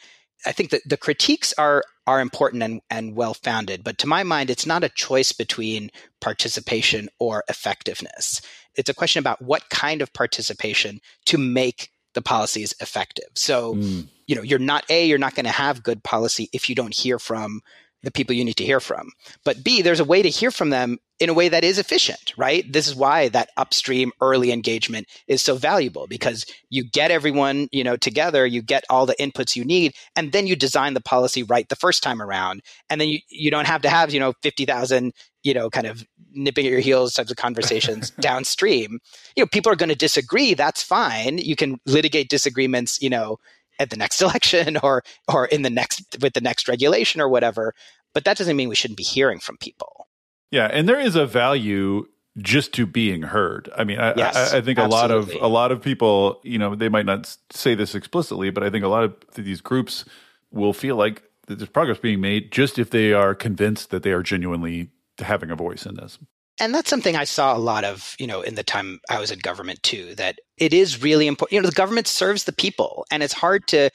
I 0.45 0.51
think 0.51 0.69
that 0.69 0.87
the 0.87 0.97
critiques 0.97 1.53
are 1.57 1.83
are 2.07 2.21
important 2.21 2.63
and, 2.63 2.81
and 2.89 3.15
well 3.15 3.35
founded, 3.35 3.83
but 3.83 3.99
to 3.99 4.07
my 4.07 4.23
mind, 4.23 4.49
it's 4.49 4.65
not 4.65 4.83
a 4.83 4.89
choice 4.89 5.31
between 5.31 5.91
participation 6.21 7.07
or 7.19 7.43
effectiveness. 7.49 8.41
It's 8.75 8.89
a 8.89 8.95
question 8.95 9.19
about 9.19 9.41
what 9.41 9.69
kind 9.69 10.01
of 10.01 10.11
participation 10.13 11.01
to 11.25 11.37
make 11.37 11.91
the 12.13 12.21
policies 12.21 12.73
effective. 12.81 13.29
So, 13.35 13.75
mm. 13.75 14.07
you 14.25 14.35
know, 14.35 14.41
you're 14.41 14.57
not 14.57 14.85
a 14.89 15.05
you're 15.05 15.17
not 15.17 15.35
going 15.35 15.45
to 15.45 15.51
have 15.51 15.83
good 15.83 16.03
policy 16.03 16.49
if 16.51 16.69
you 16.69 16.75
don't 16.75 16.95
hear 16.95 17.19
from 17.19 17.61
the 18.03 18.11
people 18.11 18.35
you 18.35 18.45
need 18.45 18.55
to 18.57 18.65
hear 18.65 18.79
from. 18.79 19.11
But 19.43 19.63
B, 19.63 19.81
there's 19.81 19.99
a 19.99 20.05
way 20.05 20.21
to 20.21 20.29
hear 20.29 20.51
from 20.51 20.69
them 20.69 20.97
in 21.19 21.29
a 21.29 21.33
way 21.33 21.49
that 21.49 21.65
is 21.65 21.77
efficient, 21.77 22.33
right? 22.37 22.71
This 22.71 22.87
is 22.87 22.95
why 22.95 23.27
that 23.29 23.49
upstream 23.57 24.11
early 24.21 24.51
engagement 24.53 25.07
is 25.27 25.41
so 25.41 25.55
valuable 25.55 26.07
because 26.07 26.45
you 26.69 26.89
get 26.89 27.11
everyone, 27.11 27.67
you 27.71 27.83
know, 27.83 27.97
together, 27.97 28.45
you 28.45 28.61
get 28.61 28.85
all 28.89 29.05
the 29.05 29.15
inputs 29.19 29.55
you 29.55 29.65
need, 29.65 29.93
and 30.15 30.31
then 30.31 30.47
you 30.47 30.55
design 30.55 30.93
the 30.93 31.01
policy 31.01 31.43
right 31.43 31.67
the 31.67 31.75
first 31.75 32.01
time 32.01 32.21
around. 32.21 32.61
And 32.89 33.01
then 33.01 33.09
you, 33.09 33.19
you 33.29 33.51
don't 33.51 33.67
have 33.67 33.81
to 33.81 33.89
have, 33.89 34.13
you 34.13 34.19
know, 34.19 34.33
50,000, 34.43 35.11
you 35.43 35.53
know, 35.53 35.69
kind 35.69 35.87
of 35.87 36.05
nipping 36.31 36.65
at 36.65 36.71
your 36.71 36.79
heels 36.79 37.13
types 37.13 37.31
of 37.31 37.37
conversations 37.37 38.11
downstream. 38.21 38.99
You 39.35 39.43
know, 39.43 39.47
people 39.47 39.71
are 39.73 39.77
going 39.77 39.89
to 39.89 39.95
disagree. 39.95 40.53
That's 40.53 40.81
fine. 40.81 41.37
You 41.37 41.57
can 41.57 41.79
litigate 41.85 42.29
disagreements, 42.29 43.01
you 43.01 43.09
know, 43.09 43.39
at 43.79 43.89
the 43.89 43.97
next 43.97 44.21
election 44.21 44.77
or 44.77 45.03
or 45.27 45.45
in 45.45 45.63
the 45.63 45.69
next 45.69 46.17
with 46.21 46.33
the 46.33 46.41
next 46.41 46.67
regulation 46.67 47.21
or 47.21 47.29
whatever. 47.29 47.73
But 48.13 48.25
that 48.25 48.37
doesn't 48.37 48.55
mean 48.55 48.69
we 48.69 48.75
shouldn't 48.75 48.97
be 48.97 49.03
hearing 49.03 49.39
from 49.39 49.57
people. 49.57 50.07
Yeah, 50.51 50.65
and 50.65 50.89
there 50.89 50.99
is 50.99 51.15
a 51.15 51.25
value 51.25 52.07
just 52.37 52.73
to 52.73 52.85
being 52.85 53.23
heard. 53.23 53.69
I 53.77 53.83
mean, 53.83 53.99
I, 53.99 54.13
yes, 54.15 54.53
I, 54.53 54.57
I 54.57 54.61
think 54.61 54.79
a 54.79 54.85
lot 54.85 55.11
of 55.11 55.31
a 55.39 55.47
lot 55.47 55.71
of 55.71 55.81
people, 55.81 56.41
you 56.43 56.57
know, 56.57 56.75
they 56.75 56.89
might 56.89 57.05
not 57.05 57.35
say 57.51 57.75
this 57.75 57.95
explicitly, 57.95 58.49
but 58.49 58.63
I 58.63 58.69
think 58.69 58.83
a 58.83 58.87
lot 58.87 59.03
of 59.03 59.15
these 59.35 59.61
groups 59.61 60.05
will 60.51 60.73
feel 60.73 60.95
like 60.95 61.23
there's 61.47 61.69
progress 61.69 61.99
being 61.99 62.21
made 62.21 62.51
just 62.51 62.77
if 62.77 62.91
they 62.91 63.13
are 63.13 63.33
convinced 63.33 63.89
that 63.89 64.03
they 64.03 64.11
are 64.11 64.23
genuinely 64.23 64.89
having 65.19 65.51
a 65.51 65.55
voice 65.55 65.85
in 65.85 65.95
this 65.95 66.17
and 66.59 66.73
that's 66.73 66.89
something 66.89 67.15
I 67.15 67.23
saw 67.23 67.55
a 67.55 67.59
lot 67.59 67.83
of, 67.83 68.15
you 68.19 68.27
know, 68.27 68.41
in 68.41 68.55
the 68.55 68.63
time 68.63 68.99
I 69.09 69.19
was 69.19 69.31
in 69.31 69.39
government 69.39 69.81
too, 69.83 70.15
that 70.15 70.39
it 70.57 70.73
is 70.73 71.01
really 71.01 71.27
important. 71.27 71.53
You 71.53 71.61
know, 71.61 71.69
the 71.69 71.75
government 71.75 72.07
serves 72.07 72.43
the 72.43 72.53
people 72.53 73.05
and 73.11 73.23
it's 73.23 73.33
hard 73.33 73.67
to 73.67 73.89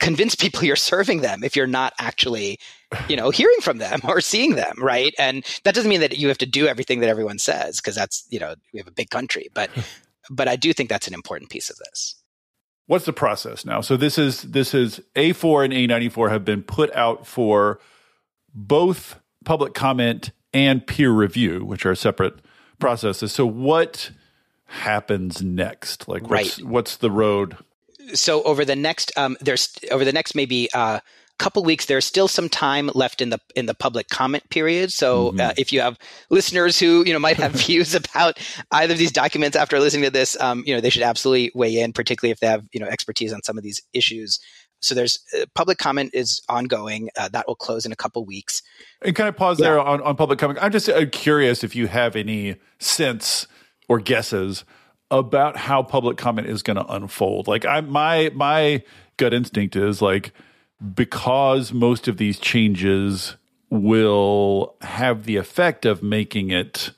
convince 0.00 0.34
people 0.36 0.64
you're 0.64 0.76
serving 0.76 1.20
them 1.20 1.44
if 1.44 1.56
you're 1.56 1.66
not 1.66 1.92
actually, 1.98 2.58
you 3.08 3.16
know, 3.16 3.30
hearing 3.30 3.60
from 3.60 3.78
them 3.78 4.00
or 4.04 4.20
seeing 4.20 4.54
them, 4.54 4.74
right? 4.78 5.14
And 5.18 5.44
that 5.64 5.74
doesn't 5.74 5.88
mean 5.88 6.00
that 6.00 6.18
you 6.18 6.28
have 6.28 6.38
to 6.38 6.46
do 6.46 6.66
everything 6.66 7.00
that 7.00 7.10
everyone 7.10 7.38
says 7.38 7.80
because 7.80 7.94
that's, 7.94 8.26
you 8.30 8.38
know, 8.38 8.54
we 8.72 8.78
have 8.78 8.88
a 8.88 8.92
big 8.92 9.10
country, 9.10 9.48
but 9.54 9.70
but 10.30 10.48
I 10.48 10.56
do 10.56 10.72
think 10.72 10.88
that's 10.88 11.08
an 11.08 11.14
important 11.14 11.50
piece 11.50 11.70
of 11.70 11.76
this. 11.76 12.16
What's 12.86 13.04
the 13.04 13.12
process 13.12 13.64
now? 13.64 13.80
So 13.80 13.96
this 13.96 14.16
is 14.16 14.42
this 14.42 14.72
is 14.72 15.00
A4 15.16 15.64
and 15.64 15.74
A94 15.74 16.30
have 16.30 16.44
been 16.44 16.62
put 16.62 16.94
out 16.94 17.26
for 17.26 17.80
both 18.54 19.18
public 19.44 19.74
comment 19.74 20.30
and 20.52 20.86
peer 20.86 21.10
review, 21.10 21.64
which 21.64 21.86
are 21.86 21.94
separate 21.94 22.34
processes. 22.78 23.32
So 23.32 23.46
what 23.46 24.10
happens 24.66 25.42
next? 25.42 26.08
Like 26.08 26.28
what's 26.28 26.58
right. 26.58 26.68
what's 26.68 26.96
the 26.96 27.10
road? 27.10 27.56
So 28.14 28.42
over 28.42 28.64
the 28.64 28.76
next 28.76 29.12
um, 29.16 29.36
there's 29.40 29.74
over 29.90 30.04
the 30.04 30.12
next 30.12 30.34
maybe 30.34 30.68
uh, 30.72 31.00
couple 31.38 31.62
weeks 31.62 31.86
there's 31.86 32.06
still 32.06 32.28
some 32.28 32.48
time 32.48 32.90
left 32.94 33.20
in 33.20 33.30
the 33.30 33.38
in 33.54 33.66
the 33.66 33.74
public 33.74 34.08
comment 34.08 34.48
period 34.48 34.90
so 34.90 35.30
mm-hmm. 35.30 35.40
uh, 35.40 35.52
if 35.58 35.72
you 35.72 35.80
have 35.80 35.98
listeners 36.30 36.78
who 36.78 37.04
you 37.04 37.12
know 37.12 37.18
might 37.18 37.36
have 37.36 37.52
views 37.66 37.94
about 37.94 38.38
either 38.72 38.92
of 38.92 38.98
these 38.98 39.12
documents 39.12 39.56
after 39.56 39.78
listening 39.78 40.04
to 40.04 40.10
this 40.10 40.40
um, 40.40 40.62
you 40.66 40.74
know 40.74 40.80
they 40.80 40.88
should 40.88 41.02
absolutely 41.02 41.50
weigh 41.54 41.78
in 41.78 41.92
particularly 41.92 42.30
if 42.30 42.40
they 42.40 42.46
have 42.46 42.64
you 42.72 42.80
know 42.80 42.86
expertise 42.86 43.32
on 43.32 43.42
some 43.42 43.58
of 43.58 43.64
these 43.64 43.82
issues 43.92 44.40
so 44.80 44.94
there's 44.94 45.18
uh, 45.36 45.46
public 45.54 45.78
comment 45.78 46.10
is 46.14 46.42
ongoing. 46.48 47.10
Uh, 47.16 47.28
that 47.28 47.46
will 47.46 47.54
close 47.54 47.86
in 47.86 47.92
a 47.92 47.96
couple 47.96 48.24
weeks. 48.24 48.62
And 49.02 49.14
kind 49.14 49.28
of 49.28 49.36
pause 49.36 49.58
yeah. 49.58 49.68
there 49.68 49.80
on, 49.80 50.00
on 50.02 50.16
public 50.16 50.38
comment? 50.38 50.58
I'm 50.62 50.72
just 50.72 50.88
uh, 50.88 51.06
curious 51.10 51.64
if 51.64 51.74
you 51.74 51.86
have 51.86 52.16
any 52.16 52.56
sense 52.78 53.46
or 53.88 54.00
guesses 54.00 54.64
about 55.10 55.56
how 55.56 55.82
public 55.82 56.16
comment 56.16 56.48
is 56.48 56.62
going 56.62 56.76
to 56.76 56.86
unfold. 56.86 57.48
Like 57.48 57.64
I 57.64 57.80
my 57.80 58.30
my 58.34 58.82
gut 59.16 59.32
instinct 59.32 59.76
is 59.76 60.02
like 60.02 60.32
because 60.94 61.72
most 61.72 62.08
of 62.08 62.16
these 62.16 62.38
changes 62.38 63.36
will 63.70 64.76
have 64.82 65.24
the 65.24 65.36
effect 65.36 65.84
of 65.84 66.02
making 66.02 66.50
it 66.50 66.92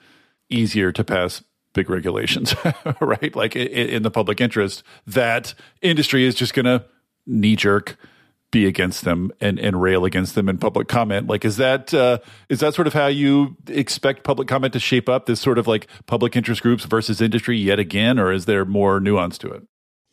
easier 0.51 0.93
to 0.93 1.05
pass 1.05 1.43
big 1.75 1.89
regulations, 1.89 2.55
right? 3.01 3.35
Like 3.37 3.55
in, 3.55 3.69
in 3.69 4.03
the 4.03 4.11
public 4.11 4.41
interest, 4.41 4.83
that 5.07 5.55
industry 5.81 6.25
is 6.25 6.35
just 6.35 6.55
going 6.55 6.67
to 6.67 6.85
knee 7.29 7.57
jerk 7.57 7.97
be 8.51 8.67
against 8.67 9.05
them 9.05 9.31
and, 9.41 9.59
and 9.59 9.81
rail 9.81 10.05
against 10.05 10.35
them 10.35 10.49
in 10.49 10.57
public 10.59 10.89
comment. 10.89 11.27
Like, 11.27 11.45
is 11.45 11.59
that 11.59 11.93
uh, 11.93 12.19
is 12.49 12.61
that 12.61 12.75
sort 12.75 12.87
of 12.87 12.95
how 12.95 13.07
you 13.07 13.57
expect 13.69 14.25
public 14.25 14.49
comment 14.49 14.73
to 14.73 14.81
shape 14.81 15.09
up? 15.09 15.27
This 15.27 15.41
sort 15.41 15.59
of 15.59 15.67
like 15.67 15.87
public 16.07 16.35
interest 16.35 16.63
groups 16.63 16.85
versus 16.85 17.21
industry 17.21 17.59
yet 17.59 17.79
again, 17.79 18.19
or 18.19 18.33
is 18.33 18.47
there 18.47 18.65
more 18.65 19.01
nuance 19.01 19.39
to 19.39 19.51
it? 19.51 19.63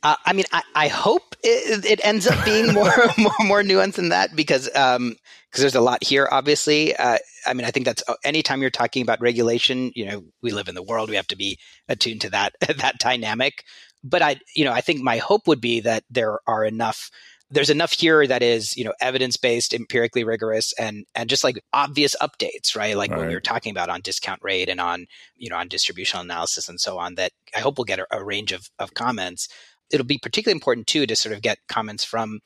Uh, 0.04 0.16
I 0.24 0.34
mean, 0.34 0.46
I, 0.52 0.62
I 0.76 0.88
hope 0.88 1.36
it, 1.44 1.84
it, 1.84 2.06
ends 2.06 2.28
up 2.28 2.46
being 2.46 2.74
more 2.74 2.94
more 3.18 3.34
more 3.44 3.64
nuance 3.64 3.96
than 3.96 4.10
that 4.10 4.36
because 4.36 4.70
um, 4.76 5.16
because 5.50 5.62
there's 5.62 5.76
a 5.76 5.82
lot 5.82 6.04
here. 6.04 6.28
Obviously, 6.30 6.96
uh, 6.96 7.18
I 7.48 7.54
mean, 7.54 7.66
I 7.66 7.72
think 7.72 7.86
that's 7.86 8.04
uh, 8.08 8.16
anytime 8.24 8.62
you're 8.62 8.70
talking 8.70 9.02
about 9.02 9.22
regulation, 9.22 9.92
you 9.96 10.06
know, 10.06 10.24
we 10.44 10.52
live 10.52 10.68
in 10.68 10.76
the 10.76 10.84
world, 10.84 11.10
we 11.10 11.16
have 11.16 11.28
to 11.28 11.38
be 11.38 11.58
attuned 11.88 12.22
to 12.22 12.30
that 12.32 12.54
that 12.60 13.00
dynamic. 13.00 13.64
But 14.08 14.22
I, 14.22 14.40
you 14.56 14.64
know, 14.64 14.72
I 14.72 14.82
think 14.82 15.02
my 15.02 15.18
hope 15.18 15.48
would 15.48 15.60
be 15.60 15.80
that 15.82 16.04
there 16.10 16.40
are 16.48 16.64
enough 16.64 17.10
there's 17.52 17.70
enough 17.70 17.94
here 17.94 18.26
that 18.26 18.42
is 18.42 18.76
you 18.76 18.84
know 18.84 18.94
evidence 19.00 19.38
based 19.38 19.74
empirically 19.74 20.24
rigorous 20.24 20.74
and 20.80 21.06
and 21.14 21.30
just 21.30 21.44
like 21.44 21.64
obvious 21.74 22.16
updates 22.22 22.76
right 22.76 22.98
like 22.98 23.12
right. 23.12 23.20
what 23.20 23.28
we 23.28 23.34
were 23.34 23.42
talking 23.42 23.72
about 23.72 23.90
on 23.90 24.02
discount 24.02 24.42
rate 24.44 24.68
and 24.68 24.82
on 24.82 25.06
you 25.36 25.50
know 25.50 25.56
on 25.56 25.68
distributional 25.68 26.24
analysis 26.24 26.68
and 26.68 26.80
so 26.80 26.98
on 26.98 27.16
that 27.16 27.32
i 27.56 27.60
hope 27.60 27.78
we'll 27.78 27.86
get 27.86 28.00
a, 28.00 28.08
a 28.12 28.24
range 28.24 28.52
of, 28.52 28.70
of 28.80 28.94
comments 28.94 29.48
it'll 29.92 30.06
be 30.06 30.18
particularly 30.18 30.56
important 30.58 30.88
too 30.88 31.06
to 31.06 31.16
sort 31.16 31.36
of 31.36 31.42
get 31.42 31.60
comments 31.68 32.04
from 32.04 32.40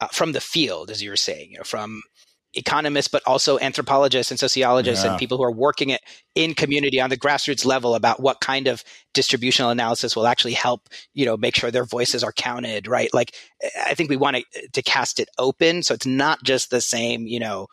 uh, 0.00 0.08
from 0.08 0.32
the 0.32 0.40
field 0.40 0.90
as 0.90 1.02
you 1.02 1.10
were 1.10 1.16
saying 1.16 1.50
you 1.50 1.58
know 1.58 1.64
from 1.64 2.02
economists, 2.56 3.08
but 3.08 3.22
also 3.26 3.58
anthropologists 3.58 4.30
and 4.30 4.40
sociologists 4.40 5.04
yeah. 5.04 5.10
and 5.10 5.18
people 5.18 5.36
who 5.36 5.44
are 5.44 5.52
working 5.52 5.90
it 5.90 6.00
in 6.34 6.54
community 6.54 7.00
on 7.00 7.10
the 7.10 7.16
grassroots 7.16 7.64
level 7.64 7.94
about 7.94 8.20
what 8.20 8.40
kind 8.40 8.66
of 8.66 8.82
distributional 9.14 9.70
analysis 9.70 10.16
will 10.16 10.26
actually 10.26 10.54
help, 10.54 10.88
you 11.14 11.24
know, 11.24 11.36
make 11.36 11.54
sure 11.54 11.70
their 11.70 11.84
voices 11.84 12.24
are 12.24 12.32
counted, 12.32 12.88
right? 12.88 13.12
Like, 13.12 13.34
I 13.84 13.94
think 13.94 14.10
we 14.10 14.16
want 14.16 14.36
to, 14.36 14.68
to 14.72 14.82
cast 14.82 15.20
it 15.20 15.28
open. 15.38 15.82
So 15.82 15.94
it's 15.94 16.06
not 16.06 16.42
just 16.42 16.70
the 16.70 16.80
same, 16.80 17.26
you 17.26 17.40
know, 17.40 17.68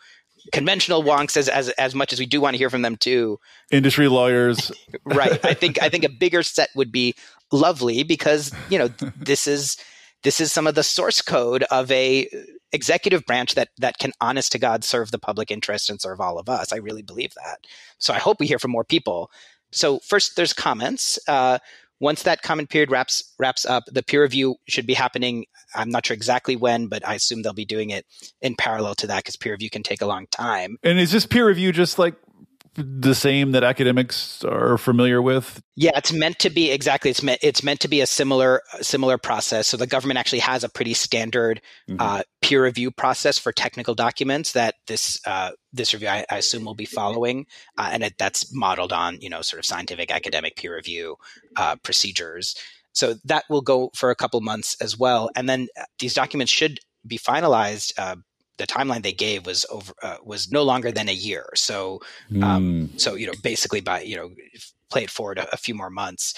conventional 0.51 1.03
wonks 1.03 1.37
as, 1.37 1.47
as 1.47 1.69
as 1.69 1.95
much 1.95 2.11
as 2.11 2.19
we 2.19 2.25
do 2.25 2.41
want 2.41 2.53
to 2.53 2.57
hear 2.57 2.69
from 2.69 2.81
them 2.81 2.97
too. 2.97 3.39
Industry 3.71 4.07
lawyers. 4.07 4.71
right. 5.05 5.43
I 5.45 5.53
think 5.53 5.81
I 5.81 5.89
think 5.89 6.03
a 6.03 6.09
bigger 6.09 6.43
set 6.43 6.69
would 6.75 6.91
be 6.91 7.15
lovely 7.51 8.03
because, 8.03 8.51
you 8.69 8.77
know, 8.77 8.87
this 9.15 9.47
is 9.47 9.77
this 10.23 10.41
is 10.41 10.51
some 10.51 10.67
of 10.67 10.75
the 10.75 10.83
source 10.83 11.21
code 11.21 11.63
of 11.63 11.91
a 11.91 12.27
executive 12.73 13.25
branch 13.25 13.55
that 13.55 13.69
that 13.77 13.97
can 13.99 14.11
honest 14.19 14.51
to 14.51 14.59
god 14.59 14.83
serve 14.83 15.11
the 15.11 15.19
public 15.19 15.51
interest 15.51 15.89
and 15.89 16.01
serve 16.01 16.19
all 16.19 16.37
of 16.37 16.49
us. 16.49 16.73
I 16.73 16.77
really 16.77 17.03
believe 17.03 17.33
that. 17.35 17.59
So 17.99 18.13
i 18.13 18.19
hope 18.19 18.39
we 18.39 18.47
hear 18.47 18.59
from 18.59 18.71
more 18.71 18.83
people. 18.83 19.31
So 19.71 19.99
first 19.99 20.35
there's 20.35 20.53
comments. 20.53 21.17
Uh, 21.27 21.59
once 21.99 22.23
that 22.23 22.41
comment 22.41 22.69
period 22.69 22.91
wraps 22.91 23.33
wraps 23.39 23.65
up 23.65 23.83
the 23.87 24.03
peer 24.03 24.23
review 24.23 24.55
should 24.67 24.87
be 24.87 24.93
happening. 24.93 25.45
I'm 25.73 25.89
not 25.89 26.05
sure 26.05 26.15
exactly 26.15 26.55
when 26.55 26.87
but 26.87 27.07
i 27.07 27.13
assume 27.13 27.43
they'll 27.43 27.53
be 27.53 27.65
doing 27.65 27.91
it 27.91 28.05
in 28.41 28.55
parallel 28.55 28.95
to 28.95 29.07
that 29.07 29.19
because 29.19 29.37
peer 29.37 29.53
review 29.53 29.69
can 29.69 29.83
take 29.83 30.01
a 30.01 30.07
long 30.07 30.27
time. 30.27 30.77
And 30.83 30.99
is 30.99 31.11
this 31.11 31.25
peer 31.25 31.47
review 31.47 31.71
just 31.71 31.97
like 31.99 32.15
the 32.75 33.13
same 33.13 33.51
that 33.51 33.63
academics 33.63 34.43
are 34.43 34.77
familiar 34.77 35.21
with? 35.21 35.61
Yeah, 35.75 35.91
it's 35.95 36.11
meant 36.11 36.39
to 36.39 36.49
be 36.49 36.71
exactly. 36.71 37.11
It's 37.11 37.21
meant 37.21 37.39
it's 37.43 37.63
meant 37.63 37.79
to 37.81 37.87
be 37.87 38.01
a 38.01 38.07
similar 38.07 38.61
similar 38.81 39.17
process. 39.17 39.67
So 39.67 39.77
the 39.77 39.87
government 39.87 40.19
actually 40.19 40.39
has 40.39 40.63
a 40.63 40.69
pretty 40.69 40.93
standard 40.93 41.61
mm-hmm. 41.89 41.97
uh, 41.99 42.23
peer 42.41 42.63
review 42.63 42.89
process 42.91 43.37
for 43.37 43.51
technical 43.51 43.93
documents 43.93 44.53
that 44.53 44.75
this 44.87 45.19
uh, 45.27 45.51
this 45.71 45.93
review 45.93 46.07
I, 46.07 46.25
I, 46.29 46.37
assume 46.37 46.65
will 46.65 46.75
be 46.75 46.85
following, 46.85 47.45
uh, 47.77 47.89
and 47.91 48.03
it, 48.03 48.13
that's 48.17 48.53
modeled 48.53 48.93
on 48.93 49.21
you 49.21 49.29
know 49.29 49.41
sort 49.41 49.59
of 49.59 49.65
scientific 49.65 50.11
academic 50.11 50.55
peer 50.55 50.75
review 50.75 51.17
uh, 51.55 51.75
procedures. 51.83 52.55
So 52.93 53.15
that 53.25 53.45
will 53.49 53.61
go 53.61 53.89
for 53.95 54.11
a 54.11 54.15
couple 54.15 54.39
months 54.41 54.75
as 54.81 54.97
well, 54.97 55.29
and 55.35 55.47
then 55.47 55.67
uh, 55.79 55.83
these 55.99 56.13
documents 56.13 56.51
should 56.51 56.79
be 57.05 57.17
finalized 57.17 57.93
uh, 57.97 58.15
the 58.57 58.67
timeline 58.67 59.03
they 59.03 59.13
gave 59.13 59.45
was 59.45 59.65
over 59.69 59.93
uh, 60.01 60.17
was 60.23 60.51
no 60.51 60.63
longer 60.63 60.91
than 60.91 61.09
a 61.09 61.13
year. 61.13 61.49
So 61.55 61.99
um, 62.41 62.89
mm. 62.89 62.99
so 62.99 63.15
you 63.15 63.27
know 63.27 63.33
basically 63.41 63.81
by 63.81 64.01
you 64.01 64.15
know 64.15 64.31
play 64.89 65.03
it 65.03 65.09
forward 65.09 65.39
a, 65.39 65.51
a, 65.53 65.57
few 65.57 65.73
more 65.73 65.89
months. 65.89 66.35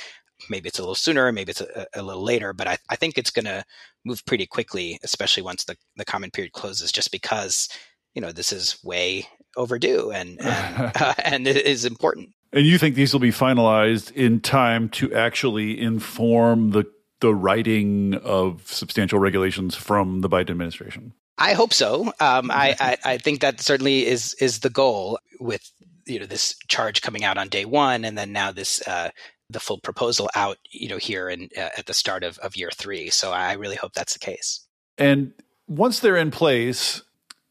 Maybe 0.50 0.68
it's 0.68 0.80
a 0.80 0.82
little 0.82 0.96
sooner, 0.96 1.32
maybe 1.32 1.52
it's 1.52 1.62
a, 1.62 1.88
a 1.94 2.02
little 2.02 2.24
later, 2.24 2.54
but 2.54 2.68
I, 2.68 2.78
I 2.90 2.96
think 2.96 3.18
it's 3.18 3.32
going 3.32 3.46
to 3.46 3.64
move 4.06 4.26
pretty 4.26 4.46
quickly, 4.46 5.00
especially 5.04 5.44
once 5.44 5.64
the, 5.64 5.76
the 5.96 6.06
comment 6.06 6.34
period 6.34 6.54
closes, 6.54 6.92
just 6.92 7.12
because 7.12 7.70
you 8.14 8.22
know, 8.22 8.32
this 8.32 8.52
is 8.52 8.82
way 8.84 9.28
overdue 9.58 10.12
and 10.12 10.40
and, 10.42 10.92
uh, 10.96 11.14
and 11.24 11.48
it 11.48 11.58
is 11.58 11.86
important. 11.86 12.30
And 12.54 12.66
you 12.66 12.78
think 12.78 12.96
these 12.96 13.12
will 13.12 13.20
be 13.20 13.32
finalized 13.32 14.12
in 14.14 14.40
time 14.40 14.90
to 14.90 15.14
actually 15.14 15.80
inform 15.80 16.72
the 16.72 16.86
the 17.20 17.34
writing 17.34 18.16
of 18.24 18.68
substantial 18.68 19.20
regulations 19.20 19.76
from 19.76 20.22
the 20.22 20.30
Biden 20.30 20.52
administration? 20.52 21.14
I 21.38 21.54
hope 21.54 21.74
so. 21.74 22.14
Um, 22.20 22.50
I, 22.50 22.76
I, 22.80 22.98
I 23.04 23.18
think 23.18 23.42
that 23.42 23.60
certainly 23.60 24.06
is 24.06 24.34
is 24.36 24.60
the 24.60 24.70
goal 24.70 25.20
with 25.40 25.70
you 26.06 26.20
know 26.20 26.26
this 26.26 26.56
charge 26.68 27.02
coming 27.02 27.24
out 27.24 27.38
on 27.38 27.50
day 27.50 27.66
one, 27.66 28.06
and 28.06 28.18
then 28.18 28.32
now 28.32 28.52
this 28.52 28.86
uh, 28.88 29.10
the 29.50 29.60
full 29.60 29.80
proposal 29.80 30.30
out 30.36 30.58
you 30.72 30.88
know 30.88 30.98
here 30.98 31.28
and 31.28 31.52
uh, 31.58 31.70
at 31.78 31.86
the 31.88 31.94
start 31.94 32.24
of, 32.24 32.38
of 32.40 32.56
year 32.56 32.70
three. 32.74 33.10
So 33.10 33.32
I 33.32 33.54
really 33.54 33.76
hope 33.76 33.94
that's 33.94 34.14
the 34.14 34.20
case. 34.20 34.66
And 34.98 35.34
once 35.68 36.00
they're 36.00 36.16
in 36.16 36.32
place, 36.32 37.02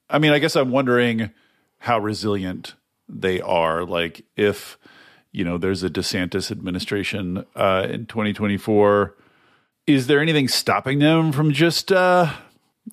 I 0.09 0.19
mean, 0.19 0.33
I 0.33 0.39
guess 0.39 0.57
I'm 0.57 0.71
wondering 0.71 1.31
how 1.79 1.99
resilient 1.99 2.75
they 3.09 3.41
are. 3.41 3.85
Like 3.85 4.25
if 4.37 4.79
you 5.31 5.45
know 5.45 5.59
there's 5.59 5.83
a 5.83 5.91
DeSantis 5.91 6.51
administration 6.51 7.45
uh, 7.55 7.87
in 7.91 8.07
2024, 8.07 9.15
is 9.87 10.07
there 10.07 10.21
anything 10.21 10.49
stopping 10.49 11.01
them 11.01 11.33
from 11.33 11.53
just 11.53 11.93
uh, 11.93 12.33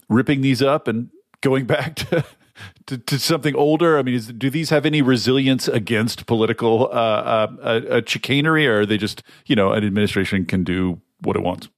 ripping 0.10 0.42
these 0.42 0.62
up 0.62 0.88
and 0.88 1.10
going 1.42 1.66
back 1.66 1.96
to 1.96 2.26
to, 2.88 2.98
to 2.98 3.20
something 3.20 3.56
older? 3.56 3.98
I 3.98 4.04
mean, 4.04 4.16
is, 4.16 4.28
do 4.28 4.50
these 4.50 4.70
have 4.70 4.86
any 4.86 5.02
resilience 5.02 5.68
against 5.68 6.26
political 6.26 6.88
uh, 6.88 6.96
uh, 6.96 7.48
uh, 7.64 8.02
chicanery, 8.06 8.68
or 8.68 8.82
are 8.82 8.86
they 8.86 8.98
just 8.98 9.24
you 9.46 9.56
know 9.56 9.72
an 9.72 9.84
administration 9.84 10.46
can 10.46 10.64
do 10.64 11.02
what 11.20 11.36
it 11.36 11.44
wants? 11.44 11.70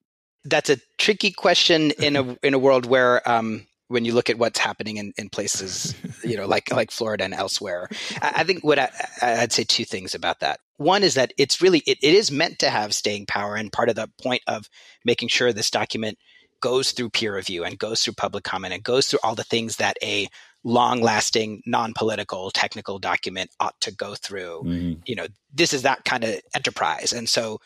That's 0.46 0.70
a 0.70 0.78
tricky 0.98 1.32
question 1.32 1.92
in 1.92 2.16
a 2.16 2.38
in 2.44 2.54
a 2.54 2.60
world 2.60 2.86
where. 2.86 3.28
Um, 3.30 3.68
when 3.90 4.06
you 4.06 4.14
look 4.14 4.30
at 4.30 4.40
what's 4.40 4.58
happening 4.58 4.98
in, 4.98 5.14
in 5.18 5.30
places, 5.30 5.94
you 6.24 6.36
know, 6.36 6.48
like 6.48 6.72
like 6.72 6.90
Florida 6.90 7.26
and 7.26 7.34
elsewhere, 7.34 7.88
I, 8.22 8.32
I 8.38 8.44
think 8.44 8.64
what 8.64 8.80
I, 8.80 8.90
I'd 9.22 9.52
say 9.52 9.64
two 9.64 9.86
things 9.86 10.16
about 10.16 10.40
that. 10.40 10.62
One 10.78 11.04
is 11.04 11.14
that 11.14 11.32
it's 11.38 11.62
really 11.62 11.80
it, 11.86 12.00
it 12.02 12.16
is 12.16 12.32
meant 12.32 12.58
to 12.60 12.72
have 12.72 12.96
staying 12.96 13.28
power, 13.28 13.56
and 13.56 13.72
part 13.72 13.90
of 13.90 13.96
the 13.96 14.10
point 14.20 14.42
of 14.48 14.68
making 15.06 15.28
sure 15.28 15.54
this 15.54 15.70
document 15.70 16.18
goes 16.64 16.94
through 16.94 17.10
peer 17.10 17.36
review 17.36 17.66
and 17.66 17.78
goes 17.78 18.02
through 18.02 18.14
public 18.14 18.46
comment 18.46 18.74
and 18.74 18.82
goes 18.82 19.08
through 19.08 19.20
all 19.22 19.36
the 19.36 19.44
things 19.44 19.76
that 19.76 19.98
a 20.02 20.30
long 20.64 21.02
lasting, 21.02 21.62
non 21.66 21.94
political, 21.94 22.50
technical 22.52 23.00
document 23.00 23.52
ought 23.60 23.80
to 23.82 23.94
go 23.94 24.16
through. 24.16 24.62
Mm-hmm. 24.64 25.02
You 25.06 25.16
know, 25.16 25.28
this 25.54 25.74
is 25.74 25.82
that 25.82 26.06
kind 26.06 26.24
of 26.24 26.40
enterprise. 26.56 27.12
And 27.12 27.28
so 27.28 27.60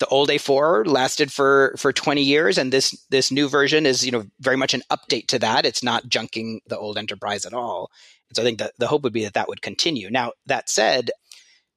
the 0.00 0.08
old 0.08 0.30
A4 0.30 0.84
lasted 0.84 1.32
for 1.32 1.76
for 1.78 1.92
20 1.92 2.22
years 2.22 2.58
and 2.58 2.72
this 2.72 2.90
this 3.10 3.30
new 3.30 3.48
version 3.48 3.86
is, 3.86 4.04
you 4.04 4.10
know, 4.10 4.24
very 4.40 4.56
much 4.56 4.74
an 4.74 4.82
update 4.90 5.28
to 5.28 5.38
that. 5.38 5.64
It's 5.64 5.84
not 5.84 6.08
junking 6.08 6.58
the 6.66 6.76
old 6.76 6.98
enterprise 6.98 7.46
at 7.46 7.54
all. 7.54 7.92
And 8.28 8.36
so 8.36 8.42
I 8.42 8.44
think 8.44 8.58
that 8.58 8.72
the 8.78 8.88
hope 8.88 9.04
would 9.04 9.12
be 9.12 9.22
that 9.22 9.34
that 9.34 9.48
would 9.48 9.62
continue. 9.62 10.10
Now, 10.10 10.32
that 10.46 10.68
said, 10.68 11.12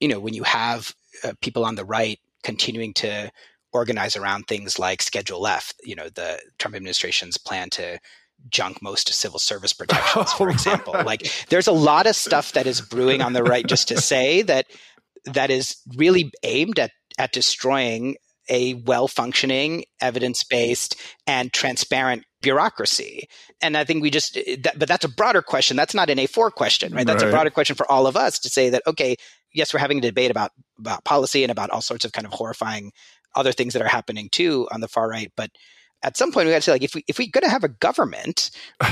you 0.00 0.08
know, 0.08 0.18
when 0.18 0.34
you 0.34 0.42
have 0.42 0.92
uh, 1.22 1.34
people 1.40 1.64
on 1.64 1.76
the 1.76 1.84
right 1.84 2.18
continuing 2.42 2.94
to 2.94 3.30
organize 3.74 4.16
around 4.16 4.46
things 4.46 4.78
like 4.78 5.02
Schedule 5.02 5.46
F, 5.46 5.72
you 5.82 5.94
know, 5.94 6.08
the 6.08 6.40
Trump 6.58 6.74
administration's 6.76 7.36
plan 7.36 7.68
to 7.70 7.98
junk 8.48 8.80
most 8.80 9.12
civil 9.12 9.38
service 9.38 9.72
oh, 9.74 9.78
protections, 9.78 10.32
for 10.32 10.48
example. 10.48 10.94
Like 11.04 11.30
there's 11.50 11.66
a 11.66 11.72
lot 11.72 12.06
of 12.06 12.16
stuff 12.16 12.52
that 12.52 12.66
is 12.66 12.80
brewing 12.80 13.20
on 13.20 13.32
the 13.32 13.42
right 13.42 13.66
just 13.66 13.88
to 13.88 14.00
say 14.00 14.42
that 14.42 14.66
that 15.26 15.50
is 15.50 15.76
really 15.96 16.30
aimed 16.42 16.78
at 16.78 16.92
at 17.18 17.32
destroying 17.32 18.16
a 18.50 18.74
well 18.74 19.08
functioning, 19.08 19.84
evidence 20.00 20.44
based, 20.44 20.96
and 21.26 21.52
transparent 21.52 22.24
bureaucracy. 22.42 23.26
And 23.62 23.76
I 23.76 23.84
think 23.84 24.02
we 24.02 24.10
just, 24.10 24.36
eh, 24.36 24.56
that, 24.62 24.78
but 24.78 24.88
that's 24.88 25.04
a 25.04 25.08
broader 25.08 25.42
question. 25.42 25.76
That's 25.76 25.94
not 25.94 26.10
an 26.10 26.18
A4 26.18 26.52
question, 26.52 26.94
right? 26.94 27.06
That's 27.06 27.22
right. 27.22 27.30
a 27.30 27.32
broader 27.32 27.50
question 27.50 27.74
for 27.74 27.90
all 27.90 28.06
of 28.06 28.16
us 28.16 28.38
to 28.40 28.50
say 28.50 28.70
that, 28.70 28.82
okay, 28.86 29.16
yes, 29.52 29.72
we're 29.72 29.80
having 29.80 29.98
a 29.98 30.02
debate 30.02 30.30
about, 30.30 30.50
about 30.78 31.04
policy 31.04 31.42
and 31.42 31.50
about 31.50 31.70
all 31.70 31.80
sorts 31.80 32.04
of 32.04 32.12
kind 32.12 32.26
of 32.26 32.32
horrifying 32.32 32.92
other 33.34 33.52
things 33.52 33.72
that 33.72 33.82
are 33.82 33.88
happening 33.88 34.28
too 34.30 34.68
on 34.72 34.80
the 34.80 34.88
far 34.88 35.08
right. 35.08 35.32
But 35.36 35.50
at 36.04 36.16
some 36.16 36.30
point 36.30 36.46
we 36.46 36.52
got 36.52 36.58
to 36.58 36.62
say 36.62 36.72
like 36.72 36.84
if 36.84 36.94
we 36.94 37.04
if 37.08 37.18
we're 37.18 37.28
going 37.32 37.44
to 37.44 37.50
have 37.50 37.64
a 37.64 37.68
government 37.68 38.50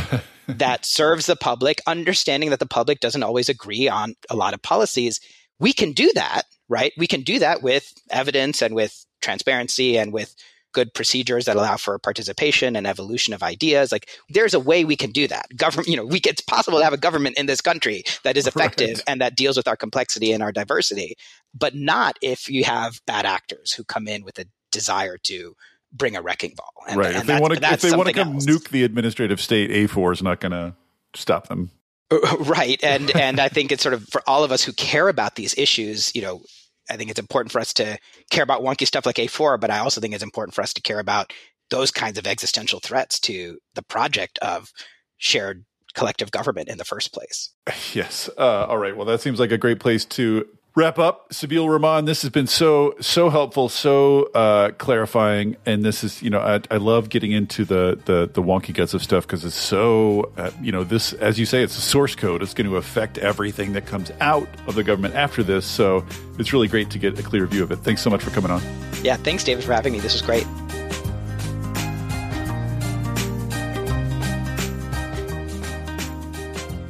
that 0.49 0.85
serves 0.85 1.27
the 1.27 1.37
public 1.37 1.81
understanding 1.87 2.51
that 2.51 2.59
the 2.59 2.67
public 2.67 3.01
doesn't 3.01 3.23
always 3.23 3.49
agree 3.49 3.89
on 3.89 4.15
a 4.31 4.35
lot 4.35 4.55
of 4.55 4.63
policies 4.63 5.21
we 5.61 5.73
can 5.73 5.93
do 5.93 6.11
that 6.15 6.43
right 6.69 6.93
we 6.97 7.07
can 7.07 7.23
do 7.23 7.39
that 7.39 7.63
with 7.63 7.93
evidence 8.11 8.63
and 8.63 8.75
with 8.75 9.05
transparency 9.21 9.97
and 9.99 10.13
with 10.13 10.35
good 10.73 10.93
procedures 10.95 11.45
that 11.45 11.57
allow 11.57 11.77
for 11.77 11.99
participation 11.99 12.77
and 12.77 12.87
evolution 12.87 13.35
of 13.35 13.43
ideas 13.43 13.93
like 13.93 14.09
there's 14.29 14.55
a 14.55 14.61
way 14.61 14.85
we 14.85 14.97
can 14.97 15.11
do 15.11 15.27
that 15.27 15.47
government 15.57 15.89
you 15.89 15.97
know 15.97 16.05
we 16.05 16.21
it's 16.25 16.41
possible 16.41 16.79
to 16.79 16.85
have 16.85 16.93
a 16.93 16.99
government 16.99 17.37
in 17.39 17.47
this 17.47 17.61
country 17.61 18.03
that 18.25 18.37
is 18.37 18.47
effective 18.47 18.97
right. 18.97 19.05
and 19.07 19.21
that 19.21 19.37
deals 19.37 19.57
with 19.57 19.69
our 19.69 19.77
complexity 19.77 20.33
and 20.33 20.43
our 20.43 20.53
diversity 20.53 21.17
but 21.55 21.75
not 21.75 22.19
if 22.23 22.49
you 22.49 22.65
have 22.65 23.01
bad 23.07 23.27
actors 23.27 23.73
who 23.73 23.85
come 23.85 24.09
in 24.09 24.25
with 24.25 24.39
a 24.39 24.45
desire 24.71 25.19
to 25.19 25.55
bring 25.93 26.17
a 26.17 26.23
wrecking 26.23 26.55
ball. 26.57 26.73
And, 26.89 26.99
right. 26.99 27.15
And 27.15 27.17
if 27.17 27.27
they 27.27 27.39
want 27.39 27.55
to, 27.55 27.73
if 27.73 27.81
they 27.81 27.93
want 27.93 28.09
to 28.09 28.15
come 28.15 28.35
else. 28.35 28.47
nuke 28.47 28.71
the 28.71 28.83
administrative 28.83 29.41
state, 29.41 29.71
A4 29.71 30.15
is 30.15 30.23
not 30.23 30.41
going 30.41 30.53
to 30.53 30.75
stop 31.15 31.49
them. 31.49 31.71
Uh, 32.11 32.19
right. 32.41 32.83
And 32.83 33.15
and 33.17 33.39
I 33.39 33.49
think 33.49 33.71
it's 33.71 33.83
sort 33.83 33.95
of 33.95 34.09
for 34.09 34.23
all 34.27 34.43
of 34.43 34.51
us 34.51 34.63
who 34.63 34.73
care 34.73 35.09
about 35.09 35.37
these 35.37 35.57
issues, 35.57 36.15
you 36.15 36.23
know, 36.23 36.43
I 36.91 36.97
think 36.97 37.11
it's 37.11 37.21
important 37.21 37.53
for 37.53 37.61
us 37.61 37.73
to 37.75 37.99
care 38.31 38.43
about 38.43 38.63
wonky 38.63 38.87
stuff 38.87 39.07
like 39.07 39.17
A4, 39.17 39.61
but 39.61 39.71
I 39.71 39.79
also 39.79 40.01
think 40.01 40.15
it's 40.15 40.23
important 40.23 40.55
for 40.55 40.63
us 40.63 40.75
to 40.75 40.83
care 40.83 40.99
about 40.99 41.33
those 41.71 41.91
kinds 41.91 42.19
of 42.19 42.27
existential 42.27 42.81
threats 42.81 43.19
to 43.21 43.59
the 43.75 43.83
project 43.83 44.39
of 44.41 44.73
shared 45.17 45.65
collective 45.95 46.31
government 46.31 46.69
in 46.69 46.79
the 46.79 46.85
first 46.85 47.13
place. 47.13 47.51
Yes. 47.95 48.31
Uh, 48.39 48.67
all 48.67 48.79
right. 48.79 48.97
Well, 48.97 49.07
that 49.07 49.21
seems 49.21 49.39
like 49.39 49.53
a 49.53 49.59
great 49.59 49.79
place 49.79 50.07
to 50.07 50.47
wrap 50.75 50.99
up. 50.99 51.31
Sabeel 51.31 51.69
Rahman, 51.69 52.05
this 52.05 52.23
has 52.23 52.31
been 52.31 52.47
so 52.47 52.95
so 53.01 53.31
helpful, 53.31 53.69
so 53.69 54.25
uh, 54.35 54.71
clarifying, 54.73 55.57
and 55.67 55.85
this 55.85 56.05
is 56.05 56.23
you 56.23 56.31
know 56.31 56.41
I, 56.41 56.61
I 56.71 56.79
love 56.79 57.09
getting 57.09 57.33
into 57.33 57.65
the 57.65 57.99
the, 58.05 58.31
the 58.33 58.43
wonky 58.43 58.75
guts 58.75 58.95
of 58.95 59.03
stuff 59.03 59.27
because 59.27 59.45
it's 59.45 59.57
so 59.57 60.33
uh, 60.37 60.51
you 60.61 60.73
know 60.73 60.85
this 60.85 61.13
as 61.15 61.39
you 61.39 61.47
say 61.47 61.63
it's 61.63 61.77
a 61.77 61.83
source 61.83 62.15
code. 62.15 62.43
It's 62.43 62.55
going 62.55 62.69
to 62.69 62.77
affect 62.77 63.19
everything 63.19 63.73
that 63.75 63.87
comes 63.87 64.11
out 64.21 64.49
of 64.67 64.75
the 64.75 64.85
government 64.85 65.15
after 65.15 65.43
this. 65.43 65.67
So 65.67 66.05
it's 66.39 66.53
really 66.53 66.69
great 66.69 66.91
to 66.91 66.99
get 66.99 67.19
a 67.19 67.23
clear 67.23 67.47
view 67.47 67.63
of 67.63 67.71
it. 67.71 67.77
Thanks 67.77 68.03
so 68.03 68.11
much 68.11 68.23
for 68.23 68.31
coming 68.31 68.51
on. 68.51 68.63
Yeah, 69.03 69.17
thanks, 69.17 69.45
David, 69.45 69.65
for 69.65 69.73
having 69.73 69.93
me. 69.93 70.01
This 70.01 70.13
was 70.13 70.23
great. 70.23 70.47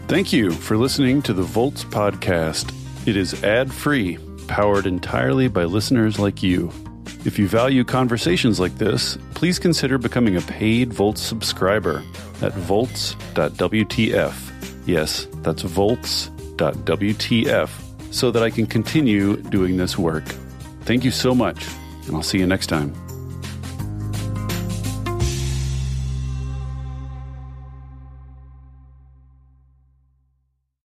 Thank 0.09 0.30
you 0.30 0.51
for 0.51 0.76
listening 0.76 1.22
to 1.22 1.33
the 1.33 1.43
Volts 1.43 1.85
podcast. 1.85 2.82
It 3.05 3.16
is 3.16 3.42
ad 3.42 3.72
free, 3.72 4.18
powered 4.46 4.86
entirely 4.86 5.48
by 5.48 5.64
listeners 5.64 6.18
like 6.18 6.42
you. 6.42 6.70
If 7.24 7.38
you 7.38 7.48
value 7.48 7.84
conversations 7.84 8.61
like 8.61 8.78
this, 8.78 9.18
please 9.34 9.59
consider 9.59 9.98
becoming 9.98 10.36
a 10.36 10.40
paid 10.40 10.92
Volts 10.92 11.20
subscriber 11.20 12.03
at 12.42 12.53
volts.wtf. 12.53 14.34
Yes, 14.86 15.26
that's 15.42 15.62
volts.wtf 15.62 16.12
so 18.12 18.30
that 18.30 18.42
I 18.42 18.50
can 18.50 18.66
continue 18.66 19.36
doing 19.36 19.76
this 19.76 19.98
work. 19.98 20.24
Thank 20.82 21.05
you 21.05 21.11
so 21.11 21.34
much, 21.34 21.66
and 22.07 22.14
I'll 22.14 22.22
see 22.22 22.38
you 22.38 22.46
next 22.46 22.66
time. 22.66 22.94